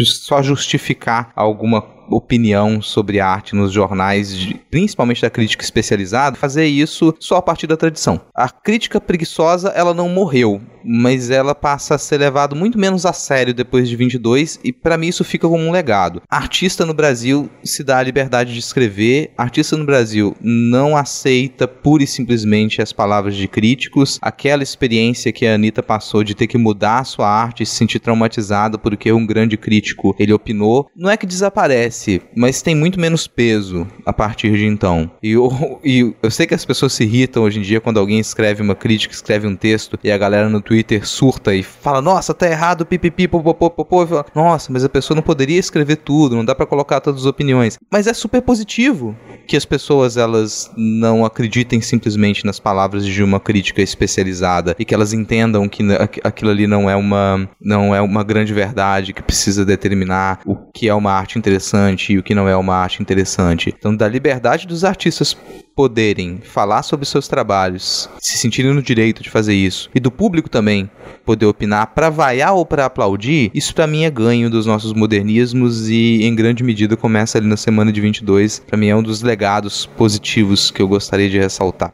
só 0.05 0.43
justificar 0.43 1.33
alguma 1.37 2.01
opinião 2.11 2.83
sobre 2.83 3.21
arte 3.21 3.55
nos 3.55 3.73
jornais, 3.73 4.53
principalmente 4.71 5.23
da 5.23 5.31
crítica 5.31 5.63
especializada, 5.63 6.37
fazer 6.37 6.67
isso 6.67 7.15
só 7.21 7.37
a 7.37 7.43
partir 7.43 7.67
da 7.67 7.77
tradição. 7.77 8.21
A 8.35 8.49
crítica 8.49 9.01
preguiçosa, 9.01 9.69
ela 9.69 9.95
não 9.95 10.09
morreu, 10.09 10.61
mas 10.85 11.31
ela 11.31 11.55
passa 11.55 11.95
a 11.95 11.99
ser 11.99 12.19
levado 12.19 12.57
muito 12.57 12.79
menos 12.79 13.07
a 13.07 13.13
sério 13.13 13.55
depois 13.55 13.89
de 13.89 13.97
22 13.97 14.61
e 14.65 14.73
para 14.73 14.97
mim 14.97 15.09
isso 15.09 15.25
fica 15.25 15.49
como 15.49 15.63
um 15.63 15.71
legado. 15.71 16.23
Artista 16.29 16.87
no 16.87 16.95
Brasil 16.95 17.51
se 17.63 17.83
dá 17.83 17.99
a 17.99 18.03
liberdade 18.03 18.53
de 18.53 18.59
escrever, 18.59 19.31
artista 19.37 19.77
no 19.77 19.85
Brasil 19.85 20.37
não 20.41 20.97
aceita 20.97 21.69
pura 21.69 22.03
e 22.03 22.07
simplesmente 22.07 22.83
as 22.83 22.93
palavras 22.93 23.37
de 23.37 23.47
críticos, 23.49 24.19
aquela 24.23 24.63
experiência 24.63 25.33
que 25.33 25.47
a 25.47 25.55
Anitta 25.55 25.83
passou 25.83 26.25
de 26.25 26.35
ter 26.35 26.47
que 26.47 26.59
mudar 26.59 27.01
a 27.01 27.05
sua 27.05 27.29
arte 27.29 27.63
e 27.63 27.67
se 27.67 27.75
sentir 27.75 28.01
traumatizada 28.01 28.79
porque 28.79 29.13
um 29.13 29.27
grande 29.27 29.57
crítico 29.57 30.15
ele 30.19 30.33
opinou, 30.33 30.91
não 30.97 31.11
é 31.11 31.17
que 31.17 31.27
desaparece, 31.27 32.23
mas 32.37 32.63
tem 32.63 32.75
muito 32.75 33.01
menos 33.01 33.27
peso 33.27 33.87
a 34.05 34.13
partir 34.13 34.53
de 34.57 34.67
então. 34.67 35.11
E 35.23 35.33
eu, 35.33 35.81
e 35.85 36.15
eu 36.23 36.31
sei 36.31 36.47
que 36.47 36.55
as 36.55 36.65
pessoas 36.65 36.93
se 36.93 37.05
irritam 37.05 37.43
hoje 37.43 37.59
em 37.59 37.63
dia 37.63 37.81
quando 37.81 37.99
alguém 37.99 38.19
escreve 38.19 38.63
uma 38.63 38.75
crítica, 38.75 39.15
escreve 39.15 39.47
um 39.47 39.57
texto 39.57 39.99
e 40.03 40.11
a 40.11 40.19
galera 40.19 40.49
no 40.49 40.61
Twitter 40.71 41.05
surta 41.05 41.53
e 41.53 41.65
fala, 41.65 42.01
nossa, 42.01 42.33
tá 42.33 42.47
errado, 42.47 42.87
pipipi, 42.87 43.27
popopopopô. 43.27 44.07
Nossa, 44.33 44.73
mas 44.73 44.85
a 44.85 44.89
pessoa 44.89 45.17
não 45.17 45.23
poderia 45.23 45.59
escrever 45.59 45.97
tudo, 45.97 46.37
não 46.37 46.45
dá 46.45 46.55
para 46.55 46.65
colocar 46.65 47.01
todas 47.01 47.23
as 47.23 47.27
opiniões. 47.27 47.77
Mas 47.91 48.07
é 48.07 48.15
super 48.15 48.41
positivo 48.41 49.17
que 49.49 49.57
as 49.57 49.65
pessoas 49.65 50.17
elas 50.17 50.71
não 50.77 51.25
acreditem 51.25 51.81
simplesmente 51.81 52.47
nas 52.47 52.61
palavras 52.61 53.05
de 53.05 53.21
uma 53.21 53.41
crítica 53.41 53.83
especializada 53.83 54.77
e 54.79 54.85
que 54.85 54.95
elas 54.95 55.13
entendam 55.13 55.69
que 55.69 55.83
aquilo 56.23 56.53
ali 56.53 56.69
não 56.69 56.89
é 56.89 56.95
uma 56.95 57.51
não 57.61 57.93
é 57.93 58.01
uma 58.01 58.23
grande 58.23 58.55
verdade 58.55 59.13
que 59.13 59.25
precisa 59.25 59.65
determinar 59.65 60.39
o 60.47 60.55
que 60.55 60.89
é 60.89 60.95
uma 60.95 61.11
arte 61.11 61.37
interessante 61.37 62.13
e 62.13 62.19
o 62.19 62.23
que 62.23 62.33
não 62.33 62.49
é 62.49 62.57
uma 62.57 62.77
arte 62.77 63.03
interessante. 63.03 63.75
Então, 63.77 63.97
da 63.97 64.07
liberdade 64.07 64.69
dos 64.69 64.85
artistas 64.85 65.37
poderem 65.75 66.41
falar 66.43 66.83
sobre 66.83 67.07
seus 67.07 67.29
trabalhos, 67.29 68.09
se 68.21 68.39
sentirem 68.39 68.75
no 68.75 68.83
direito 68.83 69.23
de 69.23 69.31
fazer 69.31 69.55
isso, 69.55 69.91
e 69.95 70.01
do 70.01 70.11
público 70.11 70.49
também 70.49 70.91
poder 71.25 71.47
opinar 71.47 71.89
para 71.89 72.11
vaiar 72.11 72.55
ou 72.55 72.67
para 72.67 72.87
aplaudir, 72.87 73.51
isso 73.55 73.75
para 73.75 73.87
mim 73.87 74.05
é 74.05 74.11
ganho 74.11 74.51
dos 74.51 74.67
nossos 74.67 74.93
modernismos 74.93 75.89
e 75.89 76.25
em 76.25 76.35
grande 76.35 76.63
medida 76.63 76.97
começa 76.97 77.39
ali 77.39 77.47
na 77.47 77.57
semana 77.57 77.93
de 77.93 78.01
22. 78.01 78.61
Para 78.61 78.77
mim 78.77 78.89
é 78.89 78.97
um 78.97 79.03
dos 79.03 79.23
legados 79.23 79.87
positivos 79.87 80.71
que 80.71 80.83
eu 80.83 80.89
gostaria 80.89 81.29
de 81.29 81.39
ressaltar. 81.39 81.93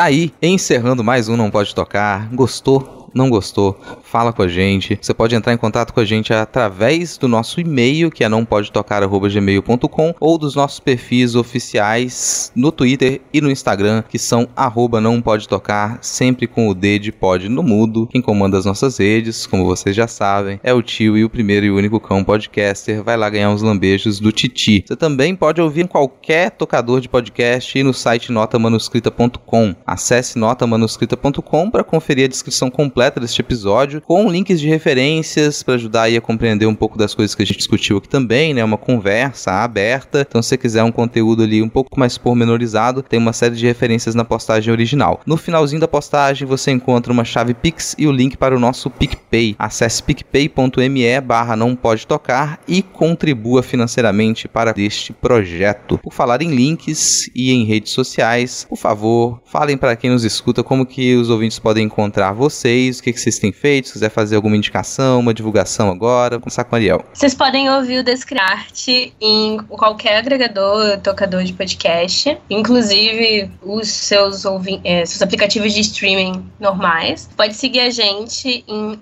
Tá 0.00 0.04
aí, 0.04 0.32
encerrando 0.40 1.04
mais 1.04 1.28
um 1.28 1.36
Não 1.36 1.50
Pode 1.50 1.74
Tocar. 1.74 2.26
Gostou? 2.32 2.99
Não 3.12 3.28
gostou, 3.28 3.78
fala 4.02 4.32
com 4.32 4.42
a 4.42 4.48
gente. 4.48 4.98
Você 5.00 5.12
pode 5.12 5.34
entrar 5.34 5.52
em 5.52 5.56
contato 5.56 5.92
com 5.92 6.00
a 6.00 6.04
gente 6.04 6.32
através 6.32 7.18
do 7.18 7.28
nosso 7.28 7.60
e-mail, 7.60 8.10
que 8.10 8.24
é 8.24 8.28
nãopodetocar.gmail.com 8.28 10.14
ou 10.20 10.38
dos 10.38 10.54
nossos 10.54 10.80
perfis 10.80 11.34
oficiais 11.34 12.52
no 12.54 12.70
Twitter 12.70 13.20
e 13.32 13.40
no 13.40 13.50
Instagram, 13.50 14.02
que 14.08 14.18
são 14.18 14.48
arroba 14.54 15.00
não 15.00 15.20
pode 15.20 15.48
tocar, 15.48 15.98
sempre 16.02 16.46
com 16.46 16.68
o 16.68 16.74
D 16.74 16.98
de 16.98 17.12
pode 17.12 17.48
no 17.48 17.62
mudo. 17.62 18.06
Quem 18.06 18.22
comanda 18.22 18.56
as 18.56 18.64
nossas 18.64 18.98
redes, 18.98 19.46
como 19.46 19.64
vocês 19.64 19.94
já 19.94 20.06
sabem, 20.06 20.60
é 20.62 20.72
o 20.72 20.82
tio 20.82 21.16
e 21.16 21.24
o 21.24 21.30
primeiro 21.30 21.66
e 21.66 21.70
único 21.70 21.98
cão 22.00 22.22
podcaster. 22.22 23.02
Vai 23.02 23.16
lá 23.16 23.28
ganhar 23.28 23.50
uns 23.50 23.62
lambejos 23.62 24.20
do 24.20 24.32
Titi. 24.32 24.84
Você 24.86 24.96
também 24.96 25.34
pode 25.34 25.60
ouvir 25.60 25.82
em 25.82 25.86
qualquer 25.86 26.50
tocador 26.50 27.00
de 27.00 27.08
podcast 27.08 27.76
e 27.78 27.82
no 27.82 27.92
site 27.92 28.30
notamanuscrita.com. 28.30 29.74
Acesse 29.86 30.38
notamanuscrita.com 30.38 31.70
para 31.70 31.84
conferir 31.84 32.26
a 32.26 32.28
descrição 32.28 32.70
completa 32.70 32.99
deste 33.08 33.40
episódio, 33.40 34.02
com 34.02 34.30
links 34.30 34.60
de 34.60 34.68
referências 34.68 35.62
para 35.62 35.74
ajudar 35.74 36.02
aí 36.02 36.16
a 36.16 36.20
compreender 36.20 36.66
um 36.66 36.74
pouco 36.74 36.98
das 36.98 37.14
coisas 37.14 37.34
que 37.34 37.42
a 37.42 37.46
gente 37.46 37.56
discutiu 37.56 37.96
aqui 37.96 38.08
também, 38.08 38.52
né? 38.52 38.62
Uma 38.62 38.76
conversa 38.76 39.52
aberta. 39.52 40.26
Então, 40.28 40.42
se 40.42 40.50
você 40.50 40.58
quiser 40.58 40.82
um 40.82 40.92
conteúdo 40.92 41.42
ali 41.42 41.62
um 41.62 41.68
pouco 41.68 41.98
mais 41.98 42.18
pormenorizado, 42.18 43.02
tem 43.02 43.18
uma 43.18 43.32
série 43.32 43.54
de 43.54 43.66
referências 43.66 44.14
na 44.14 44.24
postagem 44.24 44.70
original. 44.72 45.20
No 45.24 45.36
finalzinho 45.36 45.80
da 45.80 45.88
postagem, 45.88 46.46
você 46.46 46.70
encontra 46.70 47.12
uma 47.12 47.24
chave 47.24 47.54
Pix 47.54 47.94
e 47.96 48.06
o 48.06 48.12
link 48.12 48.36
para 48.36 48.54
o 48.54 48.60
nosso 48.60 48.90
PicPay. 48.90 49.56
Acesse 49.58 50.02
picpay.me 50.02 51.20
barra 51.20 51.56
não 51.56 51.76
pode 51.76 52.06
tocar 52.06 52.60
e 52.66 52.82
contribua 52.82 53.62
financeiramente 53.62 54.48
para 54.48 54.74
este 54.76 55.12
projeto. 55.12 55.98
Por 55.98 56.12
falar 56.12 56.42
em 56.42 56.50
links 56.54 57.30
e 57.34 57.52
em 57.52 57.64
redes 57.64 57.92
sociais, 57.92 58.66
por 58.68 58.76
favor, 58.76 59.40
falem 59.44 59.76
para 59.76 59.94
quem 59.94 60.10
nos 60.10 60.24
escuta 60.24 60.64
como 60.64 60.84
que 60.84 61.14
os 61.14 61.30
ouvintes 61.30 61.58
podem 61.58 61.86
encontrar 61.86 62.32
vocês, 62.32 62.89
o 62.98 63.02
que, 63.02 63.12
que 63.12 63.20
vocês 63.20 63.38
têm 63.38 63.52
feito, 63.52 63.88
se 63.88 63.92
quiser 63.94 64.10
fazer 64.10 64.36
alguma 64.36 64.56
indicação, 64.56 65.20
uma 65.20 65.32
divulgação 65.32 65.90
agora, 65.90 66.36
vou 66.36 66.42
começar 66.42 66.64
com 66.64 66.74
a 66.74 66.78
Ariel. 66.78 67.04
Vocês 67.12 67.34
podem 67.34 67.70
ouvir 67.70 67.98
o 67.98 68.04
Descriarte 68.04 69.14
em 69.20 69.58
qualquer 69.68 70.18
agregador, 70.18 70.98
tocador 70.98 71.44
de 71.44 71.52
podcast, 71.52 72.36
inclusive 72.48 73.50
os 73.62 73.88
seus, 73.88 74.44
é, 74.84 75.06
seus 75.06 75.22
aplicativos 75.22 75.72
de 75.72 75.80
streaming 75.80 76.44
normais. 76.58 77.28
Pode 77.36 77.54
seguir 77.54 77.80
a 77.80 77.90
gente 77.90 78.64
em 78.66 78.98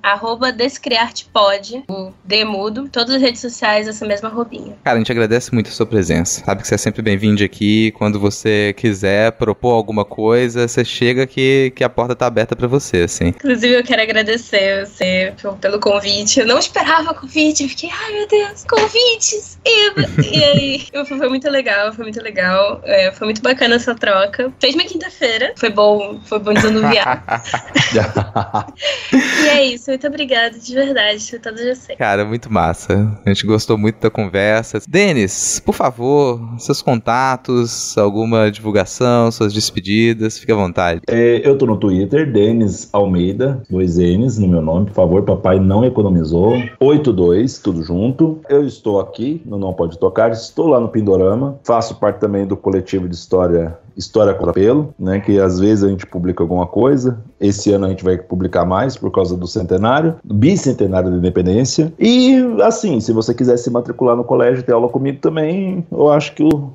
descriartepod, 0.56 1.84
o 1.88 2.12
Demudo, 2.24 2.88
todas 2.88 3.14
as 3.14 3.22
redes 3.22 3.40
sociais, 3.40 3.88
essa 3.88 4.06
mesma 4.06 4.28
roupinha. 4.28 4.76
Cara, 4.84 4.96
a 4.96 4.98
gente 4.98 5.12
agradece 5.12 5.52
muito 5.54 5.68
a 5.68 5.72
sua 5.72 5.86
presença. 5.86 6.44
Sabe 6.44 6.62
que 6.62 6.68
você 6.68 6.74
é 6.74 6.78
sempre 6.78 7.02
bem-vindo 7.02 7.42
aqui. 7.44 7.92
Quando 7.92 8.18
você 8.18 8.74
quiser 8.76 9.32
propor 9.32 9.74
alguma 9.74 10.04
coisa, 10.04 10.66
você 10.66 10.84
chega 10.84 11.26
que, 11.26 11.72
que 11.74 11.84
a 11.84 11.88
porta 11.88 12.14
tá 12.14 12.26
aberta 12.26 12.56
para 12.56 12.66
você, 12.66 12.98
assim. 12.98 13.28
Inclusive, 13.28 13.76
eu 13.78 13.84
quero 13.84 14.02
agradecer 14.02 14.86
você 14.86 15.32
pelo 15.60 15.78
convite. 15.78 16.40
Eu 16.40 16.46
não 16.46 16.58
esperava 16.58 17.12
o 17.12 17.14
convite. 17.14 17.62
Eu 17.62 17.68
fiquei, 17.68 17.90
ai 17.90 18.12
meu 18.12 18.26
Deus, 18.28 18.64
convites! 18.68 19.58
E, 19.64 20.36
e 20.36 20.44
aí, 20.44 20.86
foi 21.06 21.28
muito 21.28 21.48
legal, 21.48 21.92
foi 21.92 22.04
muito 22.04 22.20
legal. 22.22 22.80
É, 22.84 23.12
foi 23.12 23.26
muito 23.26 23.42
bacana 23.42 23.76
essa 23.76 23.94
troca. 23.94 24.52
Fez 24.58 24.74
minha 24.74 24.88
quinta-feira. 24.88 25.52
Foi 25.56 25.70
bom, 25.70 26.20
foi 26.24 26.38
bom 26.38 26.52
desanuviar. 26.52 27.24
e 29.12 29.48
é 29.48 29.64
isso, 29.66 29.90
muito 29.90 30.06
obrigada, 30.06 30.58
de 30.58 30.74
verdade, 30.74 31.38
todos 31.38 31.60
vocês. 31.60 31.98
Cara, 31.98 32.24
muito 32.24 32.52
massa. 32.52 33.18
A 33.24 33.28
gente 33.28 33.46
gostou 33.46 33.78
muito 33.78 34.00
da 34.00 34.10
conversa. 34.10 34.80
Denis, 34.88 35.60
por 35.60 35.74
favor, 35.74 36.40
seus 36.58 36.82
contatos, 36.82 37.96
alguma 37.96 38.50
divulgação, 38.50 39.30
suas 39.30 39.52
despedidas, 39.52 40.38
fique 40.38 40.52
à 40.52 40.56
vontade. 40.56 41.00
É, 41.08 41.46
eu 41.46 41.56
tô 41.56 41.66
no 41.66 41.76
Twitter, 41.76 42.30
Denis 42.30 42.88
Almeida, 42.92 43.62
dois 43.68 43.98
N's 43.98 44.38
no 44.38 44.48
meu 44.48 44.62
nome, 44.62 44.86
por 44.86 44.94
favor, 44.94 45.22
papai 45.22 45.58
não 45.60 45.84
economizou. 45.84 46.54
82, 46.80 47.58
tudo 47.58 47.82
junto. 47.82 48.40
Eu 48.48 48.66
estou 48.66 49.00
aqui 49.00 49.42
no 49.44 49.58
Não 49.58 49.72
Pode 49.72 49.98
Tocar, 49.98 50.30
estou 50.30 50.68
lá 50.68 50.80
no 50.80 50.88
Pindorama, 50.88 51.58
faço 51.62 51.96
parte 51.96 52.18
também 52.18 52.46
do 52.46 52.56
coletivo 52.56 53.08
de 53.08 53.14
história 53.14 53.78
História 53.98 54.32
com 54.32 54.48
Apelo, 54.48 54.94
né? 54.98 55.20
Que 55.20 55.40
às 55.40 55.58
vezes 55.58 55.84
a 55.84 55.88
gente 55.88 56.06
publica 56.06 56.42
alguma 56.42 56.66
coisa. 56.66 57.18
Esse 57.40 57.72
ano 57.72 57.86
a 57.86 57.88
gente 57.88 58.04
vai 58.04 58.16
publicar 58.16 58.64
mais 58.64 58.96
por 58.96 59.10
causa 59.10 59.36
do 59.36 59.46
centenário, 59.46 60.14
do 60.24 60.34
bicentenário 60.34 61.10
da 61.10 61.16
independência. 61.16 61.92
E 61.98 62.36
assim, 62.62 63.00
se 63.00 63.12
você 63.12 63.34
quiser 63.34 63.56
se 63.56 63.70
matricular 63.70 64.16
no 64.16 64.24
colégio 64.24 64.62
ter 64.62 64.72
aula 64.72 64.88
comigo 64.88 65.18
também, 65.20 65.84
eu 65.90 66.10
acho 66.10 66.34
que 66.34 66.42
o, 66.42 66.70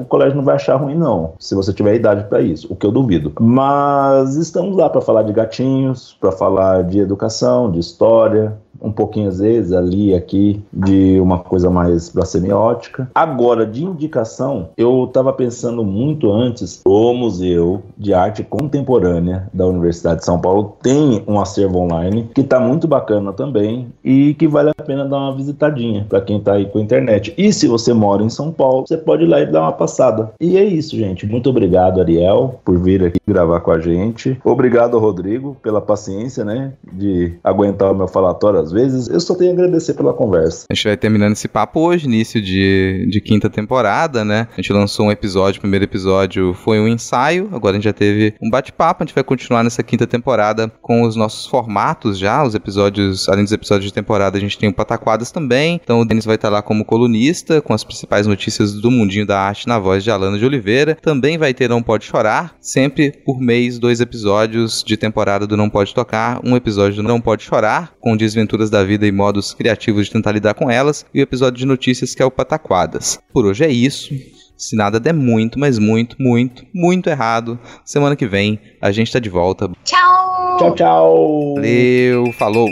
o 0.00 0.04
colégio 0.06 0.36
não 0.36 0.44
vai 0.44 0.54
achar 0.54 0.76
ruim, 0.76 0.94
não. 0.94 1.32
Se 1.38 1.54
você 1.54 1.72
tiver 1.72 1.96
idade 1.96 2.24
para 2.28 2.40
isso, 2.40 2.66
o 2.70 2.76
que 2.76 2.86
eu 2.86 2.92
duvido. 2.92 3.32
Mas 3.40 4.36
estamos 4.36 4.76
lá 4.76 4.88
para 4.88 5.00
falar 5.00 5.22
de 5.22 5.32
gatinhos, 5.32 6.16
para 6.20 6.32
falar 6.32 6.84
de 6.84 7.00
educação, 7.00 7.70
de 7.70 7.80
história, 7.80 8.56
um 8.80 8.92
pouquinho 8.92 9.28
às 9.28 9.38
vezes 9.38 9.72
ali 9.72 10.14
aqui 10.14 10.62
de 10.72 11.20
uma 11.20 11.38
coisa 11.38 11.70
mais 11.70 12.08
para 12.08 12.24
semiótica. 12.24 13.10
Agora 13.14 13.66
de 13.66 13.84
indicação, 13.84 14.68
eu 14.76 15.04
estava 15.04 15.32
pensando 15.32 15.84
muito 15.84 16.30
antes, 16.32 16.80
o 16.84 17.12
Museu 17.12 17.82
de 17.96 18.14
Arte 18.14 18.42
Contemporânea 18.42 19.48
da 19.52 19.66
Universidade 19.66 20.20
de 20.20 20.24
São 20.24 20.40
Paulo 20.40 20.76
tem 20.82 21.22
um 21.26 21.40
acervo 21.40 21.78
online 21.78 22.28
que 22.34 22.40
está 22.40 22.60
muito 22.60 22.86
bacana 22.86 23.32
também 23.32 23.88
e 24.04 24.34
que 24.34 24.48
vale 24.48 24.70
a 24.70 24.82
pena 24.82 25.04
dar 25.04 25.18
uma 25.18 25.36
visitadinha 25.36 26.06
para 26.08 26.20
quem 26.20 26.38
está 26.38 26.54
aí 26.54 26.66
com 26.66 26.78
a 26.78 26.82
internet. 26.82 27.34
E 27.36 27.52
se 27.52 27.66
você 27.66 27.92
mora 27.92 28.22
em 28.22 28.30
São 28.30 28.50
Paulo, 28.50 28.84
você 28.86 28.96
pode 28.96 29.24
ir 29.24 29.26
lá 29.26 29.40
e 29.40 29.46
dar 29.46 29.62
uma 29.62 29.72
passada. 29.72 30.32
E 30.40 30.56
é 30.56 30.64
isso, 30.64 30.96
gente. 30.96 31.26
Muito 31.26 31.50
obrigado, 31.50 32.00
Ariel, 32.00 32.60
por 32.64 32.78
vir 32.78 33.04
aqui 33.04 33.18
gravar 33.26 33.60
com 33.60 33.70
a 33.70 33.78
gente. 33.78 34.38
Obrigado, 34.44 34.98
Rodrigo, 34.98 35.56
pela 35.62 35.80
paciência, 35.80 36.44
né, 36.44 36.72
de 36.92 37.34
aguentar 37.42 37.92
o 37.92 37.94
meu 37.94 38.08
falatório 38.08 38.58
às 38.58 38.69
vezes. 38.70 39.08
Eu 39.08 39.20
só 39.20 39.34
tenho 39.34 39.50
a 39.50 39.54
agradecer 39.54 39.94
pela 39.94 40.12
conversa. 40.12 40.66
A 40.70 40.74
gente 40.74 40.84
vai 40.84 40.96
terminando 40.96 41.32
esse 41.32 41.48
papo 41.48 41.80
hoje, 41.80 42.06
início 42.06 42.40
de, 42.40 43.06
de 43.10 43.20
quinta 43.20 43.48
temporada, 43.48 44.24
né? 44.24 44.48
A 44.52 44.60
gente 44.60 44.72
lançou 44.72 45.06
um 45.06 45.10
episódio, 45.10 45.58
o 45.58 45.60
primeiro 45.62 45.84
episódio 45.84 46.54
foi 46.54 46.80
um 46.80 46.88
ensaio, 46.88 47.48
agora 47.52 47.72
a 47.72 47.78
gente 47.78 47.84
já 47.84 47.92
teve 47.92 48.34
um 48.40 48.50
bate-papo, 48.50 49.02
a 49.02 49.06
gente 49.06 49.14
vai 49.14 49.24
continuar 49.24 49.62
nessa 49.62 49.82
quinta 49.82 50.06
temporada 50.06 50.70
com 50.80 51.02
os 51.02 51.16
nossos 51.16 51.46
formatos 51.46 52.18
já, 52.18 52.44
os 52.44 52.54
episódios, 52.54 53.28
além 53.28 53.44
dos 53.44 53.52
episódios 53.52 53.86
de 53.86 53.94
temporada, 53.94 54.36
a 54.36 54.40
gente 54.40 54.58
tem 54.58 54.68
o 54.68 54.74
Pataquadas 54.74 55.30
também, 55.30 55.80
então 55.82 56.00
o 56.00 56.04
Denis 56.04 56.24
vai 56.24 56.34
estar 56.36 56.48
lá 56.48 56.62
como 56.62 56.84
colunista, 56.84 57.60
com 57.60 57.72
as 57.72 57.84
principais 57.84 58.26
notícias 58.26 58.72
do 58.74 58.90
mundinho 58.90 59.26
da 59.26 59.40
arte 59.40 59.66
na 59.66 59.78
voz 59.78 60.04
de 60.04 60.10
Alana 60.10 60.38
de 60.38 60.44
Oliveira, 60.44 60.96
também 61.00 61.38
vai 61.38 61.54
ter 61.54 61.68
Não 61.68 61.82
Pode 61.82 62.04
Chorar, 62.04 62.56
sempre 62.60 63.12
por 63.24 63.40
mês, 63.40 63.78
dois 63.78 64.00
episódios 64.00 64.82
de 64.84 64.96
temporada 64.96 65.46
do 65.46 65.56
Não 65.56 65.70
Pode 65.70 65.94
Tocar, 65.94 66.40
um 66.44 66.56
episódio 66.56 66.96
do 66.96 67.08
Não 67.08 67.20
Pode 67.20 67.42
Chorar, 67.42 67.92
com 68.00 68.16
desventuras 68.60 68.70
da 68.70 68.84
vida 68.84 69.06
e 69.06 69.12
modos 69.12 69.54
criativos 69.54 70.06
de 70.06 70.12
tentar 70.12 70.32
lidar 70.32 70.54
com 70.54 70.70
elas, 70.70 71.06
e 71.14 71.20
o 71.20 71.22
episódio 71.22 71.58
de 71.58 71.66
notícias 71.66 72.14
que 72.14 72.22
é 72.22 72.24
o 72.24 72.30
Pataquadas. 72.30 73.18
Por 73.32 73.46
hoje 73.46 73.64
é 73.64 73.70
isso. 73.70 74.14
Se 74.56 74.76
nada 74.76 75.00
der 75.00 75.14
muito, 75.14 75.58
mas 75.58 75.78
muito, 75.78 76.16
muito, 76.20 76.66
muito 76.74 77.08
errado, 77.08 77.58
semana 77.82 78.14
que 78.14 78.26
vem 78.26 78.60
a 78.80 78.92
gente 78.92 79.10
tá 79.10 79.18
de 79.18 79.30
volta. 79.30 79.70
Tchau! 79.84 80.58
Tchau, 80.58 80.74
tchau! 80.74 81.54
Valeu, 81.54 82.30
falou! 82.38 82.68